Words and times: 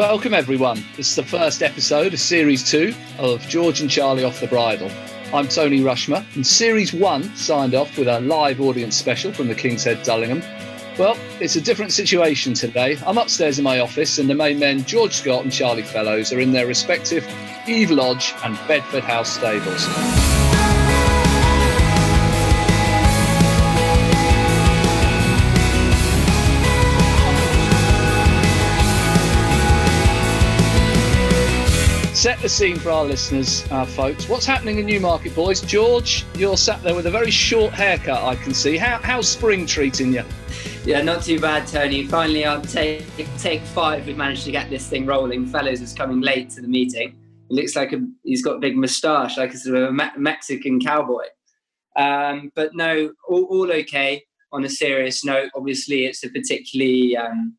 Welcome, 0.00 0.32
everyone. 0.32 0.82
This 0.96 1.10
is 1.10 1.16
the 1.16 1.22
first 1.22 1.62
episode 1.62 2.14
of 2.14 2.20
Series 2.20 2.64
2 2.70 2.94
of 3.18 3.46
George 3.48 3.82
and 3.82 3.90
Charlie 3.90 4.24
Off 4.24 4.40
the 4.40 4.46
Bridle. 4.46 4.90
I'm 5.34 5.46
Tony 5.46 5.82
Rushmer, 5.82 6.24
and 6.34 6.46
Series 6.46 6.94
1 6.94 7.36
signed 7.36 7.74
off 7.74 7.98
with 7.98 8.08
a 8.08 8.18
live 8.20 8.62
audience 8.62 8.96
special 8.96 9.30
from 9.30 9.48
the 9.48 9.54
King's 9.54 9.84
Head 9.84 10.02
Dullingham. 10.02 10.42
Well, 10.98 11.18
it's 11.38 11.56
a 11.56 11.60
different 11.60 11.92
situation 11.92 12.54
today. 12.54 12.96
I'm 13.06 13.18
upstairs 13.18 13.58
in 13.58 13.64
my 13.64 13.80
office, 13.80 14.16
and 14.16 14.30
the 14.30 14.34
main 14.34 14.58
men, 14.58 14.86
George 14.86 15.12
Scott 15.12 15.44
and 15.44 15.52
Charlie 15.52 15.82
Fellowes, 15.82 16.32
are 16.32 16.40
in 16.40 16.52
their 16.52 16.66
respective 16.66 17.28
Eve 17.68 17.90
Lodge 17.90 18.32
and 18.42 18.58
Bedford 18.66 19.04
House 19.04 19.30
stables. 19.30 19.86
The 32.40 32.48
scene 32.48 32.78
for 32.78 32.88
our 32.88 33.04
listeners, 33.04 33.70
our 33.70 33.84
folks. 33.84 34.26
What's 34.26 34.46
happening 34.46 34.78
in 34.78 34.86
Newmarket, 34.86 35.34
boys? 35.34 35.60
George, 35.60 36.24
you're 36.34 36.56
sat 36.56 36.82
there 36.82 36.94
with 36.94 37.04
a 37.04 37.10
very 37.10 37.30
short 37.30 37.74
haircut, 37.74 38.24
I 38.24 38.34
can 38.34 38.54
see. 38.54 38.78
How, 38.78 38.98
how's 39.02 39.28
spring 39.28 39.66
treating 39.66 40.14
you? 40.14 40.24
Yeah, 40.86 41.02
not 41.02 41.22
too 41.22 41.38
bad, 41.38 41.66
Tony. 41.66 42.06
Finally, 42.06 42.46
on 42.46 42.62
take 42.62 43.04
take 43.36 43.60
five, 43.60 44.06
we 44.06 44.14
managed 44.14 44.44
to 44.44 44.52
get 44.52 44.70
this 44.70 44.88
thing 44.88 45.04
rolling. 45.04 45.44
Fellowes 45.44 45.82
is 45.82 45.92
coming 45.92 46.22
late 46.22 46.48
to 46.50 46.62
the 46.62 46.66
meeting. 46.66 47.14
It 47.50 47.54
looks 47.54 47.76
like 47.76 47.92
a, 47.92 48.00
he's 48.24 48.42
got 48.42 48.56
a 48.56 48.58
big 48.58 48.74
moustache, 48.74 49.36
like 49.36 49.52
a 49.52 49.58
sort 49.58 49.76
of 49.76 49.90
a 49.90 49.92
Me- 49.92 50.16
Mexican 50.16 50.80
cowboy. 50.80 51.24
Um, 51.96 52.52
but 52.54 52.74
no, 52.74 53.12
all, 53.28 53.44
all, 53.50 53.70
okay. 53.70 54.24
On 54.52 54.64
a 54.64 54.70
serious 54.70 55.26
note, 55.26 55.50
obviously, 55.54 56.06
it's 56.06 56.24
a 56.24 56.30
particularly 56.30 57.18
um, 57.18 57.58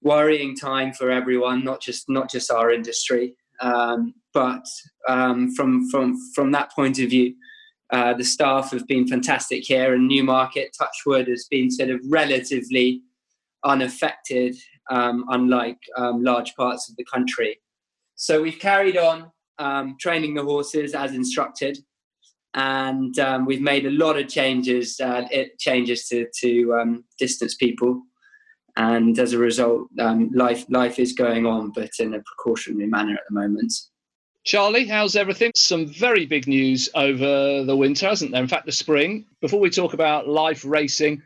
worrying 0.00 0.56
time 0.56 0.94
for 0.94 1.10
everyone, 1.10 1.62
not 1.62 1.82
just 1.82 2.08
not 2.08 2.30
just 2.30 2.50
our 2.50 2.72
industry. 2.72 3.36
Um, 3.60 4.14
but 4.32 4.66
um, 5.08 5.54
from 5.54 5.88
from 5.90 6.16
from 6.34 6.52
that 6.52 6.72
point 6.72 6.98
of 6.98 7.10
view, 7.10 7.34
uh, 7.90 8.14
the 8.14 8.24
staff 8.24 8.70
have 8.72 8.86
been 8.86 9.06
fantastic 9.06 9.64
here, 9.64 9.94
and 9.94 10.08
Newmarket 10.08 10.76
Touchwood 10.78 11.28
has 11.28 11.46
been 11.50 11.70
sort 11.70 11.90
of 11.90 12.00
relatively 12.08 13.02
unaffected, 13.64 14.56
um, 14.90 15.24
unlike 15.28 15.78
um, 15.96 16.22
large 16.22 16.54
parts 16.56 16.90
of 16.90 16.96
the 16.96 17.04
country. 17.04 17.60
So 18.16 18.42
we've 18.42 18.58
carried 18.58 18.96
on 18.96 19.30
um, 19.58 19.96
training 20.00 20.34
the 20.34 20.42
horses 20.42 20.94
as 20.94 21.14
instructed, 21.14 21.78
and 22.54 23.18
um, 23.18 23.46
we've 23.46 23.62
made 23.62 23.86
a 23.86 23.90
lot 23.90 24.18
of 24.18 24.28
changes 24.28 25.00
uh, 25.00 25.26
it, 25.30 25.58
changes 25.58 26.08
to 26.08 26.26
to 26.40 27.02
distance 27.18 27.54
people 27.54 28.02
and 28.76 29.18
as 29.18 29.32
a 29.32 29.38
result, 29.38 29.88
um, 29.98 30.30
life 30.34 30.64
life 30.68 30.98
is 30.98 31.12
going 31.12 31.46
on, 31.46 31.70
but 31.70 31.90
in 31.98 32.14
a 32.14 32.22
precautionary 32.22 32.86
manner 32.86 33.14
at 33.14 33.22
the 33.28 33.34
moment. 33.34 33.72
Charlie, 34.44 34.86
how's 34.86 35.16
everything? 35.16 35.52
Some 35.56 35.86
very 35.86 36.26
big 36.26 36.46
news 36.46 36.90
over 36.94 37.64
the 37.64 37.76
winter, 37.76 38.06
hasn't 38.06 38.32
there? 38.32 38.42
In 38.42 38.48
fact, 38.48 38.66
the 38.66 38.72
spring. 38.72 39.24
Before 39.40 39.58
we 39.58 39.70
talk 39.70 39.94
about 39.94 40.28
life 40.28 40.64
racing, 40.66 41.22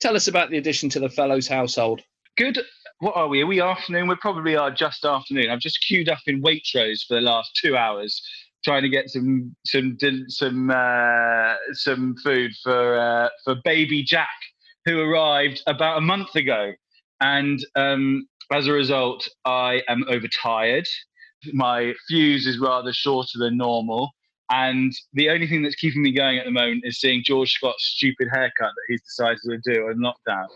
tell 0.00 0.14
us 0.14 0.28
about 0.28 0.50
the 0.50 0.58
addition 0.58 0.88
to 0.90 1.00
the 1.00 1.08
Fellowes 1.08 1.48
household. 1.48 2.02
Good. 2.36 2.60
What 3.00 3.16
are 3.16 3.26
we? 3.26 3.42
Are 3.42 3.46
we 3.46 3.60
afternoon? 3.60 4.06
We 4.06 4.14
probably 4.16 4.54
are 4.54 4.70
just 4.70 5.04
afternoon. 5.04 5.50
I've 5.50 5.58
just 5.58 5.84
queued 5.84 6.08
up 6.08 6.20
in 6.28 6.40
Waitrose 6.40 7.04
for 7.08 7.14
the 7.14 7.20
last 7.20 7.50
two 7.60 7.76
hours, 7.76 8.22
trying 8.64 8.82
to 8.82 8.88
get 8.88 9.10
some 9.10 9.56
some 9.66 9.98
some 10.28 10.70
uh, 10.70 11.54
some 11.72 12.14
food 12.22 12.52
for 12.62 12.96
uh, 12.96 13.28
for 13.42 13.56
baby 13.64 14.04
Jack, 14.04 14.28
who 14.84 15.00
arrived 15.00 15.62
about 15.66 15.98
a 15.98 16.00
month 16.00 16.36
ago. 16.36 16.74
And 17.22 17.64
um, 17.76 18.26
as 18.52 18.66
a 18.66 18.72
result, 18.72 19.26
I 19.44 19.82
am 19.88 20.04
overtired. 20.08 20.86
My 21.52 21.94
fuse 22.08 22.46
is 22.46 22.58
rather 22.58 22.92
shorter 22.92 23.38
than 23.38 23.56
normal. 23.56 24.10
And 24.50 24.92
the 25.14 25.30
only 25.30 25.46
thing 25.46 25.62
that's 25.62 25.76
keeping 25.76 26.02
me 26.02 26.12
going 26.12 26.38
at 26.38 26.44
the 26.44 26.50
moment 26.50 26.82
is 26.84 27.00
seeing 27.00 27.22
George 27.24 27.52
Scott's 27.52 27.84
stupid 27.96 28.28
haircut 28.30 28.52
that 28.58 28.84
he's 28.88 29.02
decided 29.02 29.38
to 29.44 29.58
do 29.64 29.86
on 29.86 29.96
lockdown. 29.98 30.46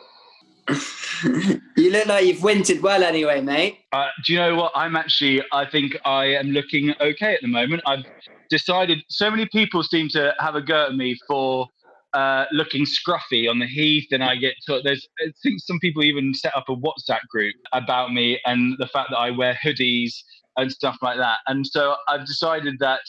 you 1.77 1.93
look 1.93 2.07
like 2.07 2.27
you've 2.27 2.43
wintered 2.43 2.83
well 2.83 3.03
anyway, 3.05 3.41
mate. 3.41 3.79
Uh, 3.93 4.09
do 4.25 4.33
you 4.33 4.39
know 4.41 4.57
what? 4.57 4.73
I'm 4.75 4.97
actually, 4.97 5.43
I 5.53 5.65
think 5.65 5.97
I 6.05 6.27
am 6.27 6.49
looking 6.49 6.93
okay 7.01 7.35
at 7.35 7.41
the 7.41 7.49
moment. 7.49 7.83
I've 7.87 8.05
decided, 8.51 8.99
so 9.09 9.31
many 9.31 9.47
people 9.47 9.83
seem 9.85 10.09
to 10.11 10.35
have 10.41 10.57
a 10.57 10.61
go 10.61 10.87
at 10.87 10.95
me 10.95 11.17
for 11.29 11.69
uh, 12.17 12.47
looking 12.51 12.87
scruffy 12.87 13.49
on 13.49 13.59
the 13.59 13.67
heath, 13.67 14.09
and 14.11 14.25
I 14.25 14.37
get 14.37 14.55
to, 14.67 14.81
there's 14.83 15.07
I 15.21 15.31
think 15.43 15.61
some 15.61 15.79
people 15.81 16.03
even 16.03 16.33
set 16.33 16.57
up 16.57 16.65
a 16.71 16.75
WhatsApp 16.75 17.21
group 17.29 17.55
about 17.75 18.11
me 18.11 18.41
and 18.47 18.75
the 18.79 18.87
fact 18.87 19.11
that 19.11 19.19
I 19.19 19.31
wear 19.31 19.59
hoodies 19.63 20.15
and 20.57 20.73
stuff 20.73 20.97
like 21.03 21.19
that. 21.19 21.39
And 21.47 21.67
so 21.67 21.95
I've 22.09 22.27
decided 22.27 22.77
that 22.81 23.03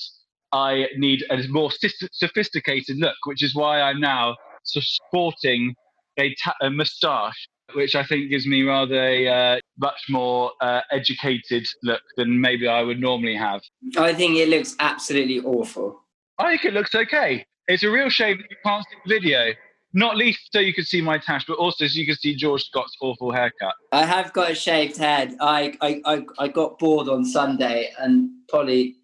I 0.51 0.88
need 0.97 1.23
a 1.29 1.41
more 1.47 1.72
sophisticated 2.12 2.97
look, 2.97 3.16
which 3.25 3.44
is 3.44 3.56
why 3.56 3.79
I'm 3.79 4.01
now 4.01 4.35
sporting 4.63 5.74
a, 6.19 6.35
ta- 6.44 6.56
a 6.62 6.69
moustache, 6.69 7.47
which 7.75 7.95
I 7.95 8.03
think 8.03 8.29
gives 8.29 8.45
me 8.45 8.63
rather 8.63 9.01
a 9.01 9.28
uh, 9.28 9.59
much 9.79 10.01
more 10.09 10.51
uh, 10.59 10.81
educated 10.91 11.66
look 11.81 12.01
than 12.18 12.41
maybe 12.41 12.68
I 12.68 12.81
would 12.81 13.00
normally 13.00 13.35
have. 13.35 13.62
I 13.97 14.13
think 14.13 14.35
it 14.35 14.50
looks 14.50 14.75
absolutely 14.79 15.39
awful. 15.39 16.01
I 16.38 16.50
think 16.50 16.66
it 16.66 16.74
looks 16.74 16.94
okay. 16.94 17.45
It's 17.67 17.83
a 17.83 17.91
real 17.91 18.09
shame 18.09 18.38
that 18.38 18.50
you 18.50 18.57
can't 18.63 18.85
see 18.85 18.95
the 19.05 19.13
video. 19.16 19.53
Not 19.94 20.16
least 20.16 20.50
so 20.53 20.59
you 20.59 20.73
can 20.73 20.85
see 20.85 21.01
my 21.01 21.17
tash, 21.17 21.45
but 21.47 21.55
also 21.55 21.88
so 21.88 22.00
you 22.00 22.05
can 22.05 22.16
see 22.16 22.35
George 22.35 22.63
Scott's 22.63 22.95
awful 23.01 23.31
haircut. 23.31 23.73
I 23.91 24.05
have 24.05 24.31
got 24.33 24.51
a 24.51 24.55
shaved 24.55 24.97
head. 24.97 25.35
I 25.39 25.73
I, 25.81 26.01
I, 26.06 26.25
I 26.39 26.47
got 26.47 26.77
bored 26.79 27.07
on 27.09 27.25
Sunday 27.25 27.91
and 28.00 28.29
Polly 28.50 28.95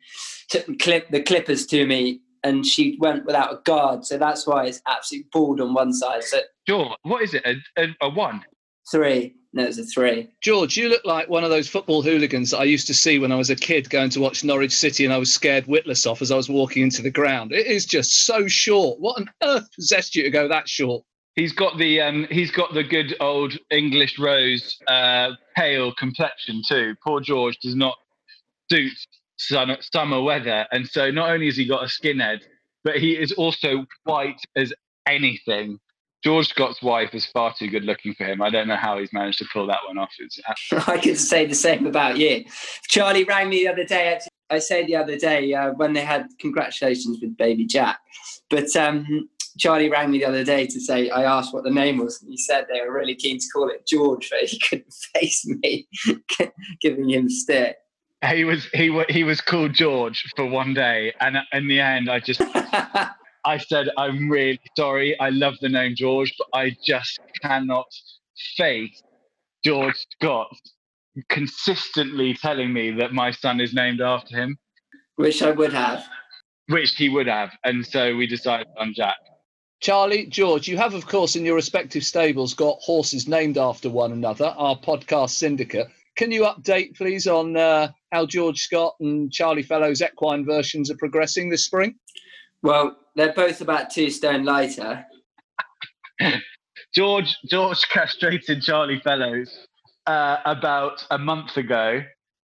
took 0.50 0.66
the, 0.66 0.76
clip, 0.76 1.10
the 1.10 1.22
clippers 1.22 1.66
to 1.68 1.86
me 1.88 2.22
and 2.44 2.66
she 2.66 2.98
went 3.00 3.26
without 3.26 3.54
a 3.54 3.62
guard. 3.64 4.06
So 4.06 4.18
that's 4.18 4.46
why 4.46 4.66
it's 4.66 4.82
absolutely 4.88 5.30
bald 5.32 5.62
on 5.62 5.74
one 5.74 5.94
side. 5.94 6.24
So 6.24 6.40
Sure. 6.68 6.96
What 7.04 7.24
is 7.24 7.34
it? 7.34 7.44
A, 7.46 7.56
a, 7.82 7.88
a 8.02 8.10
one? 8.10 8.44
Three. 8.92 9.36
No, 9.56 9.66
it's 9.66 9.78
a 9.78 9.86
three. 9.86 10.30
George, 10.42 10.76
you 10.78 10.90
look 10.90 11.06
like 11.06 11.30
one 11.30 11.44
of 11.44 11.52
those 11.52 11.70
football 11.70 12.02
hooligans 12.02 12.50
that 12.50 12.58
I 12.58 12.64
used 12.64 12.88
to 12.88 12.94
see 12.94 13.20
when 13.20 13.32
I 13.32 13.36
was 13.36 13.52
a 13.52 13.56
kid 13.56 13.88
going 13.90 14.10
to 14.12 14.20
watch 14.20 14.44
Norwich 14.44 14.72
City 14.72 15.06
and 15.06 15.14
I 15.14 15.18
was 15.18 15.32
scared 15.32 15.68
witless 15.68 16.08
off 16.08 16.24
as 16.24 16.32
I 16.32 16.36
was 16.36 16.50
walking 16.50 16.82
into 16.82 17.04
the 17.04 17.12
ground. 17.12 17.52
It 17.52 17.68
is 17.68 17.86
just 17.86 18.26
so 18.26 18.48
short. 18.48 19.00
What 19.00 19.20
on 19.20 19.30
earth 19.44 19.68
possessed 19.76 20.16
you 20.16 20.24
to 20.24 20.32
go 20.32 20.48
that 20.48 20.68
short? 20.68 21.04
He's 21.36 21.54
got 21.54 21.78
the 21.78 22.02
um, 22.02 22.28
he's 22.32 22.52
got 22.52 22.74
the 22.74 22.84
good 22.84 23.16
old 23.20 23.58
English 23.70 24.18
rose 24.18 24.78
uh, 24.88 25.32
pale 25.56 25.94
complexion 25.94 26.62
too. 26.68 26.96
Poor 27.04 27.22
George 27.22 27.58
does 27.60 27.76
not 27.76 27.96
suit 28.72 28.92
sun, 29.38 29.76
summer 29.94 30.22
weather, 30.22 30.68
and 30.72 30.88
so 30.88 31.12
not 31.12 31.30
only 31.30 31.46
has 31.48 31.58
he 31.58 31.66
got 31.66 31.84
a 31.84 31.88
skinhead, 31.88 32.42
but 32.84 32.98
he 32.98 33.14
is 33.14 33.32
also 33.34 33.86
white 34.04 34.42
as 34.56 34.74
anything. 35.08 35.80
George 36.24 36.48
Scott's 36.48 36.82
wife 36.82 37.14
is 37.14 37.26
far 37.26 37.54
too 37.54 37.68
good 37.68 37.84
looking 37.84 38.14
for 38.14 38.24
him. 38.24 38.42
I 38.42 38.50
don't 38.50 38.68
know 38.68 38.78
how 38.78 38.98
he's 38.98 39.12
managed 39.12 39.40
to 39.40 39.46
pull 39.52 39.68
that 39.68 39.80
one 39.86 39.98
off. 39.98 40.14
I 40.88 40.98
could 40.98 41.18
say 41.18 41.46
the 41.46 41.56
same 41.56 41.86
about 41.86 42.18
you. 42.18 42.46
Charlie 42.88 43.26
rang 43.26 43.50
me 43.50 43.64
the 43.64 43.72
other 43.72 43.84
day. 43.84 44.20
I 44.50 44.60
say 44.60 44.86
the 44.86 44.96
other 44.96 45.18
day 45.18 45.54
uh, 45.54 45.72
when 45.74 45.94
they 45.94 46.06
had 46.06 46.28
congratulations 46.40 47.20
with 47.22 47.36
baby 47.36 47.66
Jack, 47.66 48.00
but 48.50 48.74
um, 48.76 49.28
Charlie 49.58 49.90
rang 49.90 50.12
me 50.12 50.20
the 50.20 50.26
other 50.26 50.44
day 50.44 50.66
to 50.68 50.80
say 50.80 51.10
I 51.10 51.24
asked 51.24 51.54
what 51.54 51.64
the 51.64 51.72
name 51.72 51.98
was, 51.98 52.22
and 52.22 52.32
he 52.32 52.38
said 52.38 52.66
they 52.72 52.82
were 52.82 52.94
really 52.94 53.16
keen 53.16 53.40
to 53.40 53.46
call 53.54 53.70
it 53.70 53.86
George, 53.86 54.30
but 54.30 54.48
he 54.48 54.60
couldn't 54.70 54.94
face 55.16 55.46
me 55.46 55.88
giving 56.82 57.10
him 57.10 57.30
stick. 57.30 57.78
He 58.30 58.46
was 58.46 58.66
he 58.74 58.90
was 58.90 59.06
he 59.10 59.26
was 59.26 59.42
called 59.42 59.74
George 59.74 60.24
for 60.38 60.46
one 60.46 60.74
day, 60.74 61.14
and 61.20 61.38
in 61.52 61.68
the 61.68 61.82
end, 61.82 62.10
I 62.10 62.20
just 62.22 62.42
I 63.46 63.58
said, 63.58 63.90
I'm 63.98 64.30
really 64.30 64.60
sorry. 64.78 65.20
I 65.20 65.30
love 65.30 65.56
the 65.62 65.70
name 65.70 65.96
George, 65.96 66.34
but 66.38 66.48
I 66.58 66.76
just 66.86 67.20
cannot 67.42 67.88
face 68.58 69.02
George 69.64 69.96
Scott 70.12 70.56
consistently 71.30 72.34
telling 72.34 72.74
me 72.74 72.92
that 72.92 73.14
my 73.14 73.32
son 73.32 73.60
is 73.60 73.74
named 73.74 74.02
after 74.02 74.36
him. 74.36 74.58
Which 75.16 75.42
I 75.44 75.52
would 75.52 75.74
have. 75.74 76.06
Which 76.68 76.96
he 76.96 77.10
would 77.10 77.28
have. 77.28 77.52
And 77.64 77.86
so 77.86 78.16
we 78.16 78.28
decided 78.28 78.68
on 78.78 78.94
Jack. 78.94 79.18
Charlie, 79.82 80.26
George, 80.28 80.68
you 80.68 80.78
have, 80.78 80.94
of 80.94 81.08
course, 81.08 81.36
in 81.36 81.46
your 81.46 81.56
respective 81.56 82.06
stables 82.06 82.54
got 82.54 82.78
horses 82.80 83.28
named 83.28 83.58
after 83.58 83.90
one 83.90 84.14
another, 84.14 84.54
our 84.58 84.78
podcast 84.78 85.32
syndicate. 85.32 85.88
Can 86.16 86.32
you 86.32 86.44
update, 86.44 86.96
please, 86.96 87.28
on 87.28 87.58
uh, 87.58 87.90
how 88.12 88.26
George 88.26 88.60
Scott 88.60 88.96
and 89.02 89.32
Charlie 89.32 89.64
Fellowes' 89.64 90.02
equine 90.02 90.46
versions 90.46 90.90
are 90.90 90.98
progressing 90.98 91.50
this 91.50 91.66
spring? 91.66 91.96
Well, 92.62 92.96
they're 93.16 93.34
both 93.34 93.62
about 93.62 93.90
two 93.90 94.10
stone 94.10 94.44
lighter. 94.44 95.06
George 96.96 97.38
George 97.50 97.82
castrated 97.90 98.62
Charlie 98.62 99.00
Fellowes 99.00 99.68
uh, 100.06 100.38
about 100.46 101.06
a 101.10 101.18
month 101.18 101.58
ago, 101.58 102.04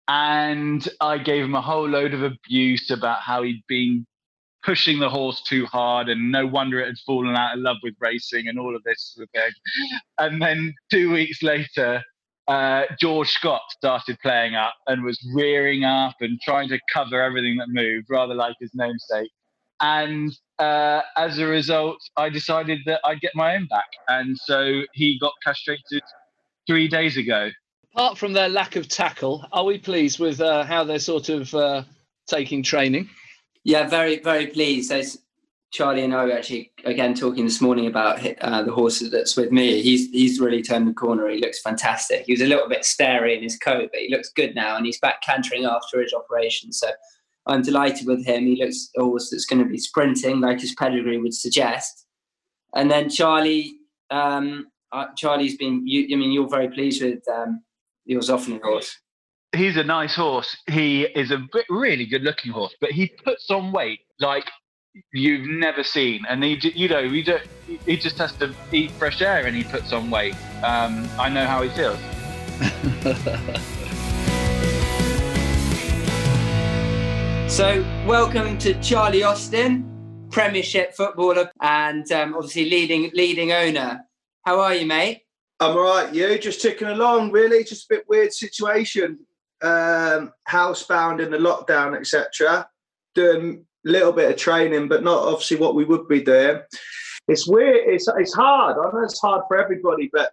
and 0.09 0.87
I 1.01 1.19
gave 1.19 1.45
him 1.45 1.55
a 1.55 1.63
whole 1.63 1.89
load 1.89 2.15
of 2.15 2.23
abuse 2.23 2.91
about 2.91 3.21
how 3.21 3.43
he'd 3.43 3.65
been 3.69 4.07
pushing 4.63 4.99
the 4.99 5.09
horse 5.09 5.43
too 5.43 5.67
hard, 5.67 6.09
and 6.09 6.31
no 6.31 6.47
wonder 6.47 6.81
it 6.81 6.87
had 6.87 6.99
fallen 7.07 7.37
out 7.37 7.55
of 7.55 7.61
love 7.61 7.77
with 7.83 7.95
racing 8.01 8.49
and 8.49 8.59
all 8.59 8.75
of 8.75 8.83
this 8.85 9.13
sort 9.15 9.25
of 9.25 9.31
thing. 9.31 9.53
And 10.19 10.41
then 10.41 10.75
two 10.91 11.13
weeks 11.13 11.43
later, 11.43 12.03
uh, 12.49 12.85
George 12.99 13.31
Scott 13.31 13.63
started 13.71 14.19
playing 14.21 14.55
up 14.55 14.75
and 14.87 15.03
was 15.03 15.19
rearing 15.35 15.85
up 15.85 16.15
and 16.21 16.39
trying 16.43 16.69
to 16.69 16.79
cover 16.93 17.23
everything 17.23 17.57
that 17.57 17.69
moved, 17.69 18.07
rather 18.11 18.35
like 18.35 18.57
his 18.61 18.71
namesake. 18.75 19.31
And 19.85 20.35
uh, 20.59 21.03
as 21.19 21.39
a 21.39 21.47
result, 21.47 21.99
I 22.17 22.31
decided 22.31 22.79
that 22.87 23.01
I'd 23.05 23.21
get 23.21 23.33
my 23.35 23.55
own 23.55 23.67
back. 23.67 23.91
And 24.09 24.35
so 24.39 24.81
he 24.95 25.19
got 25.19 25.33
castrated 25.45 26.03
three 26.67 26.89
days 26.89 27.19
ago. 27.19 27.51
Apart 27.95 28.17
from 28.17 28.33
their 28.33 28.49
lack 28.49 28.77
of 28.77 28.89
tackle, 28.89 29.45
are 29.53 29.65
we 29.65 29.77
pleased 29.79 30.19
with 30.19 30.41
uh, 30.41 30.65
how 30.65 30.85
they're 30.85 30.99
sort 30.99 31.29
of 31.29 31.55
uh, 31.55 31.83
taking 32.27 32.63
training? 32.63 33.11
Yeah, 33.63 33.87
very, 33.87 34.21
very 34.21 34.47
pleased. 34.47 34.89
So 34.89 35.03
Charlie 35.71 36.03
and 36.03 36.15
I 36.15 36.25
were 36.25 36.33
actually 36.33 36.73
again 36.87 37.15
talking 37.15 37.45
this 37.45 37.61
morning 37.61 37.87
about 37.87 38.27
uh, 38.41 38.63
the 38.63 38.73
horse 38.73 39.01
that's 39.11 39.37
with 39.37 39.53
me. 39.53 39.83
He's 39.83 40.11
he's 40.13 40.41
really 40.41 40.63
turned 40.63 40.89
the 40.89 40.95
corner. 40.95 41.29
He 41.29 41.41
looks 41.41 41.61
fantastic. 41.61 42.25
He 42.25 42.33
was 42.33 42.41
a 42.41 42.47
little 42.47 42.69
bit 42.69 42.85
starey 42.85 43.37
in 43.37 43.43
his 43.43 43.59
coat, 43.59 43.91
but 43.93 44.01
he 44.01 44.09
looks 44.09 44.31
good 44.31 44.55
now, 44.55 44.77
and 44.77 44.87
he's 44.87 45.01
back 45.01 45.21
cantering 45.23 45.67
after 45.67 46.01
his 46.01 46.15
operation. 46.15 46.73
So 46.73 46.89
I'm 47.47 47.63
delighted 47.63 48.07
with 48.07 48.25
him. 48.25 48.47
He 48.47 48.63
looks 48.63 48.91
a 48.97 49.05
horse 49.05 49.31
that's 49.31 49.45
going 49.45 49.63
to 49.63 49.69
be 49.69 49.79
sprinting, 49.79 50.41
like 50.41 50.61
his 50.61 50.75
pedigree 50.75 51.19
would 51.19 51.35
suggest. 51.35 52.07
And 52.75 52.91
then 52.91 53.09
Charlie, 53.09 53.75
um, 54.11 54.69
uh, 54.93 55.07
Charlie's 55.17 55.57
been. 55.57 55.87
You, 55.87 56.05
I 56.15 56.19
mean, 56.19 56.33
you're 56.33 56.49
very 56.49 56.69
pleased 56.69 57.03
with 57.03 57.23
um, 57.29 57.63
your 58.05 58.21
Zoffany 58.21 58.61
horse. 58.63 58.97
He's 59.55 59.77
a 59.77 59.85
nice 59.85 60.17
horse. 60.17 60.57
He 60.69 61.03
is 61.03 61.31
a 61.31 61.47
really 61.69 62.07
good-looking 62.07 62.51
horse, 62.51 62.75
but 62.81 62.91
he 62.91 63.13
puts 63.25 63.51
on 63.51 63.73
weight 63.73 64.01
like 64.19 64.51
you've 65.13 65.49
never 65.49 65.85
seen, 65.85 66.25
and 66.29 66.43
he, 66.43 66.59
you 66.75 66.89
know, 66.89 67.09
he, 67.09 67.23
do, 67.23 67.39
he 67.87 67.97
just 67.97 68.19
has 68.19 68.33
to 68.37 68.53
eat 68.73 68.91
fresh 68.93 69.23
air 69.23 69.47
and 69.47 69.55
he 69.55 69.63
puts 69.65 69.93
on 69.93 70.11
weight. 70.11 70.35
Um, 70.65 71.09
I 71.21 71.29
know 71.29 71.47
how 71.47 71.63
he 71.63 71.69
feels. 71.71 71.99
so, 77.55 77.85
welcome 78.05 78.59
to 78.59 78.75
Charlie 78.83 79.23
Austin, 79.23 80.27
Premiership 80.33 80.93
footballer, 80.93 81.53
and 81.63 82.11
um, 82.11 82.35
obviously 82.35 82.69
leading 82.69 83.13
leading 83.15 83.53
owner. 83.53 84.05
How 84.45 84.59
are 84.59 84.75
you, 84.75 84.85
mate? 84.85 85.21
I'm 85.61 85.77
all 85.77 85.85
right. 85.85 86.13
You 86.13 86.37
just 86.37 86.61
ticking 86.61 86.89
along, 86.89 87.31
really. 87.31 87.63
Just 87.63 87.85
a 87.85 87.95
bit 87.95 88.09
weird 88.09 88.33
situation. 88.33 89.21
Um, 89.63 90.33
housebound 90.49 91.23
in 91.23 91.31
the 91.31 91.39
lockdown, 91.39 91.97
etc. 91.97 92.69
Doing 93.15 93.65
a 93.87 93.89
little 93.89 94.13
bit 94.13 94.33
of 94.33 94.37
training, 94.37 94.89
but 94.89 95.05
not 95.05 95.23
obviously 95.23 95.59
what 95.59 95.77
we 95.77 95.85
would 95.85 96.09
be 96.09 96.23
doing. 96.23 96.61
It's 97.29 97.47
weird. 97.47 97.87
It's 97.87 98.09
it's 98.19 98.35
hard. 98.35 98.79
I 98.79 98.91
know 98.91 99.05
it's 99.05 99.21
hard 99.21 99.43
for 99.47 99.59
everybody, 99.59 100.11
but 100.13 100.33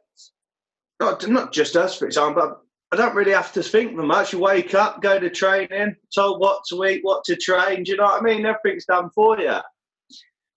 not 0.99 1.27
not 1.29 1.53
just 1.53 1.75
us, 1.75 1.95
for 1.95 2.07
example. 2.07 2.63
I 2.91 2.97
don't 2.97 3.15
really 3.15 3.31
have 3.31 3.53
to 3.53 3.63
think 3.63 3.93
much. 3.93 4.33
You 4.33 4.39
wake 4.39 4.73
up, 4.73 5.01
go 5.01 5.17
to 5.17 5.29
training, 5.29 5.95
told 6.13 6.41
what 6.41 6.63
to 6.69 6.83
eat, 6.85 6.99
what 7.03 7.23
to 7.25 7.37
train. 7.37 7.83
Do 7.83 7.91
you 7.91 7.97
know 7.97 8.03
what 8.03 8.21
I 8.21 8.23
mean? 8.23 8.45
Everything's 8.45 8.85
done 8.85 9.09
for 9.15 9.39
you. 9.39 9.59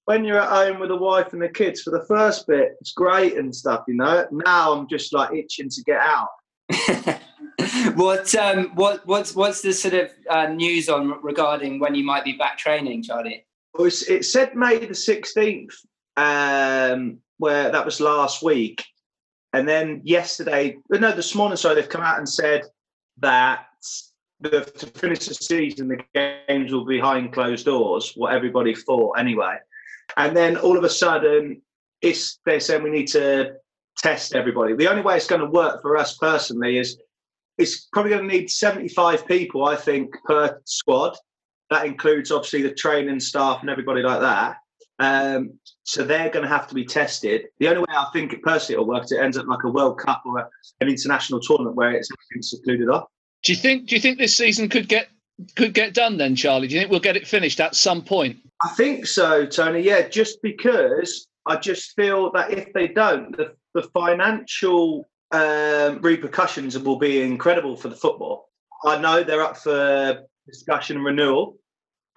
When 0.06 0.25
you're 0.25 0.40
at 0.40 0.48
home 0.48 0.81
with 0.81 0.88
the 0.88 0.96
wife 0.96 1.32
and 1.32 1.40
the 1.40 1.48
kids 1.48 1.82
for 1.82 1.90
the 1.90 2.04
first 2.06 2.48
bit, 2.48 2.72
it's 2.81 2.92
great 2.92 3.36
and 3.38 3.54
stuff, 3.54 3.84
you 3.86 3.94
know. 3.94 4.26
Now 4.32 4.72
I'm 4.72 4.88
just 4.88 5.14
like 5.14 5.32
itching 5.32 5.70
to 5.70 5.82
get 5.84 6.00
out. 6.00 6.28
what 7.94 8.34
um 8.34 8.70
what 8.75 9.06
what's 9.06 9.37
what's 9.37 9.60
the 9.62 9.72
sort 9.72 9.94
of 9.94 10.10
uh, 10.28 10.46
news 10.46 10.88
on 10.88 11.22
regarding 11.22 11.78
when 11.78 11.94
you 11.94 12.04
might 12.04 12.25
be 12.25 12.32
back 12.32 12.58
training, 12.58 13.02
Charlie? 13.02 13.46
Well, 13.75 13.87
it 13.87 14.25
said 14.25 14.56
May 14.56 14.84
the 14.84 14.94
sixteenth, 14.94 15.75
um, 16.16 17.19
where 17.38 17.70
that 17.70 17.84
was 17.84 18.00
last 18.00 18.42
week, 18.42 18.84
and 19.54 19.68
then 19.68 20.00
yesterday, 20.02 20.76
no, 20.90 21.12
this 21.12 21.34
morning, 21.34 21.56
sorry, 21.56 21.76
they've 21.76 21.88
come 21.88 22.02
out 22.02 22.18
and 22.18 22.28
said 22.28 22.62
that 23.18 23.66
the, 24.40 24.62
to 24.62 24.86
finish 24.98 25.26
the 25.26 25.34
season, 25.34 25.86
the 25.86 26.00
games 26.48 26.72
will 26.72 26.84
be 26.84 26.96
behind 26.96 27.32
closed 27.32 27.64
doors. 27.64 28.12
What 28.16 28.34
everybody 28.34 28.74
thought, 28.74 29.12
anyway, 29.12 29.58
and 30.16 30.36
then 30.36 30.56
all 30.56 30.76
of 30.76 30.82
a 30.82 30.90
sudden, 30.90 31.62
it's 32.02 32.40
they're 32.44 32.58
saying 32.58 32.82
we 32.82 32.90
need 32.90 33.06
to 33.08 33.54
test 33.98 34.34
everybody. 34.34 34.74
The 34.74 34.90
only 34.90 35.02
way 35.02 35.16
it's 35.16 35.28
going 35.28 35.40
to 35.40 35.46
work 35.46 35.82
for 35.82 35.96
us 35.96 36.16
personally 36.18 36.78
is 36.78 36.98
it's 37.56 37.86
probably 37.92 38.10
going 38.10 38.28
to 38.28 38.34
need 38.36 38.50
75 38.50 39.24
people, 39.28 39.64
I 39.66 39.76
think, 39.76 40.12
per 40.24 40.60
squad. 40.64 41.16
That 41.70 41.86
includes 41.86 42.32
obviously 42.32 42.62
the 42.62 42.74
training 42.74 43.20
staff 43.20 43.60
and 43.60 43.70
everybody 43.70 44.02
like 44.02 44.20
that. 44.20 44.56
Um, 44.99 45.58
so 45.82 46.05
they're 46.05 46.31
going 46.31 46.44
to 46.44 46.49
have 46.49 46.69
to 46.69 46.75
be 46.75 46.85
tested. 46.85 47.46
The 47.58 47.69
only 47.69 47.81
way 47.81 47.87
I 47.91 48.06
think 48.12 48.31
personally 48.31 48.38
it 48.38 48.43
personally 48.43 48.79
will 48.79 48.87
work 48.87 49.05
is 49.05 49.12
it 49.12 49.20
ends 49.20 49.37
up 49.37 49.46
like 49.46 49.64
a 49.64 49.70
World 49.70 49.99
Cup 49.99 50.23
or 50.25 50.38
a, 50.38 50.49
an 50.81 50.88
international 50.88 51.41
tournament 51.41 51.76
where 51.76 51.93
it's 51.93 52.08
secluded 52.41 52.88
off. 52.88 53.05
Do 53.43 53.52
you 53.52 53.58
think? 53.58 53.88
Do 53.88 53.94
you 53.94 54.00
think 54.00 54.19
this 54.19 54.37
season 54.37 54.69
could 54.69 54.88
get 54.88 55.08
could 55.56 55.75
get 55.75 55.94
done 55.94 56.17
then, 56.17 56.37
Charlie? 56.37 56.69
Do 56.69 56.75
you 56.75 56.81
think 56.81 56.91
we'll 56.91 57.00
get 57.00 57.17
it 57.17 57.26
finished 57.26 57.61
at 57.61 57.75
some 57.75 58.02
point? 58.02 58.38
I 58.62 58.69
think 58.70 59.06
so, 59.06 59.44
Tony. 59.44 59.81
Yeah, 59.81 60.08
just 60.08 60.41
because 60.43 61.26
I 61.47 61.56
just 61.56 61.93
feel 61.97 62.31
that 62.32 62.52
if 62.52 62.73
they 62.73 62.88
don't, 62.88 63.37
the, 63.37 63.55
the 63.75 63.82
financial 63.94 65.05
um, 65.32 66.00
repercussions 66.00 66.79
will 66.79 66.99
be 66.99 67.20
incredible 67.20 67.76
for 67.76 67.88
the 67.88 67.97
football. 67.97 68.49
I 68.85 68.99
know 68.99 69.23
they're 69.23 69.43
up 69.43 69.56
for 69.56 70.23
discussion 70.47 70.97
and 70.97 71.05
renewal. 71.05 71.56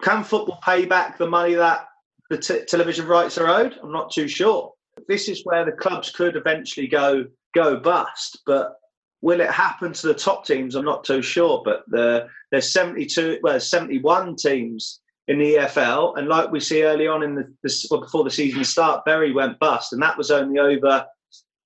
Can 0.02 0.22
football 0.22 0.60
pay 0.64 0.84
back 0.84 1.18
the 1.18 1.28
money 1.28 1.54
that 1.54 1.87
the 2.30 2.38
t- 2.38 2.64
television 2.66 3.06
rights 3.06 3.38
are 3.38 3.48
owed? 3.48 3.78
I'm 3.82 3.92
not 3.92 4.12
too 4.12 4.28
sure. 4.28 4.72
This 5.08 5.28
is 5.28 5.42
where 5.44 5.64
the 5.64 5.72
clubs 5.72 6.10
could 6.10 6.36
eventually 6.36 6.86
go 6.86 7.24
go 7.54 7.78
bust, 7.78 8.40
but 8.46 8.74
will 9.20 9.40
it 9.40 9.50
happen 9.50 9.92
to 9.92 10.06
the 10.08 10.14
top 10.14 10.46
teams? 10.46 10.74
I'm 10.74 10.84
not 10.84 11.04
too 11.04 11.22
sure. 11.22 11.62
But 11.64 11.82
the, 11.88 12.28
there's 12.50 12.72
72, 12.72 13.40
well, 13.42 13.58
71 13.58 14.36
teams 14.36 15.00
in 15.28 15.38
the 15.38 15.54
EFL, 15.54 16.16
and 16.16 16.28
like 16.28 16.50
we 16.50 16.60
see 16.60 16.84
early 16.84 17.06
on 17.06 17.22
in 17.22 17.34
the, 17.34 17.52
the 17.62 17.86
well, 17.90 18.00
before 18.00 18.24
the 18.24 18.30
season 18.30 18.64
start, 18.64 19.04
Bury 19.04 19.32
went 19.32 19.58
bust, 19.58 19.92
and 19.92 20.02
that 20.02 20.16
was 20.16 20.30
only 20.30 20.58
over 20.58 21.04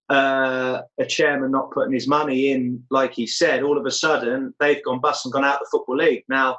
uh, 0.09 0.83
a 0.99 1.07
chairman 1.07 1.53
not 1.53 1.71
putting 1.71 1.93
his 1.93 2.09
money 2.09 2.51
in, 2.51 2.83
like 2.91 3.15
he 3.15 3.27
said, 3.27 3.63
all 3.63 3.79
of 3.79 3.87
a 3.87 3.91
sudden 3.91 4.53
they've 4.59 4.85
gone 4.85 5.01
bust 5.01 5.25
and 5.25 5.33
gone 5.33 5.45
out 5.45 5.55
of 5.55 5.61
the 5.61 5.69
Football 5.71 5.97
League. 5.99 6.25
Now, 6.29 6.59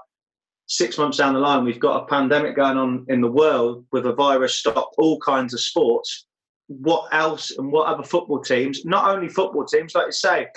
six 0.68 0.98
months 0.98 1.18
down 1.18 1.34
the 1.34 1.40
line, 1.40 1.64
we've 1.64 1.80
got 1.80 2.04
a 2.04 2.08
pandemic 2.08 2.56
going 2.56 2.78
on 2.78 3.06
in 3.10 3.22
the 3.22 3.32
world 3.32 3.86
with 3.92 4.06
a 4.06 4.14
virus 4.14 4.56
stopped 4.56 4.96
all 4.98 5.20
kinds 5.20 5.54
of 5.54 5.60
sports. 5.60 6.26
What 6.68 7.08
else 7.12 7.52
and 7.58 7.72
what 7.72 7.88
other 7.88 8.04
football 8.04 8.42
teams, 8.42 8.86
not 8.86 9.10
only 9.14 9.30
football 9.30 9.66
teams, 9.66 9.94
like 9.96 10.08
you 10.08 10.12
say, 10.14 10.48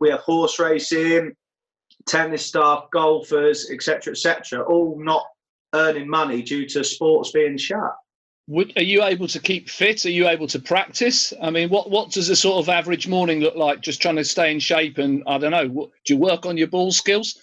we 0.00 0.10
have 0.10 0.20
horse 0.20 0.58
racing, 0.58 1.34
tennis 2.06 2.44
staff, 2.44 2.84
golfers, 2.92 3.70
etc., 3.70 4.12
etc., 4.12 4.62
all 4.62 4.98
not 4.98 5.24
earning 5.74 6.08
money 6.08 6.42
due 6.42 6.66
to 6.68 6.84
sports 6.84 7.30
being 7.30 7.56
shut. 7.56 7.94
Would, 8.48 8.72
are 8.76 8.82
you 8.82 9.04
able 9.04 9.28
to 9.28 9.38
keep 9.38 9.68
fit? 9.68 10.04
Are 10.04 10.10
you 10.10 10.28
able 10.28 10.48
to 10.48 10.58
practice? 10.58 11.32
I 11.40 11.50
mean, 11.50 11.68
what, 11.68 11.90
what 11.90 12.10
does 12.10 12.28
a 12.28 12.36
sort 12.36 12.58
of 12.58 12.68
average 12.68 13.06
morning 13.06 13.40
look 13.40 13.54
like? 13.54 13.80
Just 13.80 14.02
trying 14.02 14.16
to 14.16 14.24
stay 14.24 14.50
in 14.50 14.58
shape, 14.58 14.98
and 14.98 15.22
I 15.26 15.38
don't 15.38 15.52
know. 15.52 15.68
Do 16.04 16.14
you 16.14 16.16
work 16.18 16.44
on 16.44 16.56
your 16.56 16.66
ball 16.66 16.90
skills? 16.90 17.38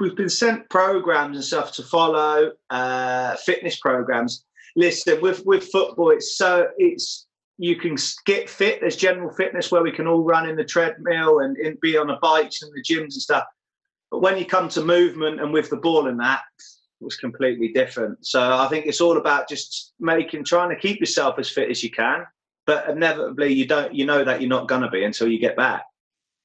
We've 0.00 0.16
been 0.16 0.30
sent 0.30 0.68
programs 0.70 1.36
and 1.36 1.44
stuff 1.44 1.72
to 1.72 1.82
follow, 1.82 2.52
uh, 2.70 3.36
fitness 3.36 3.78
programs. 3.78 4.44
Listen, 4.76 5.20
with 5.20 5.44
with 5.44 5.68
football, 5.70 6.10
it's 6.10 6.36
so 6.36 6.68
it's 6.78 7.26
you 7.58 7.76
can 7.76 7.96
get 8.26 8.50
fit. 8.50 8.80
There's 8.80 8.96
general 8.96 9.32
fitness 9.34 9.70
where 9.70 9.82
we 9.82 9.92
can 9.92 10.06
all 10.06 10.24
run 10.24 10.48
in 10.48 10.56
the 10.56 10.64
treadmill 10.64 11.40
and, 11.40 11.56
and 11.58 11.80
be 11.80 11.96
on 11.96 12.08
the 12.08 12.18
bikes 12.20 12.62
and 12.62 12.72
the 12.72 12.82
gyms 12.82 13.02
and 13.02 13.12
stuff. 13.12 13.44
But 14.10 14.22
when 14.22 14.38
you 14.38 14.44
come 14.44 14.68
to 14.70 14.82
movement 14.82 15.40
and 15.40 15.52
with 15.52 15.70
the 15.70 15.76
ball 15.76 16.08
and 16.08 16.18
that, 16.18 16.42
it 16.58 17.04
was 17.04 17.16
completely 17.16 17.68
different. 17.68 18.26
So 18.26 18.56
I 18.56 18.66
think 18.68 18.86
it's 18.86 19.00
all 19.00 19.18
about 19.18 19.48
just 19.48 19.92
making, 20.00 20.44
trying 20.44 20.70
to 20.70 20.76
keep 20.76 20.98
yourself 20.98 21.38
as 21.38 21.48
fit 21.48 21.70
as 21.70 21.84
you 21.84 21.90
can, 21.90 22.24
but 22.66 22.88
inevitably 22.88 23.52
you 23.52 23.66
don't, 23.66 23.94
you 23.94 24.04
know 24.04 24.24
that 24.24 24.40
you're 24.40 24.50
not 24.50 24.68
going 24.68 24.82
to 24.82 24.90
be 24.90 25.04
until 25.04 25.28
you 25.28 25.38
get 25.38 25.56
back. 25.56 25.84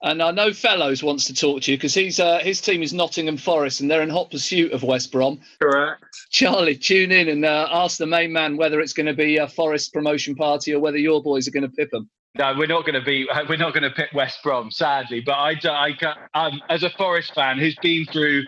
And 0.02 0.24
I 0.24 0.32
know 0.32 0.54
Fellowes 0.54 1.04
wants 1.04 1.26
to 1.26 1.34
talk 1.34 1.62
to 1.64 1.72
you 1.72 1.78
because 1.78 1.94
he's 1.94 2.20
uh, 2.20 2.40
his 2.40 2.62
team 2.62 2.82
is 2.82 2.94
Nottingham 2.94 3.36
Forest 3.36 3.82
and 3.82 3.92
they're 3.92 4.02
in 4.02 4.10
hot 4.10 4.32
pursuit 4.32 4.72
of 4.72 4.84
West 4.84 5.12
Brom. 5.12 5.42
Correct. 5.62 6.04
Charlie, 6.32 6.78
tune 6.78 7.12
in 7.12 7.28
and 7.28 7.44
uh, 7.44 7.68
ask 7.70 7.98
the 7.98 8.06
main 8.06 8.32
man 8.32 8.56
whether 8.56 8.80
it's 8.80 8.94
going 8.94 9.08
to 9.08 9.14
be 9.14 9.38
a 9.38 9.48
Forest 9.48 9.92
promotion 9.94 10.36
party 10.36 10.74
or 10.74 10.80
whether 10.80 10.98
your 10.98 11.22
boys 11.22 11.48
are 11.48 11.52
going 11.52 11.64
to 11.64 11.76
pip 11.76 11.92
them. 11.92 12.10
No, 12.38 12.54
we're 12.58 12.68
not 12.68 12.86
going 12.86 12.94
to 12.94 13.02
be. 13.02 13.28
We're 13.50 13.58
not 13.58 13.74
going 13.74 13.84
to 13.84 13.90
pick 13.90 14.14
West 14.14 14.40
Brom, 14.44 14.72
sadly. 14.72 15.20
But 15.20 15.34
I, 15.34 15.56
I, 15.66 16.16
um, 16.34 16.62
as 16.70 16.84
a 16.84 16.90
Forest 16.92 17.34
fan 17.34 17.58
who's 17.58 17.76
been 17.82 18.06
through 18.06 18.44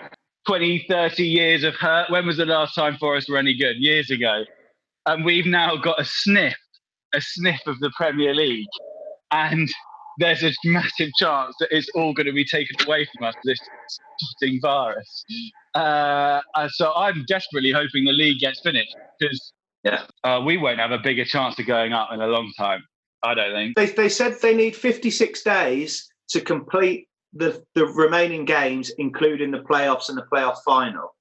20, 0.47 0.85
30 0.87 1.23
years 1.23 1.63
of 1.63 1.75
hurt. 1.75 2.09
When 2.09 2.25
was 2.25 2.37
the 2.37 2.45
last 2.45 2.75
time 2.75 2.97
Forest 2.97 3.29
were 3.29 3.37
any 3.37 3.55
good? 3.55 3.77
Years 3.77 4.09
ago. 4.09 4.43
And 5.05 5.25
we've 5.25 5.45
now 5.45 5.75
got 5.75 5.99
a 5.99 6.05
sniff, 6.05 6.55
a 7.13 7.21
sniff 7.21 7.61
of 7.65 7.79
the 7.79 7.91
Premier 7.97 8.33
League. 8.33 8.67
And 9.31 9.69
there's 10.17 10.43
a 10.43 10.51
massive 10.65 11.09
chance 11.15 11.55
that 11.59 11.69
it's 11.71 11.89
all 11.95 12.13
going 12.13 12.27
to 12.27 12.33
be 12.33 12.45
taken 12.45 12.75
away 12.85 13.07
from 13.13 13.27
us, 13.27 13.35
this 13.43 13.59
spotting 14.19 14.59
virus. 14.61 15.25
Uh, 15.73 16.41
so 16.69 16.93
I'm 16.93 17.23
desperately 17.27 17.71
hoping 17.71 18.05
the 18.05 18.11
league 18.11 18.39
gets 18.39 18.59
finished 18.61 18.95
because 19.19 19.53
yeah. 19.83 20.03
Uh, 20.23 20.41
we 20.45 20.57
won't 20.57 20.79
have 20.79 20.91
a 20.91 20.99
bigger 20.99 21.25
chance 21.25 21.57
of 21.57 21.65
going 21.65 21.93
up 21.93 22.09
in 22.13 22.21
a 22.21 22.27
long 22.27 22.51
time. 22.57 22.83
I 23.23 23.33
don't 23.33 23.53
think. 23.53 23.75
They, 23.75 23.87
they 23.87 24.09
said 24.09 24.35
they 24.41 24.55
need 24.55 24.75
56 24.75 25.41
days 25.43 26.09
to 26.29 26.41
complete 26.41 27.07
the, 27.33 27.63
the 27.75 27.85
remaining 27.85 28.45
games, 28.45 28.91
including 28.97 29.51
the 29.51 29.59
playoffs 29.59 30.09
and 30.09 30.17
the 30.17 30.25
playoff 30.31 30.57
final, 30.65 31.15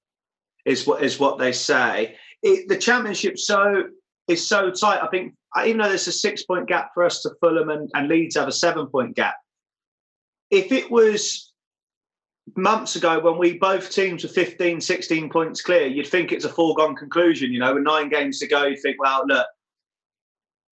is 0.66 0.87
what 0.87 1.02
is 1.02 1.18
what 1.18 1.38
they 1.38 1.52
say. 1.52 2.16
It, 2.42 2.68
the 2.68 2.76
championship 2.76 3.38
so 3.38 3.85
is 4.29 4.49
so 4.49 4.71
tight. 4.71 5.03
I 5.03 5.09
think 5.09 5.35
even 5.65 5.79
though 5.79 5.89
there's 5.89 6.07
a 6.07 6.12
six 6.12 6.45
point 6.45 6.69
gap 6.69 6.91
for 6.95 7.05
us 7.05 7.23
to 7.23 7.31
Fulham 7.41 7.71
and, 7.71 7.91
and 7.95 8.09
Leeds 8.09 8.37
have 8.37 8.49
a 8.49 8.53
seven 8.53 8.87
point 8.87 9.17
gap. 9.17 9.35
If 10.50 10.73
it 10.73 10.91
was 10.91 11.53
months 12.57 12.97
ago 12.97 13.21
when 13.21 13.39
we 13.39 13.59
both 13.59 13.91
teams 13.91 14.23
were 14.23 14.29
15, 14.29 14.81
16 14.81 15.31
points 15.31 15.62
clear, 15.62 15.87
you'd 15.87 16.07
think 16.07 16.33
it's 16.33 16.45
a 16.45 16.49
foregone 16.49 16.97
conclusion. 16.97 17.53
You 17.53 17.61
know, 17.61 17.75
with 17.75 17.85
nine 17.85 18.09
games 18.09 18.39
to 18.41 18.49
go, 18.49 18.67
you'd 18.67 18.81
think, 18.81 19.00
well, 19.00 19.25
look, 19.27 19.47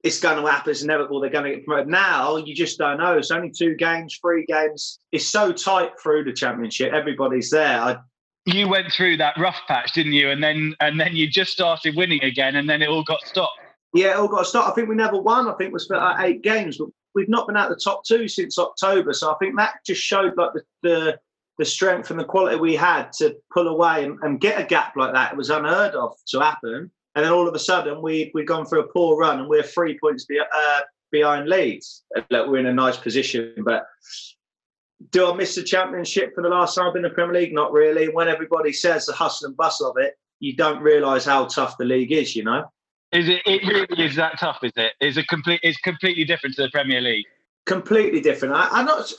it's 0.04 0.20
going 0.20 0.42
to 0.42 0.50
happen. 0.50 0.70
It's 0.70 0.82
inevitable. 0.82 1.20
They're 1.20 1.30
going 1.30 1.44
to 1.44 1.56
get 1.56 1.64
promoted. 1.64 1.88
Now 1.88 2.36
you 2.36 2.54
just 2.54 2.78
don't 2.78 2.98
know. 2.98 3.18
It's 3.18 3.30
only 3.30 3.50
two 3.50 3.74
games, 3.76 4.18
three 4.20 4.44
games. 4.46 5.00
It's 5.12 5.28
so 5.28 5.52
tight 5.52 5.90
through 6.02 6.24
the 6.24 6.32
championship. 6.32 6.92
Everybody's 6.92 7.50
there. 7.50 7.80
I, 7.80 7.96
you 8.44 8.68
went 8.68 8.92
through 8.92 9.16
that 9.18 9.36
rough 9.38 9.60
patch, 9.68 9.92
didn't 9.92 10.12
you? 10.12 10.30
And 10.30 10.42
then 10.42 10.74
and 10.80 10.98
then 10.98 11.14
you 11.14 11.28
just 11.28 11.52
started 11.52 11.96
winning 11.96 12.22
again, 12.24 12.56
and 12.56 12.68
then 12.68 12.82
it 12.82 12.88
all 12.88 13.04
got 13.04 13.20
stopped. 13.26 13.58
Yeah, 13.94 14.12
it 14.12 14.16
all 14.16 14.28
got 14.28 14.46
stopped. 14.46 14.70
I 14.70 14.74
think 14.74 14.88
we 14.88 14.94
never 14.94 15.20
won. 15.20 15.48
I 15.48 15.54
think 15.54 15.72
we 15.72 15.78
spent 15.78 16.00
like 16.00 16.26
eight 16.26 16.42
games, 16.42 16.78
but 16.78 16.88
we've 17.14 17.28
not 17.28 17.46
been 17.46 17.56
out 17.56 17.68
the 17.68 17.76
top 17.76 18.04
two 18.04 18.28
since 18.28 18.58
October. 18.58 19.12
So 19.12 19.32
I 19.32 19.36
think 19.38 19.56
that 19.56 19.74
just 19.86 20.02
showed 20.02 20.36
like 20.36 20.52
the 20.54 20.62
the, 20.82 21.18
the 21.58 21.64
strength 21.64 22.10
and 22.10 22.20
the 22.20 22.24
quality 22.24 22.56
we 22.56 22.74
had 22.74 23.12
to 23.14 23.36
pull 23.52 23.68
away 23.68 24.04
and, 24.04 24.18
and 24.22 24.40
get 24.40 24.60
a 24.60 24.64
gap 24.64 24.94
like 24.96 25.12
that. 25.14 25.32
It 25.32 25.38
was 25.38 25.50
unheard 25.50 25.94
of 25.94 26.14
to 26.28 26.40
happen. 26.40 26.90
And 27.14 27.24
then 27.24 27.32
all 27.32 27.48
of 27.48 27.54
a 27.54 27.58
sudden, 27.58 28.00
we 28.02 28.30
we'd 28.34 28.46
gone 28.46 28.66
through 28.66 28.80
a 28.80 28.92
poor 28.92 29.16
run, 29.16 29.40
and 29.40 29.48
we're 29.48 29.62
three 29.62 29.98
points 29.98 30.24
be, 30.24 30.38
uh, 30.38 30.80
behind 31.10 31.48
Leeds. 31.48 32.04
Like 32.30 32.46
we're 32.46 32.58
in 32.58 32.66
a 32.66 32.72
nice 32.72 32.96
position, 32.96 33.54
but 33.64 33.86
do 35.10 35.30
I 35.30 35.36
miss 35.36 35.54
the 35.54 35.62
championship 35.62 36.34
for 36.34 36.42
the 36.42 36.48
last 36.48 36.74
time 36.74 36.86
I've 36.86 36.94
been 36.94 37.04
in 37.04 37.10
the 37.10 37.14
Premier 37.14 37.40
League? 37.40 37.54
Not 37.54 37.72
really. 37.72 38.08
When 38.08 38.28
everybody 38.28 38.72
says 38.72 39.06
the 39.06 39.12
hustle 39.12 39.48
and 39.48 39.56
bustle 39.56 39.90
of 39.90 39.96
it, 39.98 40.14
you 40.40 40.56
don't 40.56 40.80
realise 40.80 41.24
how 41.24 41.46
tough 41.46 41.76
the 41.78 41.84
league 41.84 42.12
is. 42.12 42.34
You 42.34 42.44
know. 42.44 42.64
Is 43.12 43.28
it? 43.28 43.42
It 43.46 43.62
really 43.66 44.04
is 44.04 44.16
that 44.16 44.38
tough, 44.38 44.58
is 44.62 44.72
it? 44.76 44.92
Is 45.00 45.16
it 45.16 45.28
complete? 45.28 45.60
It's 45.62 45.78
completely 45.78 46.24
different 46.24 46.56
to 46.56 46.62
the 46.62 46.70
Premier 46.70 47.00
League. 47.00 47.26
Completely 47.66 48.20
different. 48.20 48.54
I, 48.54 48.68
I'm 48.70 48.86
not 48.86 49.10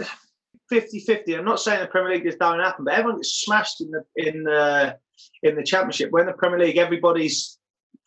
50-50. 0.71 1.37
I'm 1.37 1.45
not 1.45 1.59
saying 1.59 1.79
the 1.79 1.87
Premier 1.87 2.13
League 2.13 2.25
is 2.25 2.35
down 2.35 2.55
and 2.55 2.63
happen, 2.63 2.85
but 2.85 2.93
everyone 2.93 3.17
gets 3.17 3.41
smashed 3.41 3.81
in 3.81 3.91
the 3.91 4.03
in 4.15 4.43
the 4.43 4.97
in 5.43 5.55
the 5.55 5.63
Championship. 5.63 6.11
When 6.11 6.25
the 6.25 6.33
Premier 6.33 6.59
League, 6.59 6.77
everybody's 6.77 7.57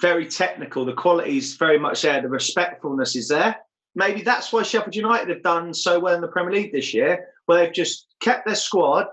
very 0.00 0.26
technical. 0.26 0.84
The 0.84 0.92
quality 0.92 1.38
is 1.38 1.56
very 1.56 1.78
much 1.78 2.02
there. 2.02 2.20
The 2.20 2.28
respectfulness 2.28 3.16
is 3.16 3.28
there. 3.28 3.56
Maybe 3.94 4.22
that's 4.22 4.52
why 4.52 4.62
Sheffield 4.62 4.96
United 4.96 5.28
have 5.28 5.42
done 5.42 5.74
so 5.74 6.00
well 6.00 6.14
in 6.14 6.20
the 6.20 6.28
Premier 6.28 6.52
League 6.52 6.72
this 6.72 6.94
year, 6.94 7.28
where 7.46 7.58
they've 7.58 7.74
just 7.74 8.06
kept 8.20 8.46
their 8.46 8.54
squad, 8.54 9.06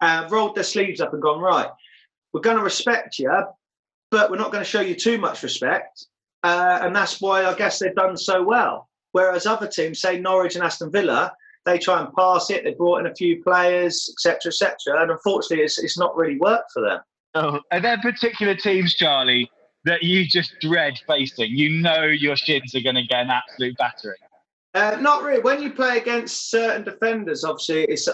uh, 0.00 0.28
rolled 0.30 0.54
their 0.54 0.64
sleeves 0.64 1.00
up, 1.00 1.12
and 1.12 1.22
gone 1.22 1.40
right. 1.40 1.68
We're 2.32 2.40
going 2.40 2.58
to 2.58 2.62
respect 2.62 3.18
you, 3.18 3.32
but 4.10 4.30
we're 4.30 4.36
not 4.36 4.52
going 4.52 4.64
to 4.64 4.70
show 4.70 4.80
you 4.80 4.94
too 4.94 5.18
much 5.18 5.42
respect, 5.42 6.06
uh, 6.42 6.80
and 6.82 6.94
that's 6.94 7.20
why 7.20 7.44
I 7.44 7.54
guess 7.54 7.78
they've 7.78 7.94
done 7.94 8.16
so 8.16 8.42
well. 8.42 8.88
Whereas 9.12 9.46
other 9.46 9.66
teams, 9.66 10.00
say 10.00 10.18
Norwich 10.18 10.56
and 10.56 10.64
Aston 10.64 10.92
Villa, 10.92 11.32
they 11.64 11.78
try 11.78 12.00
and 12.00 12.12
pass 12.14 12.50
it. 12.50 12.64
They 12.64 12.74
brought 12.74 13.00
in 13.00 13.06
a 13.06 13.14
few 13.14 13.42
players, 13.42 14.08
etc., 14.12 14.50
etc., 14.50 15.02
and 15.02 15.10
unfortunately, 15.10 15.64
it's, 15.64 15.78
it's 15.78 15.98
not 15.98 16.16
really 16.16 16.38
worked 16.38 16.72
for 16.72 16.82
them. 16.82 17.00
Oh, 17.34 17.60
are 17.70 17.80
there 17.80 17.98
particular 17.98 18.54
teams, 18.54 18.94
Charlie, 18.94 19.50
that 19.84 20.02
you 20.02 20.26
just 20.26 20.54
dread 20.60 20.98
facing? 21.06 21.50
You 21.50 21.70
know 21.70 22.04
your 22.04 22.36
shins 22.36 22.74
are 22.74 22.80
going 22.80 22.94
to 22.94 23.02
get 23.02 23.20
an 23.20 23.30
absolute 23.30 23.76
battering. 23.76 24.16
Uh, 24.76 24.98
not 25.00 25.22
really. 25.22 25.40
When 25.40 25.62
you 25.62 25.72
play 25.72 25.96
against 25.96 26.50
certain 26.50 26.84
defenders, 26.84 27.44
obviously 27.44 27.84
it's 27.84 28.08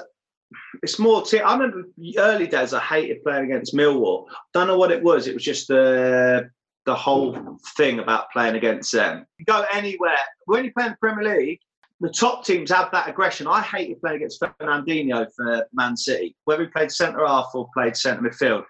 it's 0.83 0.97
more. 0.99 1.23
T- 1.23 1.40
I 1.40 1.52
remember 1.54 1.88
early 2.19 2.47
days. 2.47 2.73
I 2.73 2.81
hated 2.81 3.25
playing 3.25 3.47
against 3.47 3.75
Millwall. 3.75 4.26
Don't 4.54 4.69
know 4.69 4.78
what 4.78 4.92
it 4.92 5.02
was. 5.02 5.26
It 5.26 5.35
was 5.35 5.42
just 5.42 5.66
the 5.66 6.49
the 6.87 6.95
whole 6.95 7.59
thing 7.76 7.99
about 7.99 8.31
playing 8.31 8.54
against 8.54 8.92
them. 8.92 9.26
You 9.38 9.45
go 9.45 9.64
anywhere 9.73 10.19
when 10.47 10.64
you 10.64 10.73
play 10.73 10.87
in 10.87 10.92
the 10.92 10.97
Premier 11.00 11.37
League. 11.37 11.59
The 12.00 12.11
top 12.11 12.45
teams 12.45 12.71
have 12.71 12.90
that 12.92 13.09
aggression. 13.09 13.47
I 13.49 13.61
hated 13.62 14.00
playing 14.00 14.16
against 14.16 14.40
Fernandinho 14.40 15.26
for 15.37 15.66
Man 15.73 15.97
City, 15.97 16.37
whether 16.45 16.64
he 16.64 16.69
played 16.69 16.90
centre 16.92 17.26
half 17.26 17.50
or 17.54 17.69
played 17.75 17.97
centre 17.97 18.23
midfield. 18.23 18.64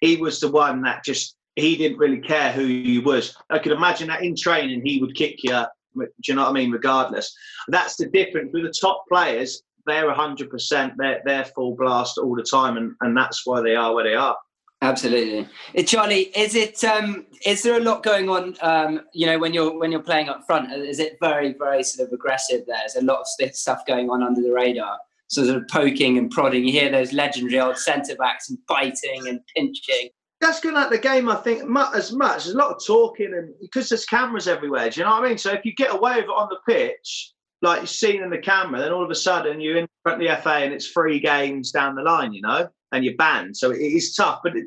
He 0.00 0.16
was 0.16 0.38
the 0.38 0.50
one 0.50 0.82
that 0.82 1.04
just 1.04 1.36
he 1.56 1.76
didn't 1.76 1.98
really 1.98 2.20
care 2.20 2.52
who 2.52 2.62
you 2.62 3.02
was. 3.02 3.36
I 3.50 3.58
could 3.58 3.72
imagine 3.72 4.08
that 4.08 4.22
in 4.22 4.36
training 4.36 4.82
he 4.84 5.00
would 5.00 5.16
kick 5.16 5.42
you. 5.42 5.64
Do 5.94 6.06
you 6.26 6.34
know 6.34 6.42
what 6.42 6.50
I 6.50 6.52
mean? 6.52 6.70
Regardless, 6.70 7.34
that's 7.68 7.96
the 7.96 8.06
difference 8.06 8.50
with 8.52 8.64
the 8.64 8.74
top 8.80 9.04
players. 9.08 9.62
They're 9.86 10.12
100%. 10.12 10.94
They're 10.96 11.22
they're 11.24 11.44
full 11.44 11.74
blast 11.76 12.18
all 12.18 12.36
the 12.36 12.42
time, 12.42 12.76
and, 12.76 12.94
and 13.00 13.16
that's 13.16 13.44
why 13.44 13.60
they 13.60 13.74
are 13.74 13.94
where 13.94 14.04
they 14.04 14.14
are. 14.14 14.36
Absolutely, 14.82 15.48
uh, 15.78 15.82
Charlie. 15.84 16.32
Is 16.36 16.56
it? 16.56 16.82
Um, 16.82 17.26
is 17.46 17.62
there 17.62 17.76
a 17.76 17.80
lot 17.80 18.02
going 18.02 18.28
on? 18.28 18.56
Um, 18.62 19.02
you 19.14 19.26
know, 19.26 19.38
when 19.38 19.54
you're 19.54 19.78
when 19.78 19.92
you're 19.92 20.02
playing 20.02 20.28
up 20.28 20.44
front, 20.44 20.72
is 20.72 20.98
it 20.98 21.18
very 21.20 21.54
very 21.56 21.84
sort 21.84 22.08
of 22.08 22.12
aggressive? 22.12 22.62
There's 22.66 22.96
a 22.96 23.04
lot 23.04 23.20
of 23.20 23.54
stuff 23.54 23.86
going 23.86 24.10
on 24.10 24.24
under 24.24 24.42
the 24.42 24.52
radar, 24.52 24.98
so 25.28 25.44
sort 25.44 25.56
of 25.56 25.68
poking 25.68 26.18
and 26.18 26.30
prodding. 26.30 26.64
You 26.64 26.72
hear 26.72 26.90
those 26.90 27.12
legendary 27.12 27.60
old 27.60 27.78
centre 27.78 28.16
backs 28.16 28.50
and 28.50 28.58
biting 28.66 29.28
and 29.28 29.40
pinching 29.54 30.10
that's 30.42 30.60
good 30.60 30.74
at 30.74 30.90
the 30.90 30.98
game. 30.98 31.28
I 31.28 31.36
think 31.36 31.62
as 31.94 32.12
much. 32.12 32.44
There's 32.44 32.54
a 32.54 32.58
lot 32.58 32.74
of 32.74 32.84
talking, 32.84 33.32
and 33.32 33.54
because 33.60 33.88
there's 33.88 34.04
cameras 34.04 34.48
everywhere. 34.48 34.90
Do 34.90 35.00
you 35.00 35.06
know 35.06 35.12
what 35.12 35.24
I 35.24 35.28
mean? 35.28 35.38
So 35.38 35.52
if 35.52 35.64
you 35.64 35.74
get 35.74 35.94
away 35.94 36.16
with 36.16 36.24
it 36.24 36.30
on 36.30 36.48
the 36.50 36.58
pitch, 36.70 37.32
like 37.62 37.78
you're 37.78 37.86
seen 37.86 38.22
in 38.22 38.30
the 38.30 38.38
camera, 38.38 38.80
then 38.80 38.92
all 38.92 39.04
of 39.04 39.10
a 39.10 39.14
sudden 39.14 39.60
you're 39.60 39.78
in 39.78 39.86
front 40.02 40.20
of 40.20 40.28
the 40.28 40.42
FA 40.42 40.56
and 40.56 40.74
it's 40.74 40.88
three 40.88 41.20
games 41.20 41.70
down 41.70 41.94
the 41.94 42.02
line, 42.02 42.34
you 42.34 42.42
know, 42.42 42.68
and 42.90 43.04
you're 43.04 43.16
banned. 43.16 43.56
So 43.56 43.70
it 43.70 43.78
is 43.78 44.14
tough. 44.14 44.40
But 44.42 44.56
it, 44.56 44.66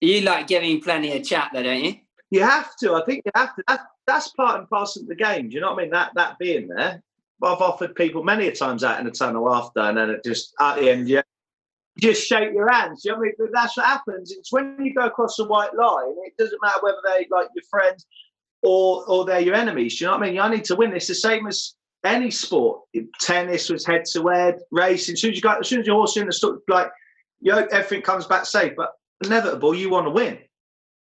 you 0.00 0.20
like 0.20 0.46
giving 0.46 0.80
plenty 0.80 1.16
of 1.16 1.24
chat, 1.24 1.50
there, 1.52 1.64
don't 1.64 1.84
you? 1.84 1.94
You 2.30 2.42
have 2.42 2.76
to. 2.76 2.94
I 2.94 3.04
think 3.04 3.22
you 3.24 3.32
have 3.34 3.54
to. 3.56 3.64
That, 3.68 3.80
that's 4.06 4.28
part 4.30 4.60
and 4.60 4.68
parcel 4.68 5.02
of 5.02 5.08
the 5.08 5.14
game. 5.14 5.48
Do 5.48 5.54
you 5.54 5.60
know 5.60 5.72
what 5.72 5.80
I 5.80 5.82
mean? 5.82 5.90
That 5.90 6.12
that 6.14 6.38
being 6.38 6.68
there. 6.68 7.02
I've 7.42 7.60
offered 7.60 7.94
people 7.94 8.24
many 8.24 8.48
a 8.48 8.54
times 8.54 8.82
out 8.82 8.98
in 8.98 9.04
the 9.04 9.12
tunnel 9.12 9.52
after, 9.52 9.80
and 9.80 9.98
then 9.98 10.10
it 10.10 10.24
just 10.24 10.54
at 10.58 10.76
the 10.76 10.90
end, 10.90 11.08
yeah, 11.08 11.22
just 11.98 12.26
shake 12.26 12.52
your 12.52 12.70
hands. 12.70 13.04
You 13.04 13.12
know 13.12 13.18
I 13.18 13.20
mean? 13.20 13.32
But 13.38 13.48
that's 13.52 13.76
what 13.76 13.86
happens. 13.86 14.32
It's 14.32 14.52
when 14.52 14.76
you 14.80 14.94
go 14.94 15.06
across 15.06 15.36
the 15.36 15.46
white 15.46 15.74
line, 15.74 16.14
it 16.24 16.36
doesn't 16.38 16.60
matter 16.62 16.78
whether 16.82 16.98
they 17.04 17.26
like 17.30 17.48
your 17.54 17.64
friends 17.70 18.06
or 18.62 19.04
or 19.08 19.24
they're 19.24 19.40
your 19.40 19.54
enemies. 19.54 20.00
You 20.00 20.06
know 20.06 20.14
what 20.14 20.22
I 20.22 20.30
mean? 20.30 20.40
I 20.40 20.48
need 20.48 20.64
to 20.64 20.76
win. 20.76 20.94
It's 20.94 21.06
the 21.06 21.14
same 21.14 21.46
as 21.46 21.74
any 22.04 22.30
sport. 22.30 22.82
Tennis 23.20 23.70
was 23.70 23.86
head 23.86 24.04
to 24.12 24.28
head, 24.28 24.58
racing. 24.70 25.14
As 25.14 25.20
soon 25.20 25.30
as 25.30 25.36
you 25.36 25.42
got, 25.42 25.60
as 25.60 25.68
soon 25.68 25.80
as 25.80 25.86
your 25.86 25.96
horse 25.96 26.16
in 26.16 26.26
the 26.26 26.32
stuff, 26.32 26.56
like 26.68 26.90
you 27.40 27.52
know, 27.52 27.66
everything 27.70 28.02
comes 28.02 28.26
back 28.26 28.46
safe. 28.46 28.72
But 28.76 28.92
inevitable, 29.24 29.74
you 29.74 29.90
want 29.90 30.06
to 30.06 30.10
win. 30.10 30.38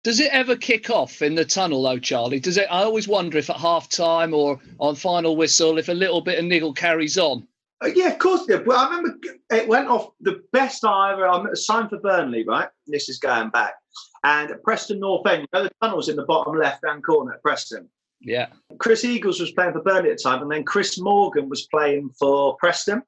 Does 0.03 0.19
it 0.19 0.31
ever 0.31 0.55
kick 0.55 0.89
off 0.89 1.21
in 1.21 1.35
the 1.35 1.45
tunnel 1.45 1.83
though, 1.83 1.99
Charlie? 1.99 2.39
Does 2.39 2.57
it? 2.57 2.67
I 2.71 2.83
always 2.83 3.07
wonder 3.07 3.37
if 3.37 3.49
at 3.49 3.57
half 3.57 3.87
time 3.87 4.33
or 4.33 4.59
on 4.79 4.95
final 4.95 5.35
whistle, 5.35 5.77
if 5.77 5.89
a 5.89 5.93
little 5.93 6.21
bit 6.21 6.39
of 6.39 6.45
niggle 6.45 6.73
carries 6.73 7.17
on. 7.17 7.47
Uh, 7.83 7.87
yeah, 7.95 8.09
of 8.09 8.19
course 8.19 8.41
it 8.41 8.57
did. 8.57 8.67
Well, 8.67 8.77
I 8.77 8.95
remember 8.95 9.17
it 9.49 9.67
went 9.67 9.87
off 9.87 10.09
the 10.21 10.43
best 10.53 10.85
I 10.85 11.13
ever. 11.13 11.27
I 11.27 11.53
signed 11.53 11.89
for 11.89 11.99
Burnley, 11.99 12.45
right? 12.47 12.69
This 12.87 13.09
is 13.09 13.17
going 13.17 13.49
back. 13.49 13.73
And 14.23 14.51
at 14.51 14.63
Preston 14.63 14.99
North 14.99 15.27
End, 15.27 15.41
you 15.41 15.47
know, 15.53 15.63
the 15.63 15.71
tunnel's 15.81 16.09
in 16.09 16.15
the 16.15 16.25
bottom 16.25 16.57
left 16.57 16.85
hand 16.85 17.03
corner 17.03 17.33
at 17.33 17.41
Preston. 17.41 17.89
Yeah. 18.21 18.47
Chris 18.77 19.03
Eagles 19.03 19.39
was 19.39 19.51
playing 19.51 19.73
for 19.73 19.81
Burnley 19.81 20.11
at 20.11 20.17
the 20.17 20.23
time, 20.23 20.43
and 20.43 20.51
then 20.51 20.63
Chris 20.63 20.99
Morgan 20.99 21.49
was 21.49 21.67
playing 21.67 22.11
for 22.19 22.55
Preston. 22.57 23.01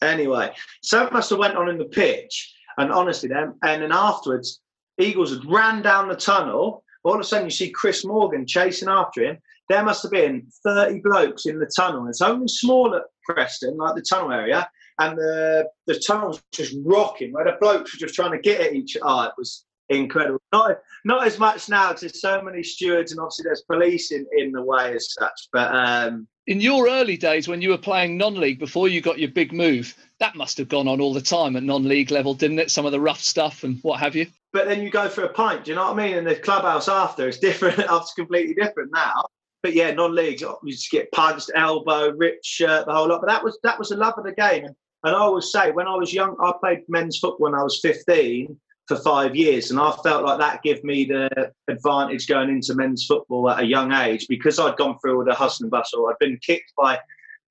Anyway, 0.00 0.52
so 0.82 1.06
it 1.06 1.12
must 1.12 1.30
have 1.30 1.38
went 1.38 1.56
on 1.56 1.68
in 1.68 1.78
the 1.78 1.84
pitch, 1.84 2.54
and 2.78 2.90
honestly, 2.90 3.28
then 3.28 3.54
and 3.62 3.82
then 3.82 3.92
afterwards, 3.92 4.60
Eagles 4.98 5.30
had 5.30 5.44
ran 5.50 5.82
down 5.82 6.08
the 6.08 6.16
tunnel. 6.16 6.82
All 7.04 7.14
of 7.14 7.20
a 7.20 7.24
sudden, 7.24 7.46
you 7.46 7.50
see 7.50 7.70
Chris 7.70 8.04
Morgan 8.04 8.46
chasing 8.46 8.88
after 8.88 9.22
him. 9.22 9.38
There 9.68 9.84
must 9.84 10.02
have 10.02 10.12
been 10.12 10.46
30 10.62 11.00
blokes 11.00 11.46
in 11.46 11.58
the 11.58 11.70
tunnel. 11.76 12.06
It's 12.08 12.22
only 12.22 12.48
small 12.48 12.94
at 12.94 13.02
Preston, 13.24 13.76
like 13.76 13.94
the 13.94 14.02
tunnel 14.02 14.32
area, 14.32 14.68
and 14.98 15.16
the 15.18 15.68
the 15.86 15.98
tunnel 16.06 16.28
was 16.28 16.42
just 16.52 16.74
rocking. 16.84 17.32
Where 17.32 17.44
the 17.44 17.56
blokes 17.60 17.94
were 17.94 18.06
just 18.06 18.14
trying 18.14 18.32
to 18.32 18.38
get 18.38 18.60
at 18.60 18.74
each 18.74 18.96
other. 18.96 19.04
Oh, 19.06 19.22
it 19.22 19.32
was 19.36 19.64
incredible. 19.88 20.40
Not 20.52 20.78
not 21.04 21.26
as 21.26 21.38
much 21.38 21.68
now 21.68 21.88
because 21.88 22.00
there's 22.02 22.20
so 22.20 22.42
many 22.42 22.62
stewards 22.62 23.12
and 23.12 23.20
obviously 23.20 23.44
there's 23.44 23.62
police 23.62 24.12
in, 24.12 24.26
in 24.36 24.52
the 24.52 24.62
way 24.62 24.94
as 24.94 25.12
such. 25.12 25.48
But 25.52 25.74
um, 25.74 26.26
in 26.46 26.60
your 26.60 26.88
early 26.88 27.16
days 27.16 27.48
when 27.48 27.60
you 27.60 27.70
were 27.70 27.78
playing 27.78 28.16
non-league 28.16 28.58
before 28.58 28.88
you 28.88 29.00
got 29.00 29.18
your 29.18 29.30
big 29.30 29.52
move, 29.52 29.94
that 30.18 30.36
must 30.36 30.58
have 30.58 30.68
gone 30.68 30.88
on 30.88 31.00
all 31.00 31.12
the 31.12 31.20
time 31.20 31.56
at 31.56 31.62
non-league 31.62 32.10
level, 32.10 32.34
didn't 32.34 32.58
it? 32.58 32.70
Some 32.70 32.86
of 32.86 32.92
the 32.92 33.00
rough 33.00 33.20
stuff 33.20 33.64
and 33.64 33.78
what 33.82 34.00
have 34.00 34.16
you. 34.16 34.26
But 34.52 34.66
then 34.66 34.82
you 34.82 34.90
go 34.90 35.08
for 35.08 35.24
a 35.24 35.28
pint. 35.28 35.64
Do 35.64 35.72
you 35.72 35.74
know 35.74 35.92
what 35.92 35.98
I 35.98 36.06
mean? 36.06 36.16
And 36.16 36.26
the 36.26 36.36
clubhouse 36.36 36.88
after 36.88 37.28
is 37.28 37.38
different. 37.38 37.78
It's 37.90 38.14
completely 38.14 38.54
different 38.54 38.92
now 38.92 39.24
but 39.64 39.72
yeah, 39.72 39.90
non-league, 39.92 40.42
you 40.42 40.48
oh, 40.48 40.58
just 40.66 40.90
get 40.90 41.10
punched, 41.10 41.50
elbow, 41.56 42.10
ripped 42.10 42.44
shirt, 42.44 42.84
the 42.84 42.92
whole 42.92 43.08
lot. 43.08 43.22
But 43.22 43.30
that 43.30 43.42
was 43.42 43.58
that 43.62 43.78
was 43.78 43.88
the 43.88 43.96
love 43.96 44.12
of 44.18 44.24
the 44.24 44.34
game. 44.34 44.66
And, 44.66 44.76
I 45.16 45.18
always 45.18 45.50
say, 45.50 45.70
when 45.70 45.86
I 45.86 45.96
was 45.96 46.12
young, 46.12 46.36
I 46.42 46.52
played 46.60 46.80
men's 46.86 47.18
football 47.18 47.50
when 47.50 47.54
I 47.54 47.62
was 47.62 47.80
15 47.80 48.58
for 48.88 48.96
five 48.96 49.34
years, 49.34 49.70
and 49.70 49.80
I 49.80 49.90
felt 50.02 50.22
like 50.24 50.38
that 50.38 50.62
gave 50.62 50.84
me 50.84 51.06
the 51.06 51.50
advantage 51.68 52.26
going 52.26 52.50
into 52.50 52.74
men's 52.74 53.06
football 53.06 53.48
at 53.48 53.62
a 53.62 53.66
young 53.66 53.92
age 53.92 54.26
because 54.28 54.58
I'd 54.58 54.76
gone 54.76 54.98
through 54.98 55.16
all 55.16 55.24
the 55.24 55.34
hustle 55.34 55.64
and 55.64 55.70
bustle. 55.70 56.06
I'd 56.08 56.18
been 56.20 56.38
kicked 56.44 56.72
by 56.76 56.98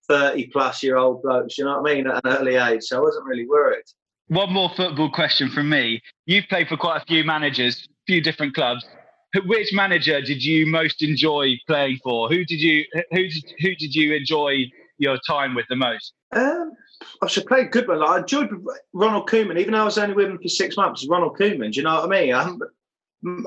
30 0.08 0.48
plus 0.48 0.84
year 0.84 0.98
old 0.98 1.24
blokes, 1.24 1.58
you 1.58 1.66
know 1.66 1.82
what 1.82 1.92
I 1.92 1.96
mean, 1.96 2.08
at 2.08 2.24
an 2.24 2.32
early 2.32 2.56
age. 2.56 2.84
So 2.84 2.98
I 2.98 3.02
wasn't 3.02 3.26
really 3.26 3.48
worried. 3.48 3.86
One 4.28 4.54
more 4.54 4.70
football 4.76 5.10
question 5.10 5.50
from 5.50 5.68
me. 5.68 6.00
You've 6.28 6.46
played 6.48 6.68
for 6.68 6.78
quite 6.78 7.02
a 7.02 7.06
few 7.06 7.24
managers, 7.24 7.88
a 7.90 8.06
few 8.06 8.22
different 8.22 8.54
clubs. 8.54 8.86
Which 9.46 9.74
manager 9.74 10.22
did 10.22 10.44
you 10.44 10.66
most 10.66 11.02
enjoy 11.02 11.60
playing 11.68 12.00
for? 12.04 12.30
Who 12.30 12.46
did 12.46 12.62
you 12.62 12.86
who 13.12 13.28
did, 13.28 13.54
who 13.60 13.76
did 13.76 13.96
you 13.96 14.14
enjoy 14.14 14.66
your 14.98 15.18
time 15.28 15.56
with 15.56 15.66
the 15.70 15.76
most? 15.76 16.14
Um, 16.32 16.74
I 17.22 17.28
should 17.28 17.46
play 17.46 17.66
good 17.66 17.88
one. 17.88 18.04
I 18.04 18.20
enjoyed 18.20 18.50
Ronald 18.94 19.28
Koeman, 19.28 19.60
even 19.60 19.74
though 19.74 19.82
I 19.82 19.86
was 19.86 19.98
only 19.98 20.16
with 20.16 20.30
him 20.30 20.40
for 20.40 20.50
six 20.50 20.78
months. 20.78 21.06
Ronald 21.08 21.38
Koeman, 21.38 21.72
do 21.72 21.80
you 21.80 21.84
know 21.84 21.96
what 21.96 22.06
I 22.06 22.22
mean? 22.22 22.34
I'm, 22.34 22.60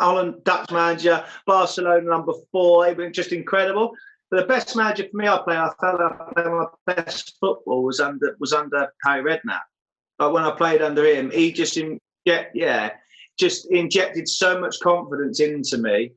Holland 0.00 0.42
Dutch 0.44 0.70
manager, 0.70 1.24
Barcelona 1.46 2.00
number 2.00 2.32
four, 2.50 2.92
just 3.10 3.32
incredible. 3.32 3.92
But 4.30 4.40
the 4.40 4.46
best 4.46 4.74
manager 4.74 5.04
for 5.10 5.16
me, 5.16 5.28
I 5.28 5.38
play, 5.38 5.56
I 5.56 5.70
felt 5.80 6.00
I 6.00 6.32
played 6.34 6.46
my 6.46 6.66
best 6.86 7.36
football 7.38 7.84
was 7.84 8.00
under 8.00 8.36
was 8.40 8.52
under 8.52 8.88
Harry 9.04 9.22
Redknapp. 9.22 9.60
But 10.18 10.32
when 10.32 10.44
I 10.44 10.50
played 10.52 10.82
under 10.82 11.04
him, 11.04 11.30
he 11.30 11.52
just 11.52 11.78
get 12.24 12.50
yeah, 12.54 12.92
just 13.38 13.70
injected 13.70 14.28
so 14.28 14.60
much 14.60 14.80
confidence 14.80 15.40
into 15.40 15.78
me 15.78 16.12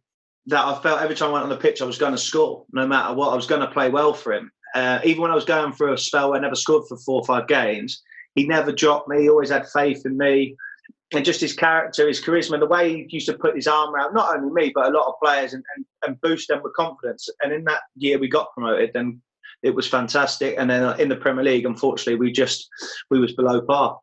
that 0.47 0.65
I 0.65 0.79
felt 0.81 1.01
every 1.01 1.15
time 1.15 1.29
I 1.29 1.33
went 1.33 1.43
on 1.43 1.49
the 1.49 1.57
pitch 1.57 1.81
I 1.81 1.85
was 1.85 1.97
going 1.97 2.13
to 2.13 2.17
score, 2.17 2.65
no 2.71 2.87
matter 2.87 3.13
what. 3.13 3.31
I 3.31 3.35
was 3.35 3.47
going 3.47 3.61
to 3.61 3.67
play 3.67 3.89
well 3.89 4.13
for 4.13 4.33
him. 4.33 4.51
Uh, 4.73 4.99
even 5.03 5.21
when 5.21 5.31
I 5.31 5.35
was 5.35 5.45
going 5.45 5.73
through 5.73 5.93
a 5.93 5.97
spell 5.97 6.29
where 6.29 6.39
I 6.39 6.41
never 6.41 6.55
scored 6.55 6.87
for 6.87 6.97
four 6.97 7.21
or 7.21 7.25
five 7.25 7.47
games, 7.47 8.01
he 8.35 8.47
never 8.47 8.71
dropped 8.71 9.09
me. 9.09 9.21
He 9.21 9.29
always 9.29 9.49
had 9.49 9.67
faith 9.67 10.05
in 10.05 10.17
me. 10.17 10.55
And 11.13 11.25
just 11.25 11.41
his 11.41 11.53
character, 11.53 12.07
his 12.07 12.23
charisma, 12.23 12.59
the 12.59 12.67
way 12.67 12.93
he 12.93 13.07
used 13.09 13.25
to 13.27 13.33
put 13.33 13.55
his 13.55 13.67
arm 13.67 13.93
around 13.93 14.13
not 14.13 14.35
only 14.35 14.51
me, 14.51 14.71
but 14.73 14.87
a 14.87 14.95
lot 14.95 15.07
of 15.07 15.15
players 15.21 15.53
and, 15.53 15.63
and, 15.75 15.85
and 16.05 16.21
boost 16.21 16.47
them 16.47 16.61
with 16.63 16.73
confidence. 16.73 17.27
And 17.41 17.51
in 17.51 17.63
that 17.63 17.81
year 17.95 18.19
we 18.19 18.27
got 18.27 18.53
promoted, 18.53 18.95
and 18.95 19.19
it 19.63 19.73
was 19.73 19.87
fantastic. 19.87 20.55
And 20.57 20.69
then 20.69 20.99
in 20.99 21.09
the 21.09 21.15
Premier 21.15 21.43
League, 21.43 21.65
unfortunately, 21.65 22.19
we 22.19 22.31
just 22.31 22.69
we 23.09 23.19
was 23.19 23.33
below 23.33 23.59
par. 23.61 23.97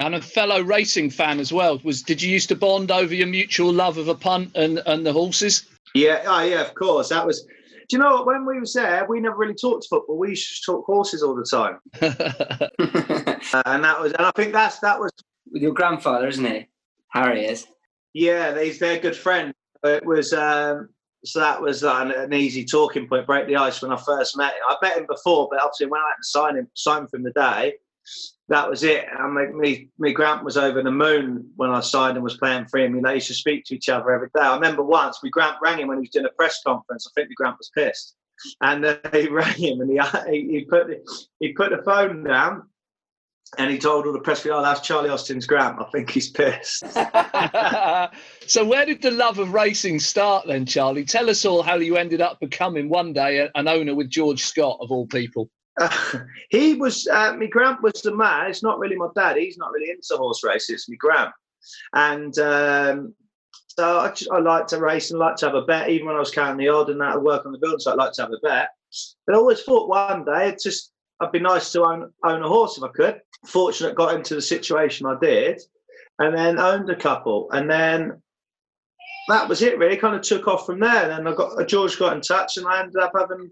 And 0.00 0.14
a 0.14 0.22
fellow 0.22 0.60
racing 0.60 1.10
fan 1.10 1.40
as 1.40 1.52
well. 1.52 1.80
Was 1.82 2.02
did 2.02 2.22
you 2.22 2.30
used 2.30 2.48
to 2.50 2.56
bond 2.56 2.90
over 2.90 3.14
your 3.14 3.26
mutual 3.26 3.72
love 3.72 3.98
of 3.98 4.06
a 4.06 4.14
punt 4.14 4.52
and, 4.54 4.80
and 4.86 5.04
the 5.04 5.12
horses? 5.12 5.66
Yeah, 5.94 6.22
oh 6.26 6.42
yeah, 6.42 6.60
of 6.60 6.74
course. 6.74 7.08
That 7.08 7.26
was 7.26 7.44
do 7.88 7.96
you 7.96 7.98
know 8.02 8.16
what? 8.16 8.26
When 8.26 8.44
we 8.44 8.60
was 8.60 8.74
there, 8.74 9.06
we 9.08 9.18
never 9.18 9.36
really 9.36 9.54
talked 9.54 9.86
football. 9.88 10.18
We 10.18 10.30
used 10.30 10.62
to 10.62 10.72
talk 10.72 10.84
horses 10.84 11.22
all 11.22 11.34
the 11.34 11.44
time, 11.44 11.78
uh, 12.02 12.68
and 13.66 13.82
that 13.82 14.00
was, 14.00 14.12
and 14.12 14.26
I 14.26 14.30
think 14.36 14.52
that's 14.52 14.78
that 14.80 15.00
was 15.00 15.10
with 15.50 15.62
your 15.62 15.72
grandfather, 15.72 16.28
isn't 16.28 16.44
he? 16.44 16.66
Harry 17.08 17.46
is. 17.46 17.66
Yeah, 18.12 18.60
he's 18.60 18.78
their 18.78 18.98
good 18.98 19.16
friend. 19.16 19.54
It 19.82 20.04
was 20.04 20.32
um, 20.32 20.90
so 21.24 21.40
that 21.40 21.60
was 21.60 21.82
an, 21.82 22.10
an, 22.10 22.32
easy 22.32 22.64
talking 22.64 23.08
point, 23.08 23.26
break 23.26 23.46
the 23.46 23.56
ice 23.56 23.80
when 23.80 23.92
I 23.92 23.96
first 23.96 24.36
met 24.36 24.52
him. 24.52 24.60
I 24.68 24.76
met 24.82 24.98
him 24.98 25.06
before, 25.08 25.48
but 25.50 25.60
obviously 25.60 25.86
when 25.86 26.00
I 26.00 26.08
had 26.08 26.16
to 26.16 26.28
sign 26.28 26.56
him, 26.56 26.68
sign 26.74 27.02
him 27.02 27.08
from 27.08 27.22
the 27.22 27.32
day, 27.32 27.74
that 28.48 28.68
was 28.68 28.82
it. 28.82 29.04
And 29.18 29.34
my, 29.34 29.46
me, 29.46 29.90
me 29.98 30.12
Grant 30.12 30.44
was 30.44 30.56
over 30.56 30.82
the 30.82 30.90
moon 30.90 31.50
when 31.56 31.70
I 31.70 31.80
signed 31.80 32.16
and 32.16 32.24
was 32.24 32.38
playing 32.38 32.66
for 32.66 32.78
him. 32.78 32.94
You 32.94 33.02
know, 33.02 33.12
used 33.12 33.28
to 33.28 33.34
speak 33.34 33.64
to 33.66 33.74
each 33.74 33.88
other 33.88 34.10
every 34.10 34.28
day. 34.34 34.40
I 34.40 34.54
remember 34.54 34.82
once 34.82 35.22
me 35.22 35.30
Grant 35.30 35.56
rang 35.62 35.78
him 35.78 35.88
when 35.88 35.98
he 35.98 36.02
was 36.02 36.10
doing 36.10 36.26
a 36.26 36.30
press 36.30 36.60
conference. 36.66 37.06
I 37.06 37.10
think 37.14 37.28
me 37.28 37.34
Grant 37.34 37.58
was 37.58 37.70
pissed, 37.76 38.14
and 38.62 38.84
uh, 38.84 38.96
he 39.12 39.28
rang 39.28 39.54
him 39.54 39.80
and 39.80 39.90
he 39.90 40.40
he 40.50 40.64
put 40.64 40.88
he 41.40 41.52
put 41.52 41.70
the 41.70 41.82
phone 41.82 42.24
down. 42.24 42.64
And 43.56 43.70
he 43.70 43.78
told 43.78 44.06
all 44.06 44.12
the 44.12 44.20
press, 44.20 44.44
"Oh, 44.44 44.60
that's 44.60 44.82
Charlie 44.82 45.08
Austin's 45.08 45.46
Grant. 45.46 45.80
I 45.80 45.84
think 45.90 46.10
he's 46.10 46.28
pissed." 46.28 46.80
so, 48.46 48.62
where 48.62 48.84
did 48.84 49.00
the 49.00 49.10
love 49.10 49.38
of 49.38 49.54
racing 49.54 50.00
start 50.00 50.46
then, 50.46 50.66
Charlie? 50.66 51.06
Tell 51.06 51.30
us 51.30 51.46
all 51.46 51.62
how 51.62 51.76
you 51.76 51.96
ended 51.96 52.20
up 52.20 52.40
becoming 52.40 52.90
one 52.90 53.14
day 53.14 53.48
an 53.54 53.66
owner 53.66 53.94
with 53.94 54.10
George 54.10 54.44
Scott, 54.44 54.76
of 54.82 54.90
all 54.90 55.06
people. 55.06 55.48
Uh, 55.78 56.18
he 56.50 56.74
was, 56.74 57.06
uh, 57.08 57.34
my 57.34 57.46
grand 57.46 57.78
was 57.82 58.02
the 58.02 58.14
man. 58.14 58.50
It's 58.50 58.62
not 58.62 58.78
really 58.78 58.96
my 58.96 59.08
dad. 59.14 59.36
He's 59.36 59.58
not 59.58 59.72
really 59.72 59.90
into 59.90 60.16
horse 60.16 60.42
races. 60.44 60.70
It's 60.70 60.88
my 60.88 60.96
grand. 60.96 61.32
And 61.94 62.38
um, 62.38 63.14
so 63.78 64.00
I, 64.00 64.10
just, 64.10 64.30
I 64.30 64.38
like 64.38 64.66
to 64.68 64.80
race 64.80 65.10
and 65.10 65.20
like 65.20 65.36
to 65.36 65.46
have 65.46 65.54
a 65.54 65.62
bet. 65.62 65.90
Even 65.90 66.08
when 66.08 66.16
I 66.16 66.20
was 66.20 66.30
counting 66.30 66.58
the 66.58 66.68
odd 66.68 66.90
and 66.90 67.00
that, 67.00 67.14
I 67.14 67.16
work 67.16 67.46
on 67.46 67.52
the 67.52 67.58
building, 67.58 67.78
so 67.78 67.92
I 67.92 67.94
like 67.94 68.12
to 68.14 68.22
have 68.22 68.32
a 68.32 68.46
bet. 68.46 68.70
But 69.26 69.36
I 69.36 69.38
always 69.38 69.62
thought 69.62 69.88
one 69.88 70.24
day 70.24 70.48
it's 70.48 70.64
just 70.64 70.92
I'd 71.20 71.32
be 71.32 71.40
nice 71.40 71.72
to 71.72 71.84
own, 71.84 72.12
own 72.24 72.42
a 72.42 72.48
horse 72.48 72.76
if 72.76 72.84
I 72.84 72.88
could. 72.88 73.20
Fortunate 73.46 73.94
got 73.94 74.14
into 74.14 74.34
the 74.34 74.42
situation 74.42 75.06
I 75.06 75.16
did, 75.20 75.60
and 76.18 76.36
then 76.36 76.58
owned 76.58 76.90
a 76.90 76.96
couple, 76.96 77.50
and 77.52 77.70
then 77.70 78.22
that 79.28 79.48
was 79.48 79.62
it. 79.62 79.78
Really, 79.78 79.96
kind 79.96 80.16
of 80.16 80.22
took 80.22 80.48
off 80.48 80.66
from 80.66 80.80
there. 80.80 81.10
And 81.10 81.26
then 81.26 81.32
I 81.32 81.36
got 81.36 81.68
George 81.68 81.98
got 81.98 82.14
in 82.14 82.20
touch, 82.20 82.56
and 82.56 82.66
I 82.66 82.80
ended 82.80 82.96
up 82.96 83.12
having 83.16 83.50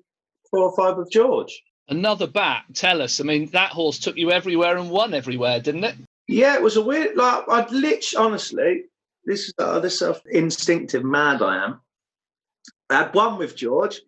four 0.51 0.71
or 0.71 0.77
five 0.77 0.97
with 0.97 1.11
George. 1.11 1.63
Another 1.89 2.27
Batt. 2.27 2.65
Tell 2.75 3.01
us. 3.01 3.21
I 3.21 3.25
mean, 3.25 3.47
that 3.51 3.71
horse 3.71 3.99
took 3.99 4.17
you 4.17 4.33
everywhere 4.33 4.77
and 4.77 4.91
won 4.91 5.15
everywhere, 5.15 5.61
didn't 5.61 5.85
it? 5.85 5.95
Yeah, 6.27 6.55
it 6.55 6.63
was 6.63 6.77
a 6.77 6.83
weird. 6.83 7.17
Like 7.17 7.45
I'd 7.49 7.71
literally, 7.71 8.27
honestly, 8.27 8.85
this 9.25 9.53
uh, 9.59 9.79
this 9.79 10.01
sort 10.01 10.17
of 10.17 10.23
instinctive 10.31 11.05
mad 11.05 11.43
I 11.43 11.65
am. 11.65 11.81
I 12.91 12.97
had 12.97 13.15
one 13.15 13.39
with 13.39 13.57
George. 13.57 14.01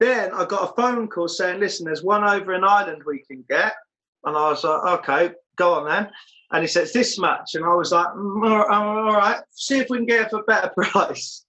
Then 0.00 0.32
I 0.32 0.44
got 0.44 0.70
a 0.70 0.74
phone 0.74 1.08
call 1.08 1.28
saying, 1.28 1.60
"Listen, 1.60 1.86
there's 1.86 2.02
one 2.02 2.24
over 2.24 2.52
in 2.52 2.64
Ireland 2.64 3.02
we 3.06 3.24
can 3.26 3.44
get," 3.48 3.74
and 4.24 4.36
I 4.36 4.50
was 4.50 4.64
like, 4.64 5.00
"Okay, 5.00 5.34
go 5.56 5.74
on 5.74 5.86
then." 5.86 6.10
And 6.50 6.66
he 6.66 6.80
"It's 6.80 6.92
this 6.92 7.18
much," 7.18 7.54
and 7.54 7.64
I 7.64 7.74
was 7.74 7.92
like, 7.92 8.08
mm, 8.08 8.70
"All 8.70 9.14
right, 9.14 9.40
see 9.50 9.78
if 9.78 9.88
we 9.88 9.98
can 9.98 10.06
get 10.06 10.26
it 10.26 10.30
for 10.30 10.40
a 10.40 10.44
better 10.44 10.68
price." 10.76 11.44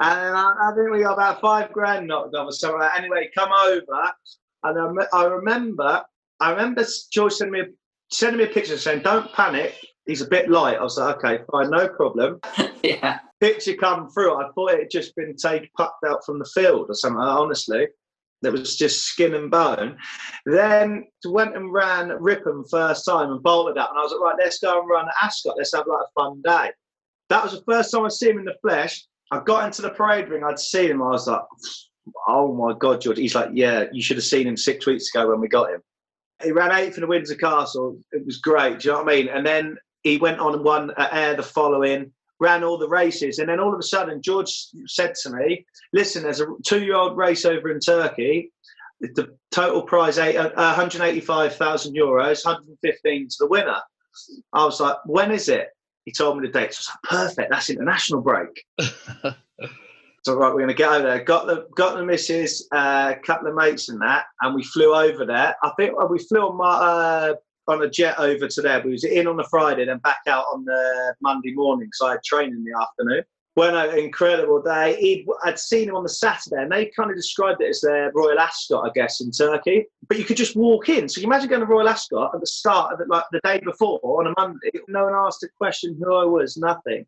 And 0.00 0.36
I, 0.36 0.52
I 0.60 0.72
think 0.74 0.90
we 0.90 1.02
got 1.02 1.14
about 1.14 1.40
five 1.40 1.72
grand 1.72 2.06
knocked 2.06 2.34
off 2.34 2.48
or 2.48 2.52
something. 2.52 2.88
Anyway, 2.96 3.30
come 3.34 3.50
over 3.52 4.12
and 4.70 5.00
I, 5.12 5.16
I 5.16 5.24
remember, 5.24 6.02
I 6.40 6.50
remember 6.50 6.84
George 7.12 7.32
sending 7.32 7.52
me 7.52 7.60
a, 7.60 7.66
sending 8.10 8.38
me 8.38 8.44
a 8.44 8.52
picture 8.52 8.76
saying, 8.78 9.02
"Don't 9.02 9.32
panic. 9.32 9.74
He's 10.06 10.20
a 10.20 10.28
bit 10.28 10.50
light." 10.50 10.78
I 10.78 10.82
was 10.82 10.98
like, 10.98 11.16
"Okay, 11.16 11.44
fine, 11.50 11.70
no 11.70 11.88
problem." 11.88 12.40
yeah. 12.82 13.20
Picture 13.40 13.74
come 13.74 14.08
through. 14.10 14.34
I 14.34 14.48
thought 14.54 14.72
it 14.72 14.80
had 14.80 14.90
just 14.90 15.14
been 15.16 15.36
taken, 15.36 15.68
plucked 15.76 16.04
out 16.06 16.24
from 16.24 16.38
the 16.38 16.50
field 16.54 16.86
or 16.88 16.94
something. 16.94 17.20
Honestly, 17.20 17.86
that 18.42 18.52
was 18.52 18.76
just 18.76 19.02
skin 19.06 19.34
and 19.34 19.50
bone. 19.50 19.98
Then 20.46 21.06
went 21.26 21.56
and 21.56 21.72
ran 21.72 22.08
Ripon 22.08 22.64
first 22.70 23.04
time 23.04 23.30
and 23.30 23.42
bolted 23.42 23.78
up, 23.78 23.90
and 23.90 23.98
I 23.98 24.02
was 24.02 24.12
like, 24.12 24.20
"Right, 24.20 24.36
let's 24.38 24.58
go 24.58 24.80
and 24.80 24.88
run 24.88 25.08
Ascot. 25.22 25.56
Let's 25.56 25.74
have 25.74 25.86
like 25.86 26.06
a 26.06 26.20
fun 26.20 26.42
day." 26.42 26.72
That 27.28 27.42
was 27.42 27.52
the 27.52 27.64
first 27.70 27.90
time 27.90 28.04
I 28.04 28.08
see 28.08 28.30
him 28.30 28.38
in 28.38 28.44
the 28.44 28.56
flesh. 28.62 29.04
I 29.32 29.40
got 29.40 29.64
into 29.64 29.82
the 29.82 29.90
parade 29.90 30.28
ring. 30.28 30.44
I'd 30.44 30.58
seen 30.58 30.90
him. 30.90 31.02
I 31.02 31.08
was 31.08 31.26
like, 31.26 31.40
oh 32.26 32.54
my 32.54 32.74
God, 32.78 33.00
George. 33.00 33.18
He's 33.18 33.34
like, 33.34 33.50
yeah, 33.52 33.84
you 33.92 34.02
should 34.02 34.16
have 34.16 34.24
seen 34.24 34.46
him 34.46 34.56
six 34.56 34.86
weeks 34.86 35.14
ago 35.14 35.28
when 35.28 35.40
we 35.40 35.48
got 35.48 35.70
him. 35.70 35.80
He 36.42 36.52
ran 36.52 36.72
eighth 36.72 36.96
in 36.96 37.00
the 37.00 37.06
Windsor 37.06 37.36
Castle. 37.36 37.98
It 38.12 38.24
was 38.26 38.38
great. 38.38 38.80
Do 38.80 38.88
you 38.88 38.94
know 38.94 39.02
what 39.02 39.12
I 39.12 39.16
mean? 39.16 39.28
And 39.28 39.46
then 39.46 39.76
he 40.02 40.18
went 40.18 40.38
on 40.38 40.54
and 40.54 40.64
won 40.64 40.92
at 40.98 41.12
Ayr 41.12 41.36
the 41.36 41.42
following, 41.42 42.12
ran 42.38 42.62
all 42.62 42.78
the 42.78 42.88
races. 42.88 43.38
And 43.38 43.48
then 43.48 43.60
all 43.60 43.72
of 43.72 43.78
a 43.78 43.82
sudden, 43.82 44.20
George 44.22 44.68
said 44.86 45.14
to 45.22 45.30
me, 45.30 45.64
listen, 45.92 46.22
there's 46.22 46.40
a 46.40 46.46
two 46.64 46.84
year 46.84 46.96
old 46.96 47.16
race 47.16 47.44
over 47.44 47.70
in 47.70 47.80
Turkey. 47.80 48.52
The 49.00 49.36
total 49.50 49.82
prize, 49.82 50.18
uh, 50.18 50.50
185,000 50.54 51.94
euros, 51.94 52.44
115 52.44 53.28
to 53.28 53.36
the 53.40 53.46
winner. 53.46 53.80
I 54.52 54.64
was 54.64 54.80
like, 54.80 54.96
when 55.04 55.30
is 55.30 55.48
it? 55.48 55.68
He 56.06 56.12
told 56.12 56.38
me 56.38 56.46
the 56.46 56.52
date. 56.52 56.72
So 56.72 56.92
I 56.92 57.14
was 57.14 57.26
like, 57.26 57.28
perfect. 57.28 57.50
That's 57.50 57.70
international 57.70 58.22
break. 58.22 58.64
So 60.26 60.34
right, 60.34 60.48
we're 60.48 60.58
going 60.58 60.66
to 60.66 60.74
get 60.74 60.90
over 60.90 61.06
there. 61.06 61.22
Got 61.22 61.46
the 61.46 61.68
got 61.76 61.96
the 61.96 62.04
missus, 62.04 62.66
a 62.72 62.76
uh, 62.76 63.14
couple 63.24 63.46
of 63.46 63.54
mates 63.54 63.90
and 63.90 64.02
that, 64.02 64.24
and 64.40 64.56
we 64.56 64.64
flew 64.64 64.92
over 64.92 65.24
there. 65.24 65.54
I 65.62 65.70
think 65.76 65.92
we 66.10 66.18
flew 66.18 66.40
on 66.40 66.56
my 66.56 66.64
uh, 66.66 67.34
on 67.68 67.82
a 67.84 67.88
jet 67.88 68.18
over 68.18 68.48
to 68.48 68.60
there. 68.60 68.82
We 68.84 68.90
was 68.90 69.04
in 69.04 69.28
on 69.28 69.36
the 69.36 69.44
Friday, 69.44 69.84
then 69.84 69.98
back 69.98 70.22
out 70.26 70.46
on 70.52 70.64
the 70.64 71.14
Monday 71.20 71.52
morning. 71.54 71.90
So 71.92 72.08
I 72.08 72.10
had 72.14 72.24
training 72.24 72.54
in 72.54 72.64
the 72.64 72.76
afternoon. 72.76 73.22
Went 73.54 73.76
an 73.76 73.96
incredible 74.00 74.60
day. 74.60 74.96
He'd, 75.00 75.26
I'd 75.44 75.60
seen 75.60 75.90
him 75.90 75.94
on 75.94 76.02
the 76.02 76.08
Saturday, 76.08 76.60
and 76.60 76.72
they 76.72 76.86
kind 76.86 77.08
of 77.08 77.16
described 77.16 77.62
it 77.62 77.68
as 77.68 77.80
their 77.82 78.10
Royal 78.12 78.40
Ascot, 78.40 78.84
I 78.84 78.90
guess, 78.96 79.20
in 79.20 79.30
Turkey. 79.30 79.84
But 80.08 80.18
you 80.18 80.24
could 80.24 80.36
just 80.36 80.56
walk 80.56 80.88
in. 80.88 81.08
So 81.08 81.20
you 81.20 81.28
imagine 81.28 81.50
going 81.50 81.60
to 81.60 81.66
Royal 81.68 81.88
Ascot 81.88 82.34
at 82.34 82.40
the 82.40 82.48
start 82.48 82.92
of 82.92 83.00
it, 83.00 83.08
like 83.08 83.26
the 83.30 83.40
day 83.44 83.60
before 83.64 84.00
on 84.02 84.26
a 84.26 84.34
Monday. 84.36 84.72
No 84.88 85.04
one 85.04 85.14
asked 85.14 85.44
a 85.44 85.48
question 85.56 85.96
who 86.00 86.16
I 86.16 86.24
was, 86.24 86.56
nothing. 86.56 87.06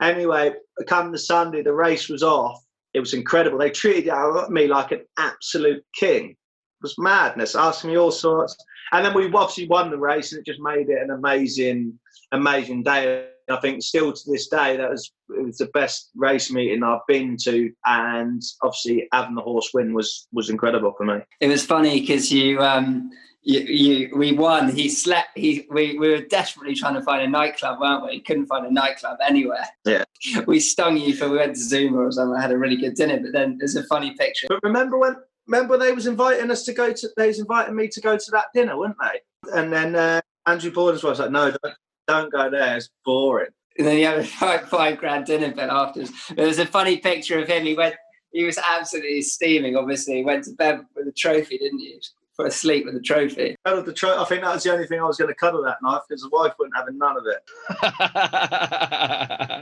Anyway, 0.00 0.54
come 0.86 1.12
the 1.12 1.18
Sunday, 1.18 1.62
the 1.62 1.72
race 1.72 2.08
was 2.08 2.22
off. 2.22 2.62
It 2.94 3.00
was 3.00 3.14
incredible. 3.14 3.58
They 3.58 3.70
treated 3.70 4.12
me 4.48 4.66
like 4.66 4.92
an 4.92 5.04
absolute 5.18 5.84
king. 5.94 6.30
It 6.30 6.82
was 6.82 6.98
madness, 6.98 7.54
asking 7.54 7.90
me 7.90 7.98
all 7.98 8.10
sorts. 8.10 8.56
And 8.92 9.04
then 9.04 9.14
we 9.14 9.26
obviously 9.26 9.68
won 9.68 9.90
the 9.90 9.98
race, 9.98 10.32
and 10.32 10.40
it 10.40 10.46
just 10.46 10.60
made 10.60 10.88
it 10.88 11.02
an 11.02 11.10
amazing, 11.10 11.98
amazing 12.32 12.82
day. 12.82 13.26
I 13.48 13.56
think 13.56 13.82
still 13.82 14.12
to 14.12 14.30
this 14.30 14.48
day, 14.48 14.76
that 14.76 14.90
was 14.90 15.12
it 15.30 15.44
was 15.44 15.58
the 15.58 15.66
best 15.66 16.10
race 16.14 16.50
meeting 16.50 16.82
I've 16.82 17.06
been 17.06 17.36
to, 17.44 17.70
and 17.86 18.42
obviously 18.62 19.08
having 19.12 19.34
the 19.34 19.42
horse 19.42 19.70
win 19.74 19.92
was 19.92 20.26
was 20.32 20.50
incredible 20.50 20.94
for 20.96 21.04
me. 21.04 21.18
It 21.40 21.48
was 21.48 21.64
funny 21.64 22.00
because 22.00 22.32
you 22.32 22.60
um, 22.60 23.10
you, 23.42 23.60
you, 23.60 24.16
we 24.16 24.32
won. 24.32 24.68
He 24.70 24.88
slept. 24.88 25.30
He, 25.36 25.66
we, 25.70 25.98
we 25.98 26.08
were 26.10 26.20
desperately 26.20 26.74
trying 26.74 26.94
to 26.94 27.02
find 27.02 27.22
a 27.22 27.28
nightclub, 27.28 27.80
weren't 27.80 28.04
we? 28.04 28.20
Couldn't 28.20 28.46
find 28.46 28.66
a 28.66 28.70
nightclub 28.70 29.18
anywhere. 29.26 29.66
Yeah. 29.84 30.04
We 30.46 30.60
stung 30.60 30.98
you 30.98 31.14
for 31.14 31.30
we 31.30 31.38
went 31.38 31.54
to 31.54 31.60
Zuma 31.60 31.98
or 31.98 32.12
something. 32.12 32.36
I 32.36 32.42
had 32.42 32.52
a 32.52 32.58
really 32.58 32.76
good 32.76 32.94
dinner, 32.94 33.18
but 33.18 33.32
then 33.32 33.56
there's 33.58 33.76
a 33.76 33.84
funny 33.84 34.14
picture. 34.16 34.48
But 34.48 34.60
remember 34.62 34.98
when 34.98 35.16
remember 35.46 35.78
they 35.78 35.92
was 35.92 36.06
inviting 36.06 36.50
us 36.50 36.64
to 36.64 36.74
go 36.74 36.92
to. 36.92 37.08
They 37.16 37.28
was 37.28 37.38
inviting 37.38 37.74
me 37.74 37.88
to 37.88 38.00
go 38.00 38.18
to 38.18 38.30
that 38.32 38.46
dinner, 38.54 38.76
weren't 38.76 38.96
they? 39.00 39.50
And 39.54 39.72
then 39.72 39.96
uh, 39.96 40.20
Andrew 40.46 40.70
Borden 40.70 41.00
was 41.02 41.18
like, 41.18 41.30
"No, 41.30 41.50
don't, 41.50 41.74
don't 42.06 42.32
go 42.32 42.50
there. 42.50 42.76
It's 42.76 42.90
boring." 43.04 43.50
And 43.78 43.86
then 43.86 43.96
he 43.96 44.02
had 44.02 44.18
a 44.18 44.24
five, 44.40 44.68
five 44.68 44.98
grand 44.98 45.26
dinner 45.26 45.54
bill 45.54 45.70
afterwards. 45.70 46.12
There 46.34 46.46
was 46.46 46.58
a 46.58 46.66
funny 46.66 46.98
picture 46.98 47.38
of 47.38 47.48
him. 47.48 47.64
He 47.64 47.74
went, 47.74 47.94
he 48.32 48.44
was 48.44 48.58
absolutely 48.58 49.22
steaming. 49.22 49.76
Obviously, 49.76 50.16
he 50.16 50.22
went 50.22 50.44
to 50.44 50.52
bed 50.52 50.80
with 50.94 51.08
a 51.08 51.12
trophy, 51.12 51.58
didn't 51.58 51.78
he? 51.78 51.98
For 52.40 52.46
asleep 52.46 52.86
with 52.86 52.94
the 52.94 53.02
trophy. 53.02 53.54
Cuddled 53.66 53.84
the 53.84 53.92
tro- 53.92 54.18
I 54.18 54.24
think 54.24 54.42
that 54.42 54.54
was 54.54 54.62
the 54.62 54.72
only 54.72 54.86
thing 54.86 54.98
I 54.98 55.04
was 55.04 55.18
going 55.18 55.28
to 55.28 55.34
cuddle 55.34 55.62
that 55.64 55.76
night 55.82 56.00
because 56.08 56.22
the 56.22 56.30
wife 56.30 56.54
wasn't 56.58 56.74
having 56.74 56.96
none 56.96 57.18
of 57.18 57.26
it. 57.26 57.42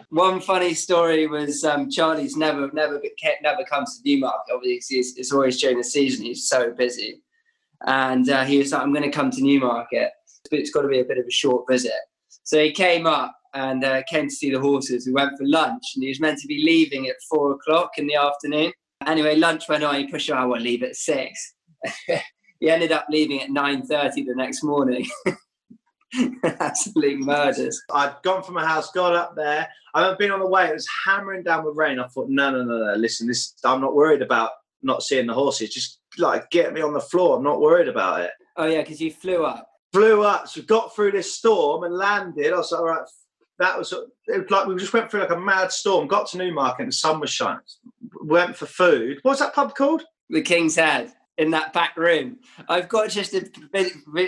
One 0.11 0.41
funny 0.41 0.75
story 0.75 1.27
was 1.27 1.65
um, 1.65 1.91
Charlie's 1.91 2.37
never, 2.37 2.71
never, 2.73 3.03
never 3.43 3.65
comes 3.65 3.97
to 3.97 4.03
Newmarket. 4.09 4.55
Obviously, 4.55 4.99
it's, 4.99 5.15
it's 5.17 5.33
always 5.33 5.61
during 5.61 5.79
the 5.79 5.83
season. 5.83 6.25
He's 6.25 6.49
so 6.49 6.71
busy, 6.71 7.21
and 7.85 8.31
uh, 8.31 8.45
he 8.45 8.59
was 8.59 8.71
like, 8.71 8.83
"I'm 8.83 8.93
going 8.93 9.11
to 9.11 9.13
come 9.17 9.33
to 9.33 9.43
Newmarket, 9.43 10.13
but 10.49 10.61
it's 10.61 10.71
got 10.71 10.83
to 10.83 10.89
be 10.89 11.01
a 11.01 11.05
bit 11.05 11.19
of 11.19 11.27
a 11.27 11.33
short 11.33 11.65
visit." 11.69 11.91
So 12.45 12.63
he 12.63 12.71
came 12.71 13.09
up 13.09 13.35
and 13.55 13.83
uh, 13.83 14.05
came 14.09 14.29
to 14.29 14.35
see 14.35 14.53
the 14.53 14.61
horses. 14.61 15.05
We 15.05 15.15
went 15.15 15.37
for 15.37 15.47
lunch, 15.47 15.83
and 15.97 16.05
he 16.05 16.11
was 16.11 16.21
meant 16.21 16.39
to 16.39 16.47
be 16.47 16.63
leaving 16.65 17.09
at 17.09 17.17
four 17.29 17.55
o'clock 17.55 17.99
in 17.99 18.07
the 18.07 18.15
afternoon. 18.15 18.73
Anyway, 19.05 19.35
lunch 19.35 19.69
went 19.69 19.83
on. 19.83 19.97
He 19.97 20.07
pushed, 20.07 20.31
"I 20.31 20.45
will 20.45 20.61
leave 20.61 20.85
at 20.85 20.95
6. 20.95 21.55
he 22.61 22.71
ended 22.71 22.93
up 22.93 23.07
leaving 23.09 23.41
at 23.41 23.51
nine 23.51 23.83
thirty 23.83 24.25
the 24.25 24.35
next 24.35 24.63
morning. 24.63 25.07
Absolute 26.43 27.21
murders. 27.21 27.81
I'd 27.93 28.17
gone 28.23 28.43
from 28.43 28.55
my 28.55 28.67
house, 28.67 28.91
got 28.93 29.15
up 29.15 29.37
there. 29.37 29.69
I 29.95 30.03
haven't 30.03 30.19
been 30.19 30.31
on 30.31 30.41
the 30.41 30.47
way. 30.47 30.67
It 30.67 30.75
was 30.75 30.89
hammering 31.07 31.43
down 31.43 31.65
with 31.65 31.77
rain. 31.77 31.99
I 31.99 32.07
thought, 32.09 32.29
no, 32.29 32.51
no, 32.51 32.65
no, 32.65 32.79
no. 32.79 32.95
Listen, 32.95 33.27
this. 33.27 33.55
I'm 33.65 33.81
not 33.81 33.95
worried 33.95 34.23
about 34.23 34.53
not 34.83 35.03
seeing 35.03 35.27
the 35.27 35.35
horses. 35.35 35.71
Just 35.71 36.01
like 36.19 36.51
get 36.51 36.73
me 36.73 36.81
on 36.81 36.93
the 36.93 37.01
floor. 37.01 37.37
I'm 37.37 37.45
not 37.45 37.61
worried 37.61 37.89
about 37.89 38.21
it. 38.21 38.31
Oh 38.57 38.67
yeah, 38.67 38.81
because 38.81 39.01
you 39.01 39.13
flew 39.13 39.45
up. 39.45 39.69
Flew 39.93 40.23
up. 40.23 40.49
So 40.49 40.63
got 40.63 40.95
through 40.95 41.13
this 41.13 41.35
storm 41.35 41.85
and 41.85 41.95
landed. 41.95 42.53
I 42.53 42.57
was 42.57 42.73
like, 42.73 42.81
all 42.81 42.87
right. 42.87 43.07
That 43.61 43.77
was, 43.77 43.93
it 43.93 44.43
was 44.43 44.51
like 44.51 44.69
we 44.69 44.77
just 44.77 44.93
went 44.93 45.11
through 45.11 45.21
like 45.21 45.31
a 45.33 45.41
mad 45.41 45.73
storm. 45.73 46.07
Got 46.07 46.29
to 46.29 46.39
Newmarket 46.39 46.83
and 46.83 46.89
the 46.89 46.97
sun 46.97 47.19
was 47.19 47.31
shining. 47.31 47.59
Went 48.23 48.55
for 48.55 48.67
food. 48.67 49.19
What's 49.23 49.41
that 49.41 49.53
pub 49.53 49.75
called? 49.75 50.05
The 50.31 50.43
King's 50.43 50.77
Head 50.77 51.13
in 51.39 51.53
that 51.53 51.73
back 51.73 51.97
room. 51.97 52.39
I've 52.69 52.89
got 52.89 53.11
just 53.11 53.35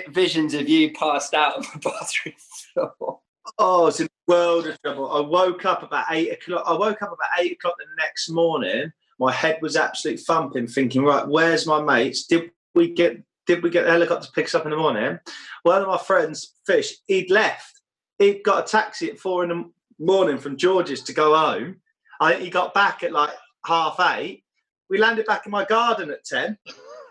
visions 0.08 0.54
of 0.54 0.68
you 0.68 0.92
passed 0.92 1.34
out 1.34 1.56
on 1.56 1.62
the 1.62 1.78
bathroom 1.90 2.34
floor. 2.38 3.20
Oh, 3.58 3.88
it's 3.88 4.00
a 4.00 4.08
world 4.28 4.68
of 4.68 4.80
trouble. 4.80 5.10
I 5.10 5.20
woke 5.20 5.64
up 5.64 5.82
about 5.82 6.06
eight 6.10 6.32
o'clock. 6.32 6.64
I 6.66 6.72
woke 6.72 7.02
up 7.02 7.12
about 7.12 7.40
eight 7.40 7.52
o'clock 7.52 7.74
the 7.78 7.86
next 7.98 8.30
morning. 8.30 8.92
My 9.18 9.32
head 9.32 9.58
was 9.60 9.76
absolutely 9.76 10.22
thumping, 10.22 10.66
thinking, 10.66 11.04
right, 11.04 11.26
where's 11.26 11.66
my 11.66 11.82
mates? 11.82 12.26
Did 12.26 12.52
we 12.74 12.90
get 12.90 13.20
did 13.46 13.62
we 13.62 13.70
get 13.70 13.84
the 13.84 13.90
helicopter 13.90 14.26
to 14.26 14.32
pick 14.32 14.46
us 14.46 14.54
up 14.54 14.64
in 14.64 14.70
the 14.70 14.76
morning? 14.76 15.18
One 15.64 15.82
of 15.82 15.88
my 15.88 15.98
friends, 15.98 16.54
Fish, 16.64 16.94
he'd 17.06 17.30
left. 17.30 17.80
He'd 18.18 18.44
got 18.44 18.64
a 18.64 18.70
taxi 18.70 19.10
at 19.10 19.18
four 19.18 19.42
in 19.42 19.48
the 19.48 19.70
morning 19.98 20.38
from 20.38 20.56
George's 20.56 21.02
to 21.02 21.12
go 21.12 21.34
home. 21.34 21.76
I 22.20 22.34
he 22.34 22.50
got 22.50 22.74
back 22.74 23.02
at 23.02 23.12
like 23.12 23.34
half 23.66 23.98
eight. 23.98 24.44
We 24.88 24.98
landed 24.98 25.26
back 25.26 25.46
in 25.46 25.50
my 25.50 25.64
garden 25.64 26.10
at 26.10 26.24
ten. 26.24 26.58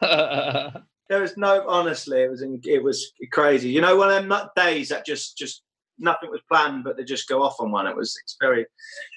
there 1.10 1.22
was 1.22 1.36
no 1.38 1.68
honestly 1.68 2.22
it 2.22 2.30
was 2.30 2.44
it 2.44 2.84
was 2.84 3.12
crazy. 3.32 3.70
You 3.70 3.82
know 3.82 3.98
one 3.98 4.12
of 4.12 4.28
them 4.28 4.50
days 4.56 4.90
that 4.90 5.06
just 5.06 5.38
just 5.38 5.64
nothing 5.98 6.30
was 6.30 6.42
planned 6.50 6.84
but 6.84 6.98
they 6.98 7.04
just 7.04 7.28
go 7.28 7.44
off 7.44 7.60
on 7.60 7.72
one. 7.72 7.88
It 7.88 7.96
was 7.96 8.18
it's 8.24 8.38
very 8.40 8.66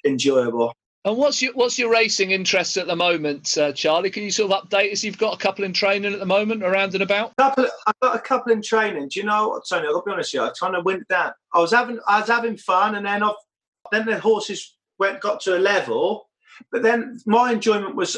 enjoyable. 0.04 0.72
And 1.04 1.16
what's 1.16 1.42
your 1.42 1.52
what's 1.54 1.78
your 1.78 1.90
racing 1.90 2.30
interest 2.30 2.76
at 2.76 2.86
the 2.86 2.96
moment 2.96 3.58
uh, 3.58 3.72
charlie? 3.72 4.10
Can 4.10 4.22
you 4.22 4.30
sort 4.30 4.52
of 4.52 4.62
update 4.62 4.92
us? 4.92 5.02
You've 5.02 5.18
got 5.18 5.34
a 5.34 5.38
couple 5.38 5.64
in 5.64 5.72
training 5.72 6.12
at 6.12 6.20
the 6.20 6.26
moment 6.26 6.62
around 6.62 6.94
and 6.94 7.02
about? 7.02 7.36
Couple, 7.36 7.66
i've 7.86 8.00
got 8.00 8.16
a 8.16 8.20
couple 8.20 8.52
in 8.52 8.62
training. 8.62 9.08
Do 9.08 9.20
you 9.20 9.26
know 9.26 9.48
what 9.48 9.64
tony? 9.68 9.88
I'll 9.88 10.02
be 10.02 10.12
honest 10.12 10.32
with 10.32 10.42
you 10.42 10.48
i 10.48 10.52
kind 10.58 10.76
of 10.76 10.84
went 10.84 11.06
down. 11.08 11.32
I 11.54 11.58
was 11.58 11.72
having 11.72 11.98
i 12.08 12.20
was 12.20 12.28
having 12.28 12.56
fun 12.56 12.94
and 12.94 13.04
then 13.04 13.22
off 13.22 13.36
then 13.90 14.06
the 14.06 14.18
horses 14.18 14.76
went 14.98 15.20
got 15.20 15.40
to 15.40 15.56
a 15.56 15.58
level 15.58 16.28
but 16.70 16.82
then 16.82 17.18
my 17.26 17.52
enjoyment 17.52 17.96
was 17.96 18.16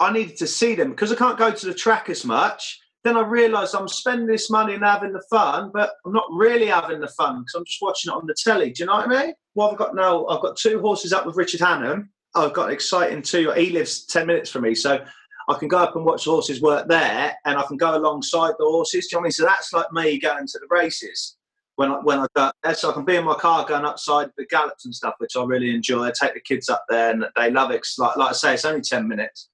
I 0.00 0.12
needed 0.12 0.36
to 0.38 0.46
see 0.46 0.74
them 0.74 0.90
because 0.90 1.12
I 1.12 1.16
can't 1.16 1.38
go 1.38 1.50
to 1.50 1.66
the 1.66 1.74
track 1.74 2.08
as 2.08 2.24
much. 2.24 2.80
Then 3.04 3.16
I 3.16 3.20
realised 3.20 3.74
I'm 3.74 3.86
spending 3.86 4.26
this 4.26 4.50
money 4.50 4.74
and 4.74 4.82
having 4.82 5.12
the 5.12 5.22
fun, 5.30 5.70
but 5.74 5.92
I'm 6.06 6.12
not 6.12 6.26
really 6.32 6.66
having 6.66 7.00
the 7.00 7.08
fun 7.08 7.40
because 7.40 7.54
I'm 7.54 7.64
just 7.66 7.82
watching 7.82 8.10
it 8.10 8.16
on 8.16 8.26
the 8.26 8.34
telly. 8.34 8.70
Do 8.70 8.82
you 8.82 8.86
know 8.86 8.94
what 8.94 9.06
I 9.08 9.24
mean? 9.26 9.34
Well, 9.54 9.70
I've 9.70 9.76
got 9.76 9.94
now, 9.94 10.26
I've 10.26 10.40
got 10.40 10.56
two 10.56 10.80
horses 10.80 11.12
up 11.12 11.26
with 11.26 11.36
Richard 11.36 11.60
Hannon. 11.60 12.08
I've 12.34 12.54
got 12.54 12.68
an 12.68 12.74
exciting 12.74 13.22
two. 13.22 13.52
He 13.52 13.70
lives 13.70 14.06
10 14.06 14.26
minutes 14.26 14.50
from 14.50 14.62
me. 14.62 14.74
So 14.74 15.04
I 15.48 15.54
can 15.54 15.68
go 15.68 15.78
up 15.78 15.96
and 15.96 16.04
watch 16.04 16.24
horses 16.24 16.62
work 16.62 16.88
there 16.88 17.36
and 17.44 17.58
I 17.58 17.62
can 17.64 17.76
go 17.76 17.96
alongside 17.96 18.54
the 18.58 18.64
horses. 18.64 19.06
Do 19.06 19.16
you 19.16 19.16
know 19.16 19.20
what 19.20 19.24
I 19.24 19.26
mean? 19.26 19.32
So 19.32 19.44
that's 19.44 19.72
like 19.72 19.92
me 19.92 20.18
going 20.18 20.46
to 20.46 20.58
the 20.58 20.66
races 20.70 21.36
when 21.76 21.90
I, 21.90 21.98
when 22.02 22.20
I 22.20 22.26
go 22.34 22.50
there. 22.62 22.74
So 22.74 22.90
I 22.90 22.94
can 22.94 23.04
be 23.04 23.16
in 23.16 23.24
my 23.24 23.34
car 23.34 23.66
going 23.66 23.84
outside 23.84 24.30
the 24.36 24.46
gallops 24.46 24.86
and 24.86 24.94
stuff, 24.94 25.14
which 25.18 25.36
I 25.36 25.44
really 25.44 25.74
enjoy. 25.74 26.04
I 26.04 26.12
take 26.18 26.34
the 26.34 26.40
kids 26.40 26.68
up 26.68 26.84
there 26.88 27.10
and 27.10 27.26
they 27.36 27.50
love 27.50 27.70
it. 27.70 27.86
Like, 27.98 28.16
like 28.16 28.30
I 28.30 28.32
say, 28.32 28.54
it's 28.54 28.64
only 28.64 28.80
10 28.80 29.06
minutes. 29.06 29.50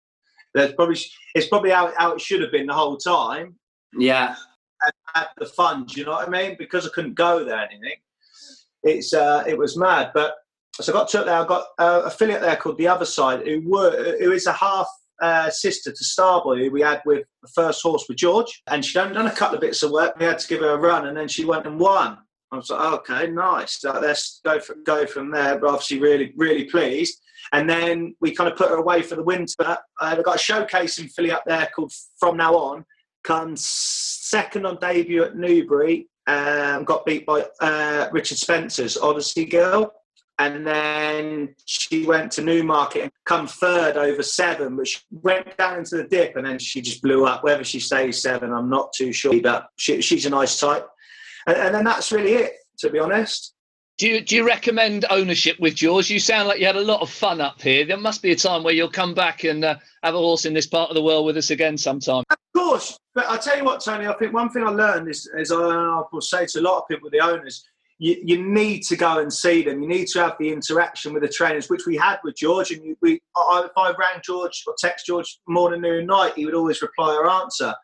That's 0.54 0.72
probably 0.72 0.98
it's 1.34 1.48
probably 1.48 1.70
how, 1.70 1.92
how 1.96 2.12
it 2.12 2.20
should 2.20 2.42
have 2.42 2.52
been 2.52 2.66
the 2.66 2.74
whole 2.74 2.96
time. 2.96 3.56
Yeah, 3.96 4.34
at 5.14 5.28
the 5.38 5.46
fun. 5.46 5.84
Do 5.84 6.00
you 6.00 6.06
know 6.06 6.12
what 6.12 6.28
I 6.28 6.30
mean? 6.30 6.56
Because 6.58 6.86
I 6.86 6.90
couldn't 6.94 7.14
go 7.14 7.44
there 7.44 7.58
anything. 7.58 7.96
It's 8.82 9.12
uh, 9.12 9.44
it 9.46 9.56
was 9.56 9.76
mad. 9.76 10.10
But 10.14 10.34
so 10.74 10.92
I 10.92 10.96
got 10.96 11.08
took 11.08 11.26
there. 11.26 11.36
I 11.36 11.46
got 11.46 11.66
uh, 11.78 12.02
affiliate 12.04 12.40
there 12.40 12.56
called 12.56 12.78
the 12.78 12.88
Other 12.88 13.04
Side, 13.04 13.46
who 13.46 13.62
were 13.68 14.16
who 14.18 14.32
is 14.32 14.46
a 14.46 14.52
half 14.52 14.88
uh, 15.20 15.50
sister 15.50 15.92
to 15.92 16.04
Starboy, 16.04 16.64
who 16.64 16.70
we 16.70 16.80
had 16.80 17.02
with 17.04 17.24
the 17.42 17.48
first 17.48 17.82
horse 17.82 18.06
with 18.08 18.18
George, 18.18 18.62
and 18.68 18.84
she'd 18.84 18.98
only 18.98 19.14
done 19.14 19.26
a 19.26 19.32
couple 19.32 19.56
of 19.56 19.60
bits 19.60 19.82
of 19.82 19.90
work. 19.90 20.16
We 20.18 20.24
had 20.24 20.38
to 20.38 20.48
give 20.48 20.60
her 20.60 20.70
a 20.70 20.78
run, 20.78 21.06
and 21.06 21.16
then 21.16 21.28
she 21.28 21.44
went 21.44 21.66
and 21.66 21.78
won. 21.78 22.18
I 22.52 22.56
was 22.56 22.70
like, 22.70 22.92
okay, 22.92 23.30
nice. 23.30 23.80
So 23.80 23.92
let's 24.00 24.40
go 24.44 24.58
go 24.84 25.06
from 25.06 25.30
there. 25.30 25.58
But 25.58 25.70
obviously, 25.70 26.00
really, 26.00 26.32
really 26.36 26.64
pleased. 26.64 27.20
And 27.52 27.68
then 27.68 28.14
we 28.20 28.34
kind 28.34 28.50
of 28.50 28.56
put 28.56 28.70
her 28.70 28.76
away 28.76 29.02
for 29.02 29.16
the 29.16 29.22
winter. 29.22 29.78
Uh, 30.00 30.12
we've 30.14 30.24
got 30.24 30.36
a 30.36 30.38
showcase 30.38 30.98
in 30.98 31.08
Philly 31.08 31.30
up 31.30 31.44
there 31.46 31.68
called 31.74 31.92
From 32.18 32.36
Now 32.36 32.54
On. 32.54 32.84
Comes 33.22 33.64
second 33.64 34.66
on 34.66 34.78
debut 34.80 35.24
at 35.24 35.36
Newbury. 35.36 36.08
Um, 36.26 36.84
got 36.84 37.06
beat 37.06 37.26
by 37.26 37.46
uh, 37.60 38.08
Richard 38.12 38.38
Spencer's 38.38 38.96
Odyssey 38.96 39.44
Girl. 39.44 39.92
And 40.38 40.66
then 40.66 41.54
she 41.66 42.06
went 42.06 42.32
to 42.32 42.42
Newmarket 42.42 43.02
and 43.02 43.12
come 43.26 43.46
third 43.46 43.98
over 43.98 44.22
seven, 44.22 44.82
she 44.86 44.98
went 45.10 45.54
down 45.58 45.80
into 45.80 45.98
the 45.98 46.04
dip 46.04 46.34
and 46.34 46.46
then 46.46 46.58
she 46.58 46.80
just 46.80 47.02
blew 47.02 47.26
up. 47.26 47.44
Whether 47.44 47.62
she 47.62 47.78
stays 47.78 48.22
seven, 48.22 48.50
I'm 48.50 48.70
not 48.70 48.94
too 48.94 49.12
sure, 49.12 49.38
but 49.42 49.68
she, 49.76 50.00
she's 50.00 50.24
a 50.24 50.30
nice 50.30 50.58
type. 50.58 50.88
And, 51.46 51.56
and 51.56 51.74
then 51.74 51.84
that's 51.84 52.12
really 52.12 52.32
it, 52.34 52.54
to 52.78 52.90
be 52.90 52.98
honest. 52.98 53.54
Do 53.98 54.08
you, 54.08 54.22
do 54.22 54.34
you 54.34 54.46
recommend 54.46 55.04
ownership 55.10 55.60
with 55.60 55.74
George? 55.74 56.08
You 56.08 56.18
sound 56.18 56.48
like 56.48 56.58
you 56.58 56.64
had 56.64 56.76
a 56.76 56.80
lot 56.80 57.02
of 57.02 57.10
fun 57.10 57.40
up 57.40 57.60
here. 57.60 57.84
There 57.84 57.98
must 57.98 58.22
be 58.22 58.30
a 58.30 58.36
time 58.36 58.62
where 58.62 58.72
you'll 58.72 58.88
come 58.88 59.12
back 59.12 59.44
and 59.44 59.62
uh, 59.62 59.76
have 60.02 60.14
a 60.14 60.18
horse 60.18 60.46
in 60.46 60.54
this 60.54 60.66
part 60.66 60.88
of 60.88 60.94
the 60.94 61.02
world 61.02 61.26
with 61.26 61.36
us 61.36 61.50
again 61.50 61.76
sometime. 61.76 62.24
Of 62.30 62.38
course. 62.56 62.98
But 63.14 63.28
I 63.28 63.36
tell 63.36 63.58
you 63.58 63.64
what, 63.64 63.84
Tony, 63.84 64.06
I 64.06 64.14
think 64.14 64.32
one 64.32 64.48
thing 64.48 64.64
I 64.64 64.70
learned 64.70 65.10
is, 65.10 65.30
is 65.36 65.52
I, 65.52 65.56
I 65.56 66.02
will 66.10 66.22
say 66.22 66.46
to 66.46 66.60
a 66.60 66.62
lot 66.62 66.78
of 66.78 66.88
people, 66.88 67.10
the 67.10 67.20
owners, 67.20 67.62
you, 67.98 68.16
you 68.24 68.42
need 68.42 68.84
to 68.84 68.96
go 68.96 69.18
and 69.18 69.30
see 69.30 69.62
them. 69.62 69.82
You 69.82 69.88
need 69.88 70.06
to 70.08 70.20
have 70.20 70.36
the 70.38 70.50
interaction 70.50 71.12
with 71.12 71.22
the 71.22 71.28
trainers, 71.28 71.68
which 71.68 71.84
we 71.86 71.98
had 71.98 72.20
with 72.24 72.36
George. 72.36 72.70
And 72.70 72.96
we, 73.02 73.20
I, 73.36 73.66
if 73.66 73.72
I 73.76 73.88
rang 73.90 74.22
George 74.24 74.62
or 74.66 74.74
text 74.78 75.04
George 75.04 75.40
morning, 75.46 75.82
noon, 75.82 76.06
night, 76.06 76.32
he 76.36 76.46
would 76.46 76.54
always 76.54 76.80
reply 76.80 77.14
or 77.14 77.28
answer. 77.28 77.74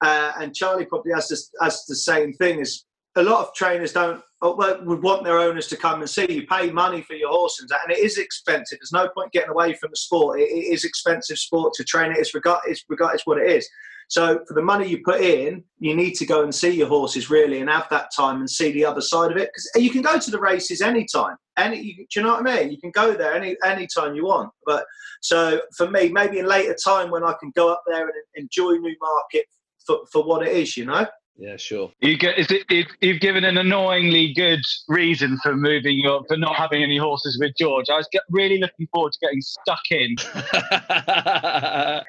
Uh, 0.00 0.32
and 0.38 0.54
Charlie 0.54 0.84
probably 0.84 1.12
has, 1.12 1.26
this, 1.26 1.50
has 1.60 1.84
the 1.86 1.96
same 1.96 2.32
thing. 2.34 2.60
Is 2.60 2.84
a 3.16 3.22
lot 3.22 3.46
of 3.46 3.54
trainers 3.54 3.92
don't 3.92 4.22
uh, 4.42 4.52
would 4.84 5.02
want 5.02 5.24
their 5.24 5.38
owners 5.38 5.66
to 5.68 5.76
come 5.76 6.00
and 6.00 6.10
see 6.10 6.30
you. 6.30 6.46
Pay 6.46 6.70
money 6.70 7.02
for 7.02 7.14
your 7.14 7.30
horse 7.30 7.58
and 7.60 7.68
that, 7.70 7.80
and 7.84 7.96
it 7.96 8.00
is 8.00 8.18
expensive. 8.18 8.78
There's 8.78 8.92
no 8.92 9.08
point 9.08 9.32
getting 9.32 9.50
away 9.50 9.72
from 9.74 9.90
the 9.90 9.96
sport. 9.96 10.40
it, 10.40 10.44
it 10.50 10.72
is 10.72 10.84
expensive 10.84 11.38
sport 11.38 11.72
to 11.74 11.84
train 11.84 12.12
it. 12.12 12.18
It's 12.18 12.34
regard 12.34 12.60
it's 12.66 12.84
regard 12.88 13.14
it's 13.14 13.26
what 13.26 13.38
it 13.38 13.50
is. 13.50 13.68
So 14.08 14.40
for 14.46 14.54
the 14.54 14.62
money 14.62 14.88
you 14.88 15.00
put 15.04 15.20
in, 15.20 15.64
you 15.78 15.96
need 15.96 16.12
to 16.14 16.26
go 16.26 16.44
and 16.44 16.54
see 16.54 16.70
your 16.70 16.86
horses 16.86 17.28
really 17.28 17.60
and 17.60 17.68
have 17.68 17.88
that 17.90 18.10
time 18.16 18.38
and 18.38 18.48
see 18.48 18.70
the 18.70 18.84
other 18.84 19.00
side 19.00 19.32
of 19.32 19.36
it. 19.36 19.50
Because 19.52 19.82
you 19.82 19.90
can 19.90 20.02
go 20.02 20.16
to 20.16 20.30
the 20.30 20.38
races 20.38 20.80
anytime. 20.80 21.36
Any, 21.58 21.80
you, 21.80 21.94
do 21.96 22.06
you 22.14 22.22
know 22.22 22.34
what 22.34 22.46
I 22.46 22.56
mean? 22.56 22.70
You 22.70 22.78
can 22.78 22.92
go 22.92 23.14
there 23.14 23.34
any 23.34 23.56
any 23.64 23.86
time 23.86 24.14
you 24.14 24.26
want. 24.26 24.50
But 24.64 24.84
so 25.22 25.60
for 25.76 25.90
me, 25.90 26.10
maybe 26.10 26.38
in 26.38 26.46
later 26.46 26.76
time 26.84 27.10
when 27.10 27.24
I 27.24 27.34
can 27.40 27.50
go 27.56 27.72
up 27.72 27.82
there 27.86 28.04
and 28.04 28.12
enjoy 28.34 28.72
Newmarket 28.72 29.46
for, 29.86 30.00
for 30.12 30.22
what 30.22 30.46
it 30.46 30.54
is, 30.54 30.76
you 30.76 30.84
know. 30.84 31.06
Yeah, 31.38 31.56
sure. 31.58 31.92
You 32.00 32.16
get 32.16 32.38
is 32.38 32.50
it, 32.50 32.64
it, 32.70 32.86
you've 33.00 33.20
given 33.20 33.44
an 33.44 33.58
annoyingly 33.58 34.32
good 34.34 34.60
reason 34.88 35.38
for 35.42 35.54
moving 35.54 35.98
your 35.98 36.24
for 36.28 36.38
not 36.38 36.56
having 36.56 36.82
any 36.82 36.96
horses 36.96 37.38
with 37.38 37.52
George. 37.58 37.86
I 37.90 37.96
was 37.96 38.08
get, 38.10 38.22
really 38.30 38.58
looking 38.58 38.86
forward 38.92 39.12
to 39.12 39.18
getting 39.20 39.42
stuck 39.42 39.80
in 39.90 40.16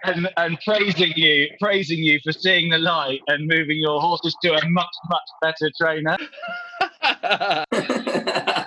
and, 0.15 0.29
and 0.37 0.57
praising 0.65 1.11
you, 1.17 1.49
praising 1.59 1.99
you 1.99 2.19
for 2.23 2.31
seeing 2.31 2.69
the 2.69 2.77
light 2.77 3.19
and 3.27 3.47
moving 3.47 3.77
your 3.79 3.99
horses 3.99 4.35
to 4.43 4.53
a 4.53 4.69
much 4.69 4.95
much 5.09 5.29
better 5.41 5.69
trainer. 5.77 6.17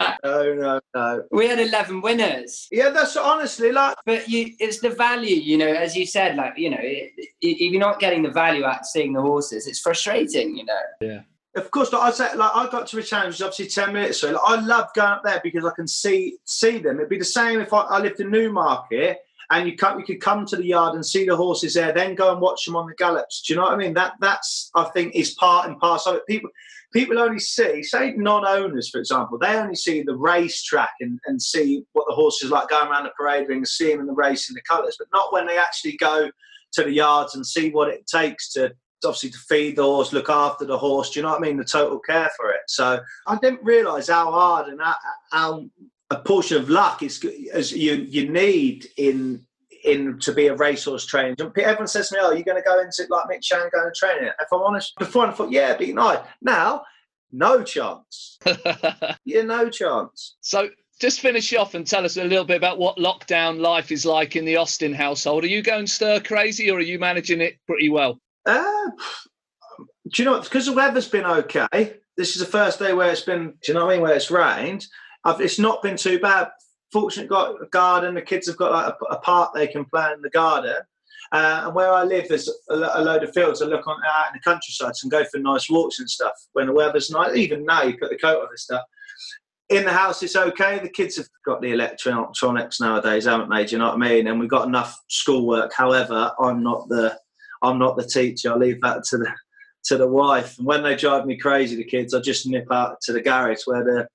No, 0.25 0.55
no, 0.55 0.81
no. 0.95 1.25
We 1.31 1.49
had 1.49 1.61
eleven 1.61 2.01
winners. 2.01 2.69
Yeah, 2.71 2.91
that's 2.91 3.17
honestly 3.17 3.73
like. 3.73 3.97
But 4.05 4.29
you, 4.29 4.55
it's 4.59 4.81
the 4.81 4.91
value, 4.91 5.37
you 5.37 5.57
know, 5.57 5.69
as 5.69 5.97
you 5.97 6.07
said, 6.07 6.37
like 6.37 6.55
you 6.57 6.71
know, 6.71 6.79
it, 6.81 7.13
it, 7.17 7.31
if 7.41 7.73
you're 7.73 7.81
not 7.81 8.01
getting 8.01 8.23
the 8.23 8.31
value 8.31 8.65
out 8.65 8.81
of 8.81 8.87
seeing 8.87 9.13
the 9.13 9.23
horses, 9.23 9.67
it's 9.67 9.81
frustrating, 9.81 10.57
you 10.57 10.65
know. 10.65 10.81
Yeah. 11.01 11.21
Of 11.57 11.71
course, 11.73 11.93
like 11.93 12.03
I 12.03 12.11
say, 12.13 12.37
like 12.37 12.53
I 12.55 12.71
got 12.71 12.87
to 12.89 12.99
a 12.99 13.03
challenge, 13.03 13.43
obviously 13.43 13.67
ten 13.67 13.93
minutes. 13.93 14.19
So 14.19 14.31
like, 14.31 14.41
I 14.47 14.61
love 14.61 14.89
going 14.95 15.11
up 15.11 15.23
there 15.25 15.41
because 15.43 15.65
I 15.65 15.73
can 15.75 15.89
see 15.89 16.37
see 16.45 16.79
them. 16.79 16.97
It'd 16.97 17.09
be 17.09 17.19
the 17.19 17.25
same 17.25 17.61
if 17.61 17.73
I, 17.73 17.81
I 17.81 17.99
lived 18.01 18.21
in 18.21 18.31
Newmarket 18.31 19.19
and 19.51 19.69
you 19.69 19.77
come, 19.77 19.99
you 19.99 20.05
could 20.05 20.21
come 20.21 20.47
to 20.47 20.57
the 20.57 20.65
yard 20.65 20.95
and 20.95 21.05
see 21.05 21.27
the 21.27 21.37
horses 21.37 21.75
there, 21.75 21.93
then 21.93 22.15
go 22.15 22.31
and 22.31 22.41
watch 22.41 22.65
them 22.65 22.77
on 22.77 22.87
the 22.87 22.95
gallops. 22.95 23.43
Do 23.43 23.53
you 23.53 23.57
know 23.57 23.65
what 23.65 23.73
I 23.73 23.77
mean? 23.77 23.95
That 23.95 24.15
that's 24.21 24.71
I 24.75 24.85
think 24.85 25.15
is 25.15 25.35
part 25.35 25.69
and 25.69 25.79
parcel 25.79 26.13
of 26.13 26.19
it. 26.19 26.27
People 26.27 26.51
people 26.93 27.19
only 27.19 27.39
see, 27.39 27.83
say 27.83 28.15
non-owners, 28.17 28.91
for 28.91 28.99
example, 28.99 29.39
they 29.39 29.57
only 29.57 29.77
see 29.77 30.03
the 30.03 30.17
racetrack 30.17 30.91
and, 31.01 31.19
and 31.27 31.41
see 31.41 31.85
what 31.93 32.07
the 32.09 32.15
horses 32.15 32.51
like 32.51 32.69
going 32.69 32.91
around 32.91 33.05
the 33.05 33.11
parade 33.11 33.49
ring 33.49 33.59
and 33.59 33.69
see 33.69 33.91
them 33.91 34.01
in 34.01 34.07
the 34.07 34.13
race 34.13 34.49
in 34.49 34.55
the 34.55 34.63
colours, 34.63 34.97
but 34.99 35.09
not 35.13 35.33
when 35.33 35.47
they 35.47 35.59
actually 35.59 35.97
go 35.97 36.31
to 36.73 36.83
the 36.83 36.93
yards 36.93 37.35
and 37.35 37.47
see 37.47 37.71
what 37.71 37.89
it 37.89 38.07
takes 38.07 38.53
to 38.53 38.73
obviously 39.05 39.31
to 39.31 39.39
feed 39.39 39.77
the 39.77 39.83
horse, 39.83 40.13
look 40.13 40.29
after 40.29 40.67
the 40.67 40.77
horse. 40.77 41.11
Do 41.11 41.21
you 41.21 41.25
know 41.25 41.31
what 41.31 41.39
I 41.39 41.47
mean? 41.47 41.57
The 41.57 41.65
total 41.65 41.99
care 41.99 42.31
for 42.37 42.51
it. 42.51 42.61
So 42.69 43.01
I 43.27 43.37
didn't 43.37 43.65
realise 43.65 44.09
how 44.09 44.31
hard 44.31 44.69
and 44.69 44.81
how, 44.81 44.95
how 45.33 45.65
a 46.11 46.17
portion 46.17 46.59
of 46.59 46.69
luck 46.69 47.03
is 47.03 47.25
as 47.53 47.73
you 47.73 47.95
you 47.95 48.31
need 48.31 48.89
in 48.97 49.47
in 49.85 50.19
to 50.21 50.33
be 50.33 50.49
a 50.49 50.55
racehorse 50.55 51.07
trainer. 51.07 51.35
Everyone 51.41 51.87
says 51.87 52.09
to 52.09 52.17
me, 52.17 52.21
"Oh, 52.23 52.33
you're 52.33 52.43
going 52.43 52.63
to 52.63 52.69
go 52.69 52.81
into 52.81 53.07
like 53.11 53.27
Mick 53.27 53.41
Channon 53.41 53.71
going 53.71 53.87
and 53.87 53.95
train 53.95 54.25
it." 54.25 54.35
If 54.41 54.49
I'm 54.53 54.63
honest, 54.63 54.95
before 54.99 55.27
I 55.27 55.33
thought, 55.33 55.51
"Yeah, 55.51 55.77
be 55.77 55.93
nice." 55.93 56.19
Now, 56.43 56.83
no 57.33 57.63
chance. 57.63 58.39
yeah, 59.25 59.43
no 59.43 59.71
chance. 59.71 60.37
So 60.41 60.69
just 61.01 61.21
finish 61.21 61.53
off 61.55 61.75
and 61.75 61.87
tell 61.87 62.05
us 62.05 62.17
a 62.17 62.25
little 62.25 62.45
bit 62.45 62.57
about 62.57 62.79
what 62.79 62.99
lockdown 62.99 63.61
life 63.61 63.91
is 63.91 64.05
like 64.05 64.37
in 64.37 64.45
the 64.45 64.57
Austin 64.57 64.93
household. 64.93 65.45
Are 65.45 65.49
you 65.49 65.63
going 65.63 65.87
stir 65.87 66.21
crazy 66.21 66.71
or 66.71 66.79
are 66.79 66.83
you 66.83 66.99
managing 66.99 67.41
it 67.41 67.59
pretty 67.67 67.89
well? 67.89 68.21
Uh, 68.45 68.91
do 70.13 70.23
you 70.23 70.25
know 70.25 70.41
because 70.41 70.67
the 70.67 70.73
weather's 70.73 71.09
been 71.09 71.25
okay? 71.25 71.95
This 72.17 72.37
is 72.37 72.41
the 72.41 72.47
first 72.47 72.79
day 72.79 72.93
where 72.93 73.11
it's 73.11 73.23
been. 73.23 73.55
Do 73.63 73.73
you 73.73 73.75
know 73.75 73.87
what 73.87 73.93
I 73.93 73.95
mean? 73.95 74.03
Where 74.03 74.15
it's 74.15 74.31
rained. 74.31 74.87
I've, 75.25 75.41
it's 75.41 75.59
not 75.59 75.83
been 75.83 75.97
too 75.97 76.19
bad. 76.19 76.49
Fortunately, 76.93 77.29
got 77.29 77.63
a 77.63 77.67
garden. 77.67 78.15
The 78.15 78.23
kids 78.23 78.49
have 78.49 78.57
got 78.57 78.73
like 78.73 78.95
a, 79.01 79.15
a 79.15 79.19
park 79.21 79.53
they 79.55 79.67
can 79.67 79.85
play 79.85 80.13
in 80.13 80.23
the 80.23 80.31
garden. 80.31 80.77
Uh, 81.33 81.63
and 81.67 81.75
where 81.75 81.93
I 81.93 82.03
live, 82.03 82.27
there's 82.29 82.49
a, 82.71 82.75
a, 82.75 83.03
load 83.03 83.23
of 83.23 83.33
fields. 83.33 83.63
I 83.63 83.67
look 83.67 83.87
on 83.87 84.01
out 84.05 84.29
in 84.29 84.33
the 84.35 84.51
countryside 84.51 84.95
and 85.03 85.13
go 85.13 85.25
for 85.25 85.39
nice 85.39 85.71
walks 85.71 86.01
and 86.01 86.11
stuff 86.11 86.33
when 86.55 86.67
the 86.67 86.73
weather's 86.73 87.11
nice. 87.11 87.37
Even 87.37 87.65
now, 87.65 87.83
you 87.83 87.97
put 87.99 88.11
the 88.11 88.19
coat 88.19 88.41
on 88.41 88.49
and 88.49 88.59
stuff. 88.59 88.83
In 89.69 89.85
the 89.85 89.93
house, 89.93 90.23
it's 90.25 90.35
okay. 90.35 90.81
The 90.81 90.89
kids 90.89 91.17
have 91.17 91.29
got 91.47 91.63
the 91.63 91.73
electronics 91.73 92.81
nowadays, 92.81 93.27
haven't 93.27 93.51
they? 93.51 93.65
Do 93.65 93.73
you 93.73 93.79
know 93.79 93.87
what 93.87 94.03
I 94.03 94.09
mean? 94.09 94.27
And 94.27 94.41
we've 94.41 94.51
got 94.51 94.67
enough 94.67 95.01
schoolwork. 95.09 95.73
However, 95.73 96.33
I'm 96.41 96.65
not 96.65 96.89
the 96.89 97.17
I'm 97.63 97.79
not 97.79 97.97
the 97.97 98.05
teacher. 98.05 98.53
I 98.53 98.57
leave 98.57 98.81
that 98.81 99.05
to 99.11 99.19
the 99.19 99.33
to 99.85 99.97
the 99.97 100.09
wife. 100.09 100.59
And 100.59 100.67
when 100.67 100.83
they 100.83 100.97
drive 100.97 101.27
me 101.27 101.37
crazy, 101.37 101.77
the 101.77 101.85
kids, 101.85 102.13
I 102.13 102.21
just 102.21 102.47
nip 102.47 102.67
out 102.73 103.01
to 103.03 103.13
the 103.13 103.23
garage 103.23 103.63
where 103.67 103.85
the 103.85 104.09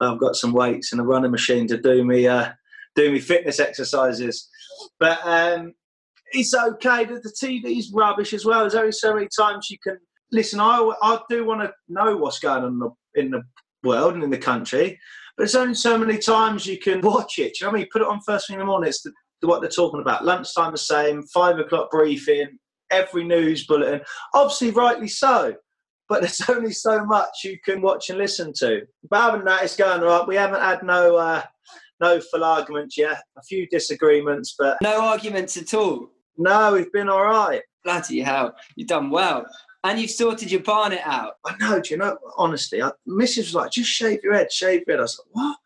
I've 0.00 0.18
got 0.18 0.36
some 0.36 0.52
weights 0.52 0.92
and 0.92 1.00
a 1.00 1.04
running 1.04 1.30
machine 1.30 1.66
to 1.68 1.76
do 1.76 2.04
me 2.04 2.26
uh, 2.26 2.50
do 2.94 3.12
me 3.12 3.20
fitness 3.20 3.60
exercises. 3.60 4.48
But 4.98 5.18
um, 5.24 5.74
it's 6.32 6.54
okay. 6.54 7.04
The, 7.04 7.20
the 7.20 7.32
TV's 7.42 7.92
rubbish 7.92 8.32
as 8.32 8.44
well. 8.44 8.60
There's 8.60 8.74
only 8.74 8.92
so 8.92 9.14
many 9.14 9.28
times 9.36 9.70
you 9.70 9.78
can 9.82 9.98
listen. 10.32 10.60
I, 10.60 10.92
I 11.02 11.20
do 11.28 11.44
want 11.44 11.62
to 11.62 11.72
know 11.88 12.16
what's 12.16 12.38
going 12.38 12.64
on 12.64 12.72
in 12.72 12.78
the, 12.78 12.90
in 13.14 13.30
the 13.30 13.42
world 13.82 14.14
and 14.14 14.24
in 14.24 14.30
the 14.30 14.38
country, 14.38 14.98
but 15.36 15.42
there's 15.42 15.54
only 15.54 15.74
so 15.74 15.96
many 15.96 16.18
times 16.18 16.66
you 16.66 16.78
can 16.78 17.00
watch 17.00 17.38
it. 17.38 17.54
Do 17.54 17.64
you 17.64 17.66
know 17.66 17.70
what 17.70 17.78
I 17.78 17.80
mean? 17.80 17.88
Put 17.92 18.02
it 18.02 18.08
on 18.08 18.20
first 18.26 18.48
thing 18.48 18.54
in 18.54 18.60
the 18.60 18.66
morning. 18.66 18.88
It's 18.88 19.02
the, 19.02 19.12
what 19.46 19.60
they're 19.60 19.70
talking 19.70 20.00
about. 20.00 20.24
Lunchtime 20.24 20.72
the 20.72 20.78
same. 20.78 21.22
Five 21.28 21.58
o'clock 21.58 21.90
briefing. 21.90 22.58
Every 22.90 23.24
news 23.24 23.66
bulletin. 23.66 24.00
Obviously, 24.34 24.70
rightly 24.70 25.08
so 25.08 25.54
but 26.08 26.20
there's 26.20 26.40
only 26.48 26.72
so 26.72 27.04
much 27.04 27.44
you 27.44 27.58
can 27.64 27.80
watch 27.80 28.10
and 28.10 28.18
listen 28.18 28.52
to. 28.58 28.82
But 29.08 29.20
other 29.20 29.38
than 29.38 29.46
that, 29.46 29.64
it's 29.64 29.76
going 29.76 30.00
right. 30.00 30.26
We 30.26 30.36
haven't 30.36 30.60
had 30.60 30.82
no 30.82 31.16
uh, 31.16 31.42
no 32.00 32.20
full 32.20 32.44
arguments 32.44 32.96
yet. 32.96 33.22
A 33.36 33.42
few 33.42 33.66
disagreements, 33.68 34.54
but 34.58 34.78
no 34.82 35.00
arguments 35.00 35.56
at 35.56 35.74
all. 35.74 36.10
No, 36.36 36.72
we've 36.72 36.92
been 36.92 37.08
all 37.08 37.24
right. 37.24 37.62
Bloody 37.84 38.20
hell, 38.20 38.54
you've 38.76 38.88
done 38.88 39.10
well. 39.10 39.46
And 39.84 39.98
you've 39.98 40.10
sorted 40.10 40.50
your 40.50 40.62
barnet 40.62 41.00
out. 41.04 41.34
I 41.46 41.56
know, 41.58 41.80
do 41.80 41.94
you 41.94 41.98
know, 41.98 42.18
honestly, 42.36 42.82
I, 42.82 42.90
Mrs. 43.08 43.38
was 43.38 43.54
like, 43.54 43.70
just 43.70 43.88
shave 43.88 44.20
your 44.22 44.34
head, 44.34 44.50
shave 44.50 44.82
your 44.86 44.96
head. 44.96 45.00
I 45.00 45.02
was 45.02 45.20
like, 45.20 45.28
what? 45.36 45.56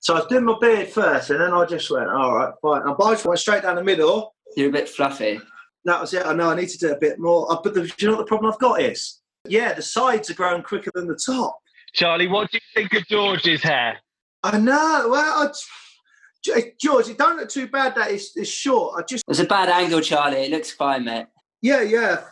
So 0.00 0.14
I 0.14 0.20
was 0.20 0.28
doing 0.28 0.44
my 0.44 0.56
beard 0.60 0.88
first, 0.88 1.30
and 1.30 1.40
then 1.40 1.52
I 1.52 1.66
just 1.66 1.90
went, 1.90 2.08
all 2.08 2.36
right, 2.36 2.54
fine. 2.62 2.82
And 2.82 2.96
I 2.98 3.28
went 3.28 3.38
straight 3.38 3.62
down 3.62 3.76
the 3.76 3.84
middle. 3.84 4.34
You're 4.56 4.70
a 4.70 4.72
bit 4.72 4.88
fluffy. 4.88 5.40
That 5.84 6.00
was 6.00 6.14
it. 6.14 6.24
I 6.24 6.32
know 6.32 6.50
I 6.50 6.56
need 6.56 6.68
to 6.70 6.78
do 6.78 6.92
a 6.92 6.98
bit 6.98 7.18
more. 7.18 7.46
But 7.62 7.74
the, 7.74 7.82
do 7.82 7.92
you 7.98 8.08
know 8.08 8.16
what 8.16 8.24
the 8.24 8.28
problem 8.28 8.50
I've 8.50 8.58
got 8.58 8.80
is? 8.80 9.20
Yeah, 9.48 9.72
the 9.72 9.82
sides 9.82 10.30
are 10.30 10.34
growing 10.34 10.62
quicker 10.62 10.90
than 10.94 11.06
the 11.06 11.18
top. 11.24 11.58
Charlie, 11.92 12.28
what 12.28 12.50
do 12.50 12.58
you 12.58 12.60
think 12.74 12.94
of 12.94 13.06
George's 13.08 13.62
hair? 13.62 13.98
I 14.42 14.58
know. 14.58 15.08
Well, 15.10 15.52
I, 16.46 16.72
George, 16.80 17.08
it 17.08 17.18
don't 17.18 17.36
look 17.36 17.48
too 17.48 17.66
bad 17.66 17.94
that 17.96 18.10
it's, 18.10 18.36
it's 18.36 18.50
short. 18.50 18.98
I 18.98 19.02
just. 19.02 19.24
It's 19.28 19.40
a 19.40 19.44
bad 19.44 19.68
angle, 19.68 20.00
Charlie. 20.00 20.38
It 20.38 20.50
looks 20.50 20.70
fine, 20.70 21.04
mate. 21.04 21.26
Yeah, 21.62 21.82
yeah. 21.82 22.24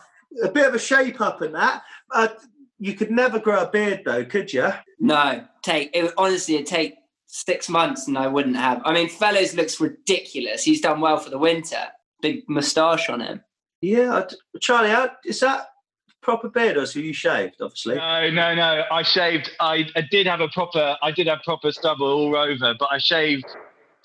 A 0.43 0.49
bit 0.49 0.67
of 0.67 0.75
a 0.75 0.79
shape 0.79 1.21
up 1.21 1.41
in 1.41 1.51
that. 1.53 1.83
Uh, 2.13 2.29
you 2.79 2.93
could 2.93 3.11
never 3.11 3.39
grow 3.39 3.63
a 3.63 3.69
beard, 3.69 4.01
though, 4.05 4.23
could 4.25 4.51
you? 4.53 4.71
No. 4.99 5.43
Take 5.61 5.89
it. 5.93 6.13
Honestly, 6.17 6.55
it 6.55 6.65
take 6.65 6.95
six 7.25 7.69
months, 7.69 8.07
and 8.07 8.17
I 8.17 8.27
wouldn't 8.27 8.55
have. 8.55 8.81
I 8.85 8.93
mean, 8.93 9.09
Fellowes 9.09 9.53
looks 9.53 9.79
ridiculous. 9.79 10.63
He's 10.63 10.81
done 10.81 11.01
well 11.01 11.17
for 11.17 11.29
the 11.29 11.37
winter. 11.37 11.87
Big 12.21 12.43
moustache 12.47 13.09
on 13.09 13.21
him. 13.21 13.41
Yeah, 13.81 14.25
Charlie, 14.59 15.09
is 15.25 15.39
that 15.39 15.67
proper 16.21 16.49
beard, 16.49 16.77
or 16.77 16.85
so 16.85 16.99
you 16.99 17.13
shaved? 17.13 17.61
Obviously. 17.61 17.95
No, 17.95 18.29
no, 18.29 18.55
no. 18.55 18.83
I 18.91 19.03
shaved. 19.03 19.51
I, 19.59 19.85
I 19.95 20.01
did 20.09 20.27
have 20.27 20.41
a 20.41 20.47
proper. 20.49 20.97
I 21.01 21.11
did 21.11 21.27
have 21.27 21.39
proper 21.43 21.71
stubble 21.71 22.07
all 22.07 22.35
over, 22.35 22.73
but 22.79 22.89
I 22.91 22.97
shaved 22.97 23.45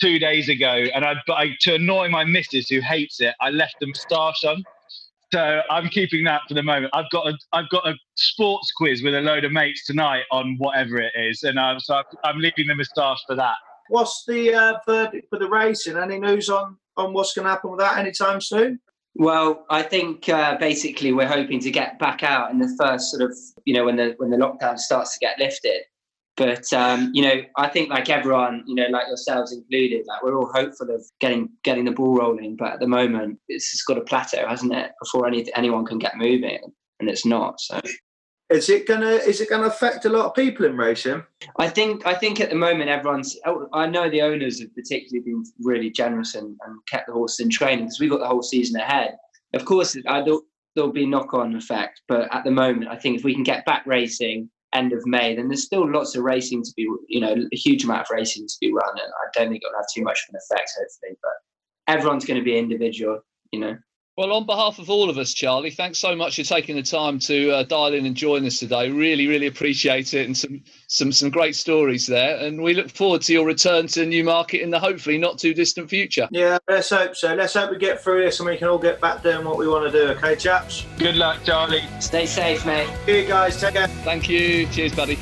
two 0.00 0.18
days 0.18 0.48
ago, 0.48 0.84
and 0.94 1.04
I, 1.04 1.14
but 1.26 1.34
I 1.34 1.50
to 1.62 1.74
annoy 1.74 2.08
my 2.08 2.24
missus 2.24 2.68
who 2.68 2.80
hates 2.80 3.20
it, 3.20 3.34
I 3.40 3.50
left 3.50 3.76
the 3.80 3.86
moustache 3.86 4.44
on. 4.44 4.62
So 5.32 5.62
I'm 5.68 5.88
keeping 5.88 6.22
that 6.24 6.42
for 6.46 6.54
the 6.54 6.62
moment. 6.62 6.92
I've 6.94 7.10
got 7.10 7.26
a 7.26 7.36
I've 7.52 7.68
got 7.70 7.86
a 7.86 7.94
sports 8.14 8.72
quiz 8.76 9.02
with 9.02 9.14
a 9.14 9.20
load 9.20 9.44
of 9.44 9.52
mates 9.52 9.84
tonight 9.86 10.24
on 10.30 10.56
whatever 10.58 10.98
it 10.98 11.12
is, 11.16 11.42
and 11.42 11.58
um, 11.58 11.80
so 11.80 12.02
I'm 12.22 12.38
leaving 12.38 12.66
the 12.68 12.74
moustache 12.74 13.22
for 13.26 13.34
that. 13.36 13.56
What's 13.88 14.24
the 14.26 14.54
uh, 14.54 14.74
verdict 14.86 15.28
for 15.28 15.38
the 15.38 15.48
racing? 15.48 15.96
Any 15.96 16.18
news 16.18 16.48
on 16.48 16.76
on 16.96 17.12
what's 17.12 17.34
going 17.34 17.44
to 17.44 17.50
happen 17.50 17.70
with 17.70 17.80
that 17.80 17.98
anytime 17.98 18.40
soon? 18.40 18.80
Well, 19.16 19.64
I 19.70 19.82
think 19.82 20.28
uh, 20.28 20.56
basically 20.58 21.12
we're 21.12 21.28
hoping 21.28 21.60
to 21.60 21.70
get 21.70 21.98
back 21.98 22.22
out 22.22 22.50
in 22.50 22.58
the 22.58 22.74
first 22.78 23.10
sort 23.10 23.22
of, 23.22 23.36
you 23.64 23.74
know, 23.74 23.84
when 23.84 23.96
the 23.96 24.14
when 24.16 24.30
the 24.30 24.36
lockdown 24.36 24.78
starts 24.78 25.14
to 25.14 25.20
get 25.20 25.38
lifted. 25.38 25.82
But 26.36 26.72
um, 26.72 27.12
you 27.14 27.22
know, 27.22 27.42
I 27.56 27.68
think 27.68 27.90
like 27.90 28.10
everyone, 28.10 28.64
you 28.66 28.74
know, 28.74 28.88
like 28.88 29.06
yourselves 29.06 29.52
included, 29.52 30.04
like 30.08 30.22
we're 30.24 30.36
all 30.36 30.50
hopeful 30.52 30.90
of 30.90 31.04
getting 31.20 31.48
getting 31.62 31.84
the 31.84 31.92
ball 31.92 32.16
rolling. 32.16 32.56
But 32.56 32.72
at 32.72 32.80
the 32.80 32.88
moment, 32.88 33.38
it's 33.48 33.70
just 33.70 33.86
got 33.86 33.98
a 33.98 34.00
plateau, 34.00 34.48
hasn't 34.48 34.74
it? 34.74 34.90
Before 35.00 35.28
any 35.28 35.46
anyone 35.54 35.86
can 35.86 36.00
get 36.00 36.16
moving, 36.16 36.58
and 36.98 37.08
it's 37.08 37.24
not. 37.24 37.60
So 37.60 37.80
is 38.50 38.68
it 38.68 38.86
gonna 38.86 39.10
is 39.10 39.40
it 39.40 39.48
gonna 39.48 39.66
affect 39.66 40.04
a 40.04 40.10
lot 40.10 40.26
of 40.26 40.34
people 40.34 40.66
in 40.66 40.76
racing? 40.76 41.22
I 41.58 41.68
think 41.68 42.06
I 42.06 42.14
think 42.14 42.40
at 42.40 42.50
the 42.50 42.56
moment 42.56 42.90
everyone's. 42.90 43.36
Oh, 43.46 43.68
I 43.72 43.86
know 43.86 44.10
the 44.10 44.22
owners 44.22 44.60
have 44.60 44.74
particularly 44.74 45.24
been 45.24 45.44
really 45.60 45.90
generous 45.90 46.34
and, 46.34 46.56
and 46.66 46.78
kept 46.86 47.06
the 47.06 47.14
horses 47.14 47.40
in 47.40 47.50
training 47.50 47.86
because 47.86 48.00
we've 48.00 48.10
got 48.10 48.20
the 48.20 48.28
whole 48.28 48.42
season 48.42 48.80
ahead. 48.80 49.16
Of 49.54 49.64
course, 49.64 49.96
there'll, 50.04 50.42
there'll 50.74 50.92
be 50.92 51.06
knock 51.06 51.32
on 51.32 51.54
effect, 51.54 52.02
but 52.08 52.28
at 52.34 52.44
the 52.44 52.50
moment, 52.50 52.90
I 52.90 52.96
think 52.96 53.16
if 53.16 53.24
we 53.24 53.34
can 53.34 53.44
get 53.44 53.64
back 53.64 53.86
racing 53.86 54.50
end 54.74 54.92
of 54.92 55.06
May, 55.06 55.36
then 55.36 55.48
there's 55.48 55.64
still 55.64 55.88
lots 55.88 56.16
of 56.16 56.24
racing 56.24 56.64
to 56.64 56.72
be, 56.76 56.88
you 57.08 57.20
know, 57.20 57.34
a 57.34 57.56
huge 57.56 57.84
amount 57.84 58.02
of 58.02 58.06
racing 58.10 58.46
to 58.46 58.54
be 58.60 58.72
run, 58.72 58.90
and 58.90 59.12
I 59.22 59.30
don't 59.32 59.50
think 59.50 59.62
it'll 59.64 59.76
have 59.76 59.86
too 59.94 60.02
much 60.02 60.18
of 60.28 60.34
an 60.34 60.40
effect, 60.44 60.72
hopefully. 60.76 61.16
But 61.22 61.94
everyone's 61.94 62.24
going 62.24 62.40
to 62.40 62.44
be 62.44 62.58
individual, 62.58 63.20
you 63.52 63.60
know. 63.60 63.76
Well, 64.16 64.32
on 64.32 64.46
behalf 64.46 64.78
of 64.78 64.90
all 64.90 65.10
of 65.10 65.18
us, 65.18 65.34
Charlie, 65.34 65.72
thanks 65.72 65.98
so 65.98 66.14
much 66.14 66.36
for 66.36 66.44
taking 66.44 66.76
the 66.76 66.82
time 66.82 67.18
to 67.20 67.50
uh, 67.50 67.62
dial 67.64 67.94
in 67.94 68.06
and 68.06 68.14
join 68.14 68.46
us 68.46 68.60
today. 68.60 68.88
Really, 68.88 69.26
really 69.26 69.48
appreciate 69.48 70.14
it, 70.14 70.26
and 70.26 70.36
some 70.36 70.62
some 70.86 71.10
some 71.10 71.30
great 71.30 71.56
stories 71.56 72.06
there. 72.06 72.36
And 72.38 72.62
we 72.62 72.74
look 72.74 72.90
forward 72.90 73.22
to 73.22 73.32
your 73.32 73.44
return 73.44 73.88
to 73.88 74.06
Newmarket 74.06 74.60
in 74.60 74.70
the 74.70 74.78
hopefully 74.78 75.18
not 75.18 75.38
too 75.38 75.52
distant 75.52 75.90
future. 75.90 76.28
Yeah, 76.30 76.58
let's 76.68 76.90
hope 76.90 77.16
so. 77.16 77.34
Let's 77.34 77.54
hope 77.54 77.72
we 77.72 77.78
get 77.78 78.00
through 78.00 78.22
this 78.24 78.38
and 78.38 78.48
we 78.48 78.56
can 78.56 78.68
all 78.68 78.78
get 78.78 79.00
back 79.00 79.24
doing 79.24 79.44
what 79.44 79.58
we 79.58 79.66
want 79.66 79.90
to 79.90 80.06
do. 80.06 80.12
Okay, 80.12 80.36
chaps. 80.36 80.86
Good 80.96 81.16
luck, 81.16 81.42
Charlie. 81.42 81.82
Stay 81.98 82.26
safe, 82.26 82.64
mate. 82.64 82.88
See 83.06 83.22
you 83.22 83.26
guys. 83.26 83.60
Take 83.60 83.74
care. 83.74 83.88
Thank 83.88 84.28
you. 84.28 84.68
Cheers, 84.68 84.94
buddy. 84.94 85.16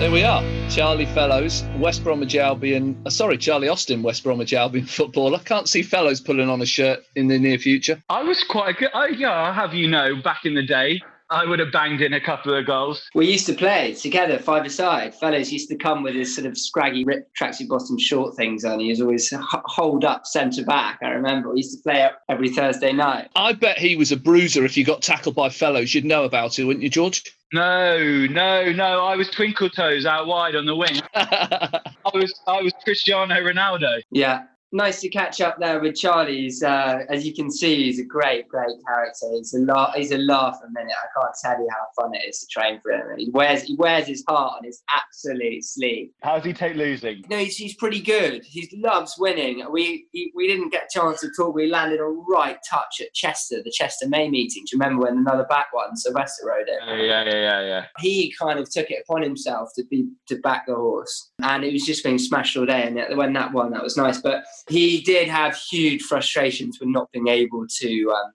There 0.00 0.10
we 0.10 0.22
are. 0.22 0.57
Charlie 0.70 1.06
Fellowes, 1.06 1.64
West 1.78 2.04
Bromwich 2.04 2.36
Albion. 2.36 3.00
Uh, 3.06 3.10
sorry, 3.10 3.38
Charlie 3.38 3.68
Austin, 3.68 4.02
West 4.02 4.22
Bromwich 4.22 4.52
Albion 4.52 4.84
footballer. 4.86 5.38
Can't 5.38 5.66
see 5.68 5.82
Fellowes 5.82 6.20
pulling 6.20 6.50
on 6.50 6.60
a 6.60 6.66
shirt 6.66 7.00
in 7.16 7.26
the 7.26 7.38
near 7.38 7.58
future. 7.58 8.02
I 8.10 8.22
was 8.22 8.44
quite 8.44 8.76
good. 8.76 8.90
I, 8.94 9.08
yeah, 9.08 9.30
I'll 9.30 9.54
have 9.54 9.72
you 9.72 9.88
know, 9.88 10.16
back 10.22 10.44
in 10.44 10.54
the 10.54 10.62
day, 10.62 11.00
I 11.30 11.44
would 11.44 11.58
have 11.58 11.72
banged 11.72 12.00
in 12.00 12.14
a 12.14 12.20
couple 12.20 12.54
of 12.54 12.66
goals. 12.66 13.08
We 13.14 13.26
used 13.26 13.46
to 13.46 13.52
play 13.52 13.94
together, 13.94 14.38
five 14.38 14.64
aside. 14.64 15.14
Fellowes 15.14 15.52
used 15.52 15.68
to 15.68 15.76
come 15.76 16.02
with 16.02 16.14
his 16.14 16.34
sort 16.34 16.46
of 16.46 16.56
scraggy 16.56 17.04
ripped 17.04 17.36
tracksuit 17.38 17.68
bottom 17.68 17.98
short 17.98 18.34
things 18.34 18.64
on. 18.64 18.80
He 18.80 18.88
was 18.88 19.00
always 19.00 19.32
hold 19.34 20.04
up 20.04 20.26
centre 20.26 20.64
back. 20.64 20.98
I 21.02 21.10
remember 21.10 21.50
we 21.50 21.58
used 21.58 21.76
to 21.76 21.82
play 21.82 22.08
every 22.28 22.48
Thursday 22.48 22.92
night. 22.92 23.28
I 23.36 23.52
bet 23.52 23.78
he 23.78 23.94
was 23.96 24.10
a 24.10 24.16
bruiser 24.16 24.64
if 24.64 24.76
you 24.76 24.84
got 24.84 25.02
tackled 25.02 25.34
by 25.34 25.50
fellows. 25.50 25.94
You'd 25.94 26.06
know 26.06 26.24
about 26.24 26.58
it, 26.58 26.64
wouldn't 26.64 26.82
you, 26.82 26.88
George? 26.90 27.22
No, 27.52 27.98
no, 28.26 28.72
no. 28.72 29.04
I 29.04 29.16
was 29.16 29.30
twinkle 29.30 29.70
toes 29.70 30.06
out 30.06 30.26
wide 30.26 30.56
on 30.56 30.66
the 30.66 30.76
wing. 30.76 31.00
I 31.14 31.80
was 32.12 32.40
I 32.46 32.62
was 32.62 32.72
Cristiano 32.84 33.34
Ronaldo. 33.34 34.00
Yeah, 34.10 34.44
nice 34.72 35.00
to 35.00 35.08
catch 35.08 35.40
up 35.40 35.58
there 35.58 35.80
with 35.80 35.94
Charlie. 35.94 36.42
He's, 36.42 36.62
uh, 36.62 37.00
as 37.08 37.26
you 37.26 37.34
can 37.34 37.50
see, 37.50 37.84
he's 37.84 37.98
a 37.98 38.04
great, 38.04 38.48
great 38.48 38.76
character. 38.86 39.26
He's 39.32 39.54
a 39.54 39.60
laugh. 39.60 39.94
He's 39.94 40.12
a 40.12 40.18
laugh 40.18 40.58
a 40.64 40.70
minute. 40.70 40.92
I 40.92 41.20
can't 41.20 41.34
tell 41.42 41.58
you 41.62 41.68
how 41.70 42.02
fun 42.02 42.14
it 42.14 42.28
is 42.28 42.40
to 42.40 42.46
train 42.46 42.80
for 42.82 42.92
him. 42.92 43.18
He 43.18 43.30
wears 43.30 43.62
he 43.62 43.76
wears 43.76 44.06
his 44.06 44.24
heart 44.28 44.54
on 44.58 44.64
his 44.64 44.82
absolute 44.94 45.64
sleeve. 45.64 46.10
How 46.22 46.36
does 46.36 46.44
he 46.44 46.52
take 46.52 46.76
losing? 46.76 47.24
No, 47.28 47.38
he's, 47.38 47.56
he's 47.56 47.74
pretty 47.74 48.00
good. 48.00 48.44
He 48.44 48.68
loves 48.76 49.16
winning. 49.18 49.64
We 49.70 50.06
he, 50.12 50.32
we 50.34 50.46
didn't 50.46 50.70
get 50.70 50.84
a 50.84 50.98
chance 50.98 51.20
to 51.20 51.30
talk. 51.36 51.54
We 51.54 51.68
landed 51.70 52.00
a 52.00 52.04
right 52.04 52.58
touch 52.68 53.00
at 53.00 53.12
Chester, 53.14 53.62
the 53.64 53.70
Chester 53.70 54.08
May 54.08 54.28
meeting. 54.28 54.64
Do 54.64 54.76
you 54.76 54.80
remember 54.80 55.04
when 55.04 55.18
Another 55.18 55.46
Batt 55.48 55.66
won, 55.72 55.96
Sylvester 55.96 56.46
rode 56.46 56.68
it? 56.68 56.80
Uh, 56.86 56.94
yeah, 56.94 57.24
yeah, 57.24 57.34
yeah, 57.34 57.60
yeah. 57.66 57.84
He 57.98 58.34
kind 58.40 58.58
of 58.58 58.70
took 58.70 58.90
it 58.90 59.04
upon 59.04 59.22
himself 59.22 59.70
to 59.76 59.84
be 59.84 60.08
to 60.28 60.36
back 60.36 60.66
the 60.66 60.74
horse, 60.74 61.30
and 61.42 61.64
it 61.64 61.72
was 61.72 61.84
just 61.84 62.04
being 62.04 62.18
smashed 62.18 62.56
all 62.56 62.66
day. 62.66 62.82
And 62.82 63.16
when 63.16 63.32
that 63.32 63.52
won, 63.52 63.70
that 63.72 63.82
was 63.82 63.96
nice. 63.96 64.20
But 64.20 64.44
he 64.68 65.00
did 65.00 65.28
have 65.28 65.56
huge 65.56 66.02
frustrations 66.02 66.78
with 66.80 66.88
not 66.88 67.10
being 67.12 67.28
able 67.28 67.66
to 67.66 68.10
um, 68.10 68.32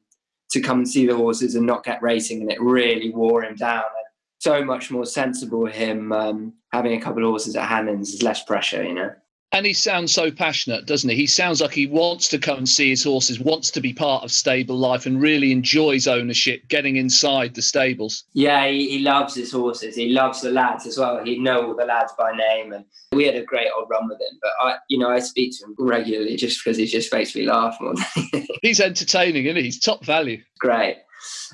to 0.51 0.61
come 0.61 0.79
and 0.79 0.89
see 0.89 1.05
the 1.07 1.15
horses 1.15 1.55
and 1.55 1.65
not 1.65 1.83
get 1.83 2.01
racing, 2.01 2.41
and 2.41 2.51
it 2.51 2.61
really 2.61 3.11
wore 3.11 3.43
him 3.43 3.55
down. 3.55 3.83
And 3.83 4.05
so 4.39 4.63
much 4.63 4.91
more 4.91 5.05
sensible 5.05 5.65
him 5.65 6.11
um, 6.11 6.53
having 6.71 6.93
a 6.93 7.01
couple 7.01 7.23
of 7.23 7.29
horses 7.29 7.55
at 7.55 7.67
Hannons. 7.67 8.11
There's 8.11 8.23
less 8.23 8.43
pressure, 8.43 8.83
you 8.83 8.93
know. 8.93 9.13
And 9.53 9.67
he 9.67 9.73
sounds 9.73 10.11
so 10.11 10.31
passionate, 10.31 10.87
doesn't 10.87 11.11
he? 11.11 11.15
He 11.15 11.27
sounds 11.27 11.61
like 11.61 11.73
he 11.73 11.85
wants 11.85 12.27
to 12.29 12.39
come 12.39 12.57
and 12.57 12.67
see 12.67 12.89
his 12.89 13.03
horses, 13.03 13.39
wants 13.39 13.69
to 13.71 13.81
be 13.81 13.93
part 13.93 14.23
of 14.23 14.31
stable 14.31 14.75
life, 14.75 15.05
and 15.05 15.21
really 15.21 15.51
enjoys 15.51 16.07
ownership, 16.07 16.67
getting 16.69 16.95
inside 16.95 17.53
the 17.53 17.61
stables. 17.61 18.23
Yeah, 18.33 18.67
he, 18.67 18.89
he 18.89 18.99
loves 18.99 19.35
his 19.35 19.51
horses. 19.51 19.95
He 19.95 20.09
loves 20.09 20.41
the 20.41 20.49
lads 20.49 20.87
as 20.87 20.97
well. 20.97 21.23
He'd 21.23 21.39
know 21.39 21.67
all 21.67 21.75
the 21.75 21.85
lads 21.85 22.13
by 22.17 22.35
name, 22.35 22.73
and 22.73 22.83
we 23.11 23.25
had 23.25 23.35
a 23.35 23.43
great 23.43 23.67
old 23.77 23.91
run 23.91 24.09
with 24.09 24.19
him. 24.19 24.39
But 24.41 24.51
I, 24.59 24.77
you 24.89 24.97
know, 24.97 25.11
I 25.11 25.19
speak 25.19 25.55
to 25.59 25.65
him 25.65 25.75
regularly 25.77 26.35
just 26.35 26.63
because 26.63 26.77
he 26.77 26.87
just 26.87 27.13
makes 27.13 27.35
me 27.35 27.45
laugh 27.45 27.77
more. 27.79 27.93
He's 28.63 28.79
entertaining, 28.79 29.45
isn't 29.45 29.57
he? 29.57 29.63
He's 29.63 29.79
top 29.79 30.03
value. 30.03 30.41
Great. 30.59 30.97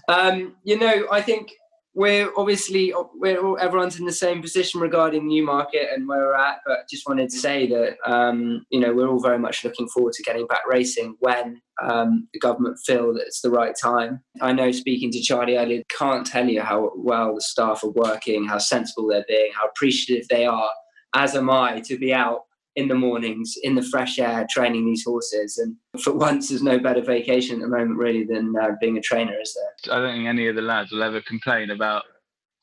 Um, 0.08 0.56
you 0.64 0.80
know, 0.80 1.06
I 1.12 1.22
think 1.22 1.52
we're 1.94 2.30
obviously 2.38 2.94
we're 3.16 3.44
all, 3.44 3.58
everyone's 3.60 4.00
in 4.00 4.06
the 4.06 4.12
same 4.12 4.42
position 4.42 4.80
regarding 4.80 5.28
Newmarket 5.28 5.90
and 5.94 6.08
where 6.08 6.20
we're 6.20 6.36
at. 6.36 6.60
But 6.66 6.88
just 6.90 7.08
wanted 7.08 7.30
to 7.30 7.38
say 7.38 7.68
that 7.68 7.98
um, 8.06 8.66
you 8.70 8.80
know 8.80 8.94
we're 8.94 9.08
all 9.08 9.20
very 9.20 9.40
much 9.40 9.64
looking 9.64 9.88
forward 9.88 10.14
to 10.14 10.24
getting 10.24 10.48
back 10.48 10.62
racing 10.70 11.16
when 11.20 11.62
um, 11.82 12.28
the 12.34 12.40
government 12.40 12.78
feel 12.86 13.14
that 13.14 13.24
it's 13.26 13.42
the 13.42 13.50
right 13.50 13.76
time. 13.82 14.22
I 14.42 14.54
know 14.54 14.72
speaking 14.72 15.12
to 15.12 15.22
Charlie 15.22 15.58
earlier, 15.58 15.84
can't 15.90 16.26
tell 16.26 16.48
you 16.48 16.62
how 16.62 16.92
well 16.96 17.36
the 17.36 17.42
staff 17.42 17.84
are 17.84 17.92
working, 17.92 18.46
how 18.46 18.60
sensible 18.60 19.08
they're 19.08 19.26
being, 19.28 19.52
how 19.54 19.68
appreciative 19.68 20.28
they 20.28 20.46
are. 20.46 20.70
As 21.16 21.36
am 21.36 21.50
I 21.50 21.80
to 21.82 21.98
be 21.98 22.14
out 22.14 22.42
in 22.80 22.88
the 22.88 22.96
mornings 22.96 23.56
in 23.62 23.76
the 23.76 23.82
fresh 23.82 24.20
air 24.20 24.48
training 24.50 24.86
these 24.86 25.04
horses. 25.04 25.58
And 25.58 25.76
for 26.02 26.14
once 26.14 26.50
there's 26.50 26.64
no 26.64 26.80
better 26.80 27.02
vacation 27.02 27.58
at 27.58 27.62
the 27.62 27.68
moment 27.68 27.98
really 27.98 28.24
than 28.24 28.54
uh, 28.60 28.72
being 28.80 28.98
a 28.98 29.02
trainer 29.02 29.36
is 29.42 29.56
there? 29.56 29.96
I 29.96 30.02
don't 30.02 30.16
think 30.16 30.28
any 30.28 30.48
of 30.48 30.56
the 30.56 30.62
lads 30.62 30.92
will 30.92 31.04
ever 31.04 31.22
complain 31.22 31.70
about 31.70 32.04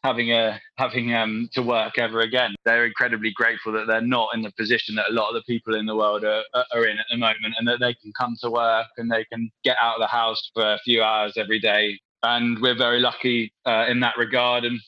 having 0.02 0.32
a 0.32 0.60
having 0.76 1.14
um 1.14 1.48
to 1.52 1.62
work 1.62 1.98
ever 1.98 2.20
again. 2.20 2.54
They're 2.64 2.86
incredibly 2.86 3.32
grateful 3.32 3.72
that 3.72 3.86
they're 3.86 4.00
not 4.00 4.30
in 4.34 4.42
the 4.42 4.52
position 4.52 4.94
that 4.94 5.10
a 5.10 5.12
lot 5.12 5.28
of 5.28 5.34
the 5.34 5.42
people 5.42 5.74
in 5.74 5.84
the 5.84 5.96
world 5.96 6.24
are, 6.24 6.44
are 6.54 6.86
in 6.86 6.98
at 6.98 7.06
the 7.10 7.16
moment 7.16 7.54
and 7.58 7.66
that 7.68 7.80
they 7.80 7.94
can 7.94 8.12
come 8.18 8.36
to 8.42 8.50
work 8.50 8.86
and 8.96 9.10
they 9.10 9.24
can 9.24 9.50
get 9.64 9.76
out 9.80 9.96
of 9.96 10.00
the 10.00 10.06
house 10.06 10.50
for 10.54 10.74
a 10.74 10.78
few 10.84 11.02
hours 11.02 11.34
every 11.36 11.58
day. 11.58 11.98
And 12.22 12.60
we're 12.60 12.76
very 12.76 13.00
lucky 13.00 13.52
uh, 13.66 13.86
in 13.88 14.00
that 14.00 14.16
regard. 14.16 14.64
And 14.64 14.80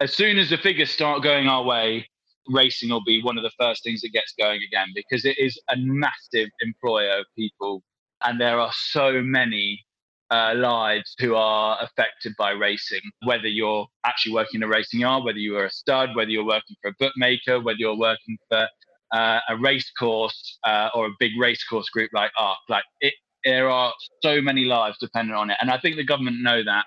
as 0.00 0.12
soon 0.12 0.38
as 0.38 0.50
the 0.50 0.58
figures 0.58 0.90
start 0.90 1.22
going 1.22 1.46
our 1.46 1.62
way 1.62 2.06
racing 2.48 2.90
will 2.90 3.04
be 3.04 3.22
one 3.22 3.36
of 3.36 3.42
the 3.42 3.52
first 3.58 3.82
things 3.84 4.00
that 4.00 4.12
gets 4.12 4.34
going 4.38 4.60
again 4.66 4.88
because 4.94 5.24
it 5.24 5.38
is 5.38 5.60
a 5.70 5.76
massive 5.78 6.48
employer 6.60 7.18
of 7.18 7.26
people 7.36 7.82
and 8.24 8.40
there 8.40 8.58
are 8.58 8.70
so 8.72 9.22
many 9.22 9.80
uh, 10.30 10.54
lives 10.56 11.14
who 11.18 11.34
are 11.34 11.78
affected 11.82 12.32
by 12.38 12.50
racing 12.50 13.00
whether 13.24 13.48
you're 13.48 13.86
actually 14.06 14.32
working 14.32 14.60
in 14.60 14.62
a 14.62 14.68
racing 14.68 15.00
yard 15.00 15.24
whether 15.24 15.38
you 15.38 15.56
are 15.56 15.66
a 15.66 15.70
stud 15.70 16.10
whether 16.16 16.30
you're 16.30 16.44
working 16.44 16.76
for 16.82 16.88
a 16.88 16.94
bookmaker 16.98 17.60
whether 17.60 17.78
you're 17.78 17.98
working 17.98 18.36
for 18.48 18.66
uh, 19.12 19.40
a 19.50 19.56
race 19.58 19.90
course 19.98 20.58
uh, 20.64 20.88
or 20.94 21.06
a 21.06 21.10
big 21.20 21.32
race 21.38 21.62
course 21.64 21.86
group 21.90 22.08
like 22.14 22.30
ARC. 22.38 22.58
Like 22.70 22.84
it 23.02 23.12
there 23.44 23.68
are 23.68 23.92
so 24.22 24.40
many 24.40 24.64
lives 24.64 24.96
dependent 25.00 25.36
on 25.36 25.50
it 25.50 25.56
and 25.60 25.70
i 25.70 25.78
think 25.78 25.96
the 25.96 26.04
government 26.04 26.36
know 26.40 26.62
that 26.62 26.84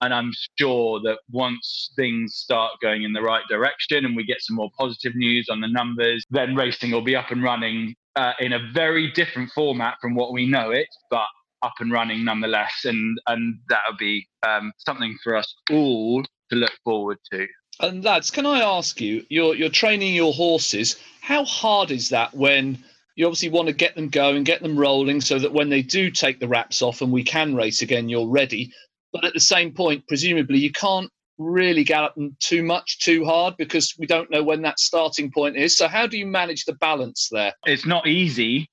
and 0.00 0.14
I'm 0.14 0.32
sure 0.58 1.00
that 1.02 1.18
once 1.30 1.92
things 1.96 2.34
start 2.34 2.72
going 2.80 3.02
in 3.02 3.12
the 3.12 3.22
right 3.22 3.44
direction 3.48 4.04
and 4.04 4.16
we 4.16 4.24
get 4.24 4.40
some 4.40 4.56
more 4.56 4.70
positive 4.78 5.14
news 5.14 5.48
on 5.50 5.60
the 5.60 5.68
numbers, 5.68 6.24
then 6.30 6.54
racing 6.54 6.90
will 6.90 7.02
be 7.02 7.16
up 7.16 7.30
and 7.30 7.42
running 7.42 7.94
uh, 8.16 8.32
in 8.40 8.52
a 8.52 8.58
very 8.72 9.10
different 9.12 9.50
format 9.52 9.96
from 10.00 10.14
what 10.14 10.32
we 10.32 10.46
know 10.46 10.70
it, 10.70 10.88
but 11.10 11.26
up 11.62 11.74
and 11.80 11.92
running 11.92 12.24
nonetheless. 12.24 12.84
And 12.84 13.20
and 13.26 13.58
that'll 13.68 13.96
be 13.98 14.26
um, 14.46 14.72
something 14.78 15.16
for 15.22 15.36
us 15.36 15.54
all 15.70 16.22
to 16.50 16.56
look 16.56 16.72
forward 16.84 17.18
to. 17.32 17.46
And 17.80 18.04
lads, 18.04 18.30
can 18.30 18.46
I 18.46 18.60
ask 18.60 19.00
you? 19.00 19.24
You're 19.28 19.54
you're 19.54 19.70
training 19.70 20.14
your 20.14 20.32
horses. 20.32 20.96
How 21.20 21.44
hard 21.44 21.90
is 21.90 22.08
that 22.08 22.34
when 22.34 22.78
you 23.16 23.26
obviously 23.26 23.50
want 23.50 23.68
to 23.68 23.74
get 23.74 23.94
them 23.96 24.08
going, 24.08 24.44
get 24.44 24.62
them 24.62 24.78
rolling, 24.78 25.20
so 25.20 25.38
that 25.38 25.52
when 25.52 25.68
they 25.68 25.82
do 25.82 26.10
take 26.10 26.40
the 26.40 26.48
wraps 26.48 26.80
off 26.80 27.02
and 27.02 27.12
we 27.12 27.22
can 27.22 27.54
race 27.54 27.82
again, 27.82 28.08
you're 28.08 28.28
ready. 28.28 28.72
But 29.12 29.24
at 29.24 29.34
the 29.34 29.40
same 29.40 29.72
point, 29.72 30.06
presumably, 30.06 30.58
you 30.58 30.72
can't 30.72 31.10
really 31.38 31.82
gallop 31.82 32.14
them 32.14 32.36
too 32.38 32.62
much 32.62 32.98
too 32.98 33.24
hard 33.24 33.56
because 33.56 33.94
we 33.98 34.06
don't 34.06 34.30
know 34.30 34.42
when 34.42 34.62
that 34.62 34.78
starting 34.78 35.30
point 35.32 35.56
is. 35.56 35.76
So 35.76 35.88
how 35.88 36.06
do 36.06 36.18
you 36.18 36.26
manage 36.26 36.64
the 36.64 36.74
balance 36.74 37.28
there? 37.32 37.54
It's 37.66 37.86
not 37.86 38.06
easy 38.06 38.68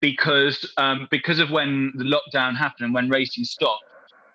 because 0.00 0.70
um, 0.76 1.08
because 1.10 1.38
of 1.38 1.50
when 1.50 1.92
the 1.96 2.04
lockdown 2.04 2.56
happened 2.56 2.86
and 2.86 2.94
when 2.94 3.08
racing 3.08 3.44
stopped. 3.44 3.84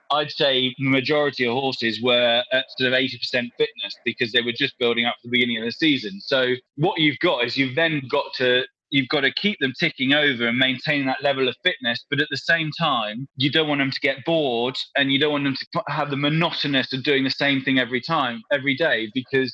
I'd 0.10 0.32
say 0.32 0.74
the 0.78 0.90
majority 0.90 1.46
of 1.46 1.52
horses 1.52 2.02
were 2.02 2.42
at 2.54 2.66
sort 2.78 2.94
of 2.94 2.98
80% 2.98 3.12
fitness 3.58 3.94
because 4.06 4.32
they 4.32 4.42
were 4.42 4.54
just 4.54 4.78
building 4.80 5.06
up 5.06 5.16
to 5.16 5.28
the 5.28 5.32
beginning 5.32 5.58
of 5.58 5.66
the 5.66 5.72
season. 5.72 6.22
So 6.22 6.54
what 6.78 6.98
you've 6.98 7.20
got 7.20 7.44
is 7.44 7.58
you've 7.58 7.76
then 7.76 8.02
got 8.10 8.34
to 8.36 8.64
you've 8.90 9.10
got 9.10 9.22
to 9.22 9.34
keep 9.34 9.60
them 9.60 9.74
ticking 9.80 10.14
over 10.14 10.48
and 10.48 10.58
maintaining 10.58 11.08
that 11.08 11.24
level 11.24 11.48
of 11.48 11.56
fitness. 11.64 12.06
But 12.10 12.22
at 12.22 12.28
the 12.30 12.38
same 12.38 12.72
time, 12.80 13.28
you 13.36 13.52
don't 13.52 13.68
want 13.68 13.80
them 13.80 13.92
to 13.92 14.00
get 14.00 14.24
bored 14.26 14.76
and 14.96 15.12
you 15.12 15.20
don't 15.20 15.32
want 15.32 15.44
them 15.44 15.56
to 15.56 15.84
have 15.90 16.10
the 16.10 16.18
monotonous 16.18 16.94
of 16.94 17.04
doing 17.04 17.24
the 17.24 17.30
same 17.30 17.62
thing 17.62 17.80
every 17.80 18.02
time, 18.02 18.42
every 18.52 18.76
day. 18.76 19.10
Because 19.14 19.54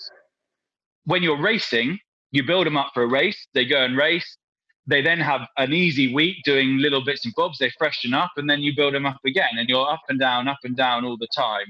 when 1.06 1.24
you're 1.24 1.42
racing, 1.42 2.00
you 2.32 2.44
build 2.44 2.66
them 2.66 2.78
up 2.78 2.92
for 2.94 3.04
a 3.04 3.08
race, 3.08 3.48
they 3.54 3.66
go 3.66 3.84
and 3.84 3.98
race. 3.98 4.38
They 4.86 5.02
then 5.02 5.20
have 5.20 5.48
an 5.58 5.72
easy 5.72 6.14
week 6.14 6.38
doing 6.44 6.78
little 6.78 7.04
bits 7.04 7.24
and 7.24 7.34
bobs, 7.38 7.58
they 7.58 7.72
freshen 7.78 8.14
up, 8.14 8.32
and 8.36 8.50
then 8.50 8.62
you 8.62 8.76
build 8.76 8.94
them 8.94 9.06
up 9.06 9.20
again. 9.26 9.52
And 9.58 9.70
you're 9.70 9.90
up 9.90 10.02
and 10.10 10.20
down, 10.20 10.50
up 10.50 10.58
and 10.64 10.76
down 10.76 11.06
all 11.06 11.18
the 11.18 11.28
time. 11.36 11.68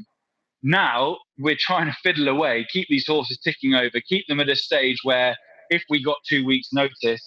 Now 0.64 1.18
we're 1.38 1.58
trying 1.60 1.88
to 1.88 1.98
fiddle 2.02 2.28
away, 2.28 2.66
keep 2.72 2.88
these 2.90 3.06
horses 3.06 3.38
ticking 3.44 3.76
over, 3.76 4.02
keep 4.08 4.26
them 4.28 4.40
at 4.40 4.50
a 4.50 4.56
stage 4.56 4.98
where 5.04 5.36
if 5.70 5.84
we 5.90 6.02
got 6.02 6.18
two 6.28 6.46
weeks' 6.46 6.70
notice, 6.72 7.22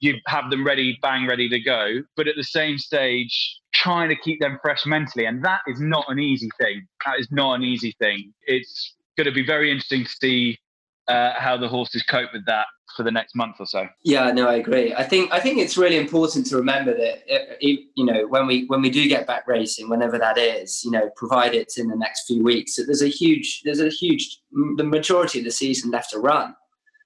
you 0.00 0.14
have 0.26 0.50
them 0.50 0.66
ready, 0.66 0.98
bang, 1.02 1.26
ready 1.26 1.48
to 1.48 1.60
go. 1.60 2.02
But 2.16 2.28
at 2.28 2.36
the 2.36 2.44
same 2.44 2.78
stage, 2.78 3.60
trying 3.72 4.08
to 4.08 4.16
keep 4.16 4.40
them 4.40 4.58
fresh 4.62 4.86
mentally. 4.86 5.26
And 5.26 5.44
that 5.44 5.60
is 5.66 5.80
not 5.80 6.04
an 6.08 6.18
easy 6.18 6.48
thing. 6.58 6.86
That 7.04 7.18
is 7.18 7.28
not 7.30 7.54
an 7.54 7.62
easy 7.62 7.94
thing. 7.98 8.32
It's 8.46 8.94
going 9.16 9.26
to 9.26 9.32
be 9.32 9.44
very 9.44 9.70
interesting 9.70 10.04
to 10.04 10.10
see 10.10 10.58
uh, 11.08 11.32
how 11.36 11.56
the 11.56 11.68
horses 11.68 12.02
cope 12.02 12.30
with 12.32 12.46
that 12.46 12.66
for 12.96 13.02
the 13.02 13.10
next 13.10 13.34
month 13.34 13.56
or 13.58 13.66
so. 13.66 13.88
Yeah, 14.04 14.30
no, 14.30 14.48
I 14.48 14.54
agree. 14.54 14.94
I 14.94 15.02
think 15.02 15.32
I 15.32 15.40
think 15.40 15.58
it's 15.58 15.76
really 15.76 15.96
important 15.96 16.46
to 16.46 16.56
remember 16.56 16.94
that 16.94 17.22
uh, 17.30 17.54
you 17.60 18.04
know 18.04 18.26
when 18.28 18.46
we 18.46 18.64
when 18.66 18.80
we 18.80 18.90
do 18.90 19.06
get 19.08 19.26
back 19.26 19.46
racing, 19.46 19.88
whenever 19.88 20.18
that 20.18 20.38
is, 20.38 20.84
you 20.84 20.90
know, 20.90 21.10
provide 21.16 21.54
it's 21.54 21.76
in 21.76 21.88
the 21.88 21.96
next 21.96 22.26
few 22.26 22.42
weeks, 22.42 22.76
that 22.76 22.84
there's 22.84 23.02
a 23.02 23.08
huge 23.08 23.62
there's 23.64 23.80
a 23.80 23.88
huge 23.88 24.40
the 24.76 24.84
majority 24.84 25.40
of 25.40 25.44
the 25.44 25.50
season 25.50 25.90
left 25.90 26.10
to 26.10 26.18
run 26.18 26.54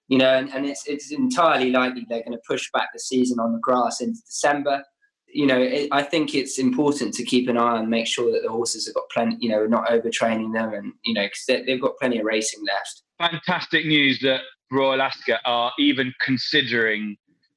you 0.09 0.19
know, 0.19 0.35
and, 0.35 0.53
and 0.53 0.67
it's 0.67 0.87
it's 0.87 1.13
entirely 1.13 1.71
likely 1.71 2.07
they're 2.09 2.23
going 2.23 2.33
to 2.33 2.43
push 2.47 2.71
back 2.73 2.89
the 2.93 2.99
season 2.99 3.39
on 3.39 3.53
the 3.53 3.59
grass 3.61 4.01
into 4.01 4.21
December. 4.27 4.83
You 5.27 5.47
know, 5.47 5.61
it, 5.61 5.89
I 5.93 6.03
think 6.03 6.35
it's 6.35 6.59
important 6.59 7.13
to 7.15 7.25
keep 7.25 7.49
an 7.49 7.59
eye 7.59 7.77
on, 7.77 7.91
make 7.91 8.07
sure 8.07 8.33
that 8.33 8.43
the 8.43 8.51
horses 8.51 8.87
have 8.87 8.95
got 8.95 9.05
plenty, 9.13 9.37
you 9.41 9.51
know, 9.51 9.67
not 9.67 9.87
overtraining 9.89 10.55
them, 10.55 10.73
and 10.73 10.93
you 11.05 11.15
know, 11.15 11.25
because 11.25 11.45
they, 11.47 11.63
they've 11.65 11.81
got 11.81 11.99
plenty 12.01 12.19
of 12.19 12.25
racing 12.25 12.65
left. 12.67 13.03
Fantastic 13.19 13.85
news 13.85 14.19
that 14.21 14.41
Royal 14.73 15.03
Ascot 15.03 15.41
are 15.45 15.73
even 15.79 16.13
considering 16.25 17.17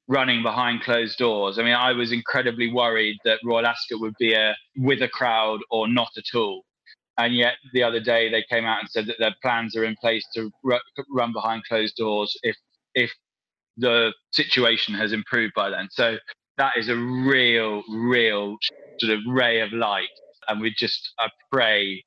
running 0.09 0.43
behind 0.43 0.81
closed 0.81 1.17
doors. 1.17 1.57
I 1.57 1.63
mean, 1.63 1.73
I 1.73 1.93
was 1.93 2.11
incredibly 2.11 2.71
worried 2.71 3.17
that 3.23 3.39
Royal 3.45 3.65
Ascot 3.65 4.01
would 4.01 4.15
be 4.19 4.33
a 4.33 4.55
with 4.75 5.01
a 5.01 5.07
crowd 5.07 5.61
or 5.69 5.87
not 5.87 6.09
at 6.17 6.37
all. 6.37 6.63
And 7.21 7.35
yet 7.35 7.53
the 7.71 7.83
other 7.83 7.99
day 7.99 8.31
they 8.31 8.43
came 8.49 8.65
out 8.65 8.79
and 8.79 8.89
said 8.89 9.05
that 9.05 9.17
their 9.19 9.35
plans 9.43 9.75
are 9.75 9.85
in 9.85 9.95
place 10.01 10.25
to 10.35 10.49
run 10.63 11.33
behind 11.33 11.63
closed 11.65 11.95
doors 11.95 12.35
if 12.41 12.55
if 12.95 13.11
the 13.77 14.11
situation 14.31 14.95
has 14.95 15.13
improved 15.13 15.53
by 15.55 15.69
then. 15.69 15.87
So 15.91 16.17
that 16.57 16.73
is 16.77 16.89
a 16.89 16.95
real, 16.95 17.83
real 17.89 18.57
sort 18.99 19.13
of 19.13 19.19
ray 19.27 19.61
of 19.61 19.71
light. 19.71 20.09
And 20.47 20.59
we 20.59 20.73
just 20.75 21.13
I 21.19 21.29
pray 21.51 22.03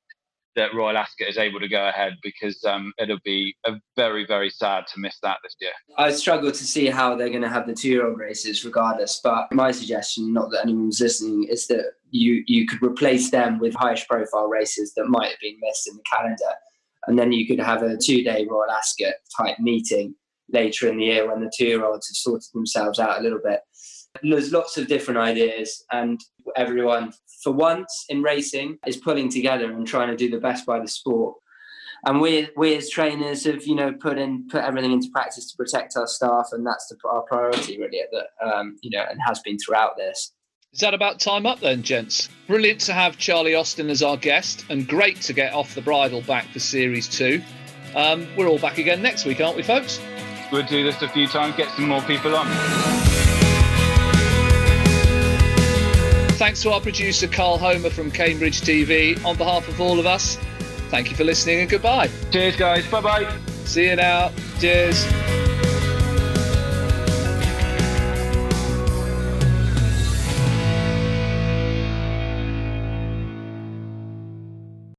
that 0.57 0.75
Royal 0.75 0.97
Ascot 0.97 1.29
is 1.29 1.39
able 1.39 1.61
to 1.61 1.69
go 1.69 1.89
ahead 1.89 2.15
because 2.23 2.62
um, 2.65 2.93
it'll 2.99 3.19
be 3.25 3.57
very, 3.97 4.27
very 4.27 4.51
sad 4.51 4.85
to 4.93 5.01
miss 5.01 5.19
that 5.23 5.39
this 5.43 5.57
year. 5.61 5.73
I 5.97 6.12
struggle 6.12 6.53
to 6.53 6.65
see 6.65 6.87
how 6.87 7.17
they're 7.17 7.29
going 7.29 7.43
to 7.43 7.49
have 7.49 7.67
the 7.67 7.75
two-year-old 7.75 8.19
races 8.19 8.65
regardless. 8.65 9.21
But 9.23 9.53
my 9.53 9.71
suggestion, 9.73 10.33
not 10.33 10.51
that 10.51 10.62
anyone's 10.62 11.01
listening, 11.01 11.45
is 11.45 11.67
that 11.69 11.95
you 12.15 12.45
you 12.47 12.67
could 12.67 12.83
replace 12.83 13.31
them 13.31 13.59
with 13.59 13.75
highest 13.75 14.09
profile 14.09 14.49
races 14.49 14.95
that 14.95 15.07
might 15.07 15.31
have 15.31 15.41
been 15.41 15.59
missed 15.61 15.89
in 15.89 15.97
the 15.97 16.03
calendar, 16.11 16.55
and 17.07 17.19
then 17.19 17.33
you 17.33 17.47
could 17.47 17.59
have 17.59 17.83
a 17.83 17.97
two-day 17.97 18.47
Royal 18.49 18.71
Ascot 18.71 19.15
type 19.37 19.59
meeting 19.59 20.15
later 20.49 20.89
in 20.89 20.99
the 20.99 21.07
year 21.07 21.29
when 21.29 21.41
the 21.41 21.53
two-year-olds 21.57 22.09
have 22.09 22.17
sorted 22.17 22.53
themselves 22.55 22.99
out 22.99 23.19
a 23.19 23.23
little 23.23 23.41
bit. 23.43 23.61
There's 24.23 24.53
lots 24.53 24.77
of 24.77 24.87
different 24.87 25.19
ideas, 25.19 25.85
and 25.91 26.21
everyone, 26.55 27.12
for 27.43 27.53
once 27.53 28.05
in 28.09 28.23
racing, 28.23 28.79
is 28.87 28.97
pulling 28.97 29.29
together 29.29 29.73
and 29.73 29.87
trying 29.87 30.11
to 30.11 30.17
do 30.17 30.31
the 30.31 30.39
best 30.39 30.65
by 30.65 30.79
the 30.79 30.89
sport. 30.89 31.35
And 32.07 32.21
we, 32.21 32.49
we 32.57 32.77
as 32.77 32.91
trainers 32.91 33.45
have, 33.45 33.67
you 33.67 33.75
know, 33.75 33.93
put 33.93 34.19
in 34.19 34.47
put 34.49 34.62
everything 34.62 34.93
into 34.93 35.09
practice 35.11 35.51
to 35.51 35.57
protect 35.57 35.97
our 35.97 36.07
staff, 36.07 36.51
and 36.53 36.65
that's 36.65 36.87
the, 36.89 36.97
our 37.09 37.23
priority 37.23 37.79
really, 37.79 38.01
at 38.01 38.11
the, 38.12 38.25
um, 38.47 38.77
you 38.83 38.91
know, 38.91 39.05
and 39.11 39.19
has 39.27 39.41
been 39.41 39.59
throughout 39.59 39.97
this. 39.97 40.34
Is 40.75 40.81
that 40.81 40.93
about 40.93 41.20
time 41.20 41.47
up 41.47 41.61
then, 41.61 41.85
gents? 41.85 42.29
Brilliant 42.49 42.81
to 42.81 42.93
have 42.93 43.16
Charlie 43.16 43.55
Austin 43.55 43.89
as 43.91 44.03
our 44.03 44.16
guest, 44.16 44.64
and 44.68 44.89
great 44.89 45.20
to 45.20 45.33
get 45.33 45.55
off 45.55 45.72
the 45.77 45.81
bridle 45.81 46.20
back 46.22 46.49
for 46.49 46.59
Series 46.59 47.07
Two. 47.07 47.41
Um, 47.95 48.27
we're 48.37 48.49
all 48.49 48.59
back 48.59 48.79
again 48.79 49.01
next 49.01 49.25
week, 49.25 49.41
aren't 49.41 49.57
we, 49.57 49.62
folks? 49.62 50.01
We'll 50.51 50.66
do 50.66 50.83
this 50.83 51.01
a 51.01 51.09
few 51.09 51.29
times, 51.29 51.55
get 51.55 51.70
some 51.77 51.87
more 51.87 52.03
people 52.03 52.35
on. 52.35 52.49
Thanks 56.33 56.61
to 56.62 56.72
our 56.72 56.81
producer 56.81 57.29
Carl 57.29 57.57
Homer 57.57 57.91
from 57.91 58.11
Cambridge 58.11 58.61
TV. 58.62 59.25
On 59.25 59.37
behalf 59.37 59.68
of 59.68 59.81
all 59.81 60.01
of 60.01 60.07
us, 60.07 60.39
thank 60.91 61.09
you 61.09 61.16
for 61.16 61.22
listening 61.22 61.61
and 61.61 61.70
goodbye. 61.70 62.11
Cheers, 62.33 62.57
guys. 62.57 62.85
Bye 62.91 63.01
bye. 63.01 63.39
See 63.64 63.87
you 63.91 63.95
now. 63.95 64.33
Cheers. 64.59 65.07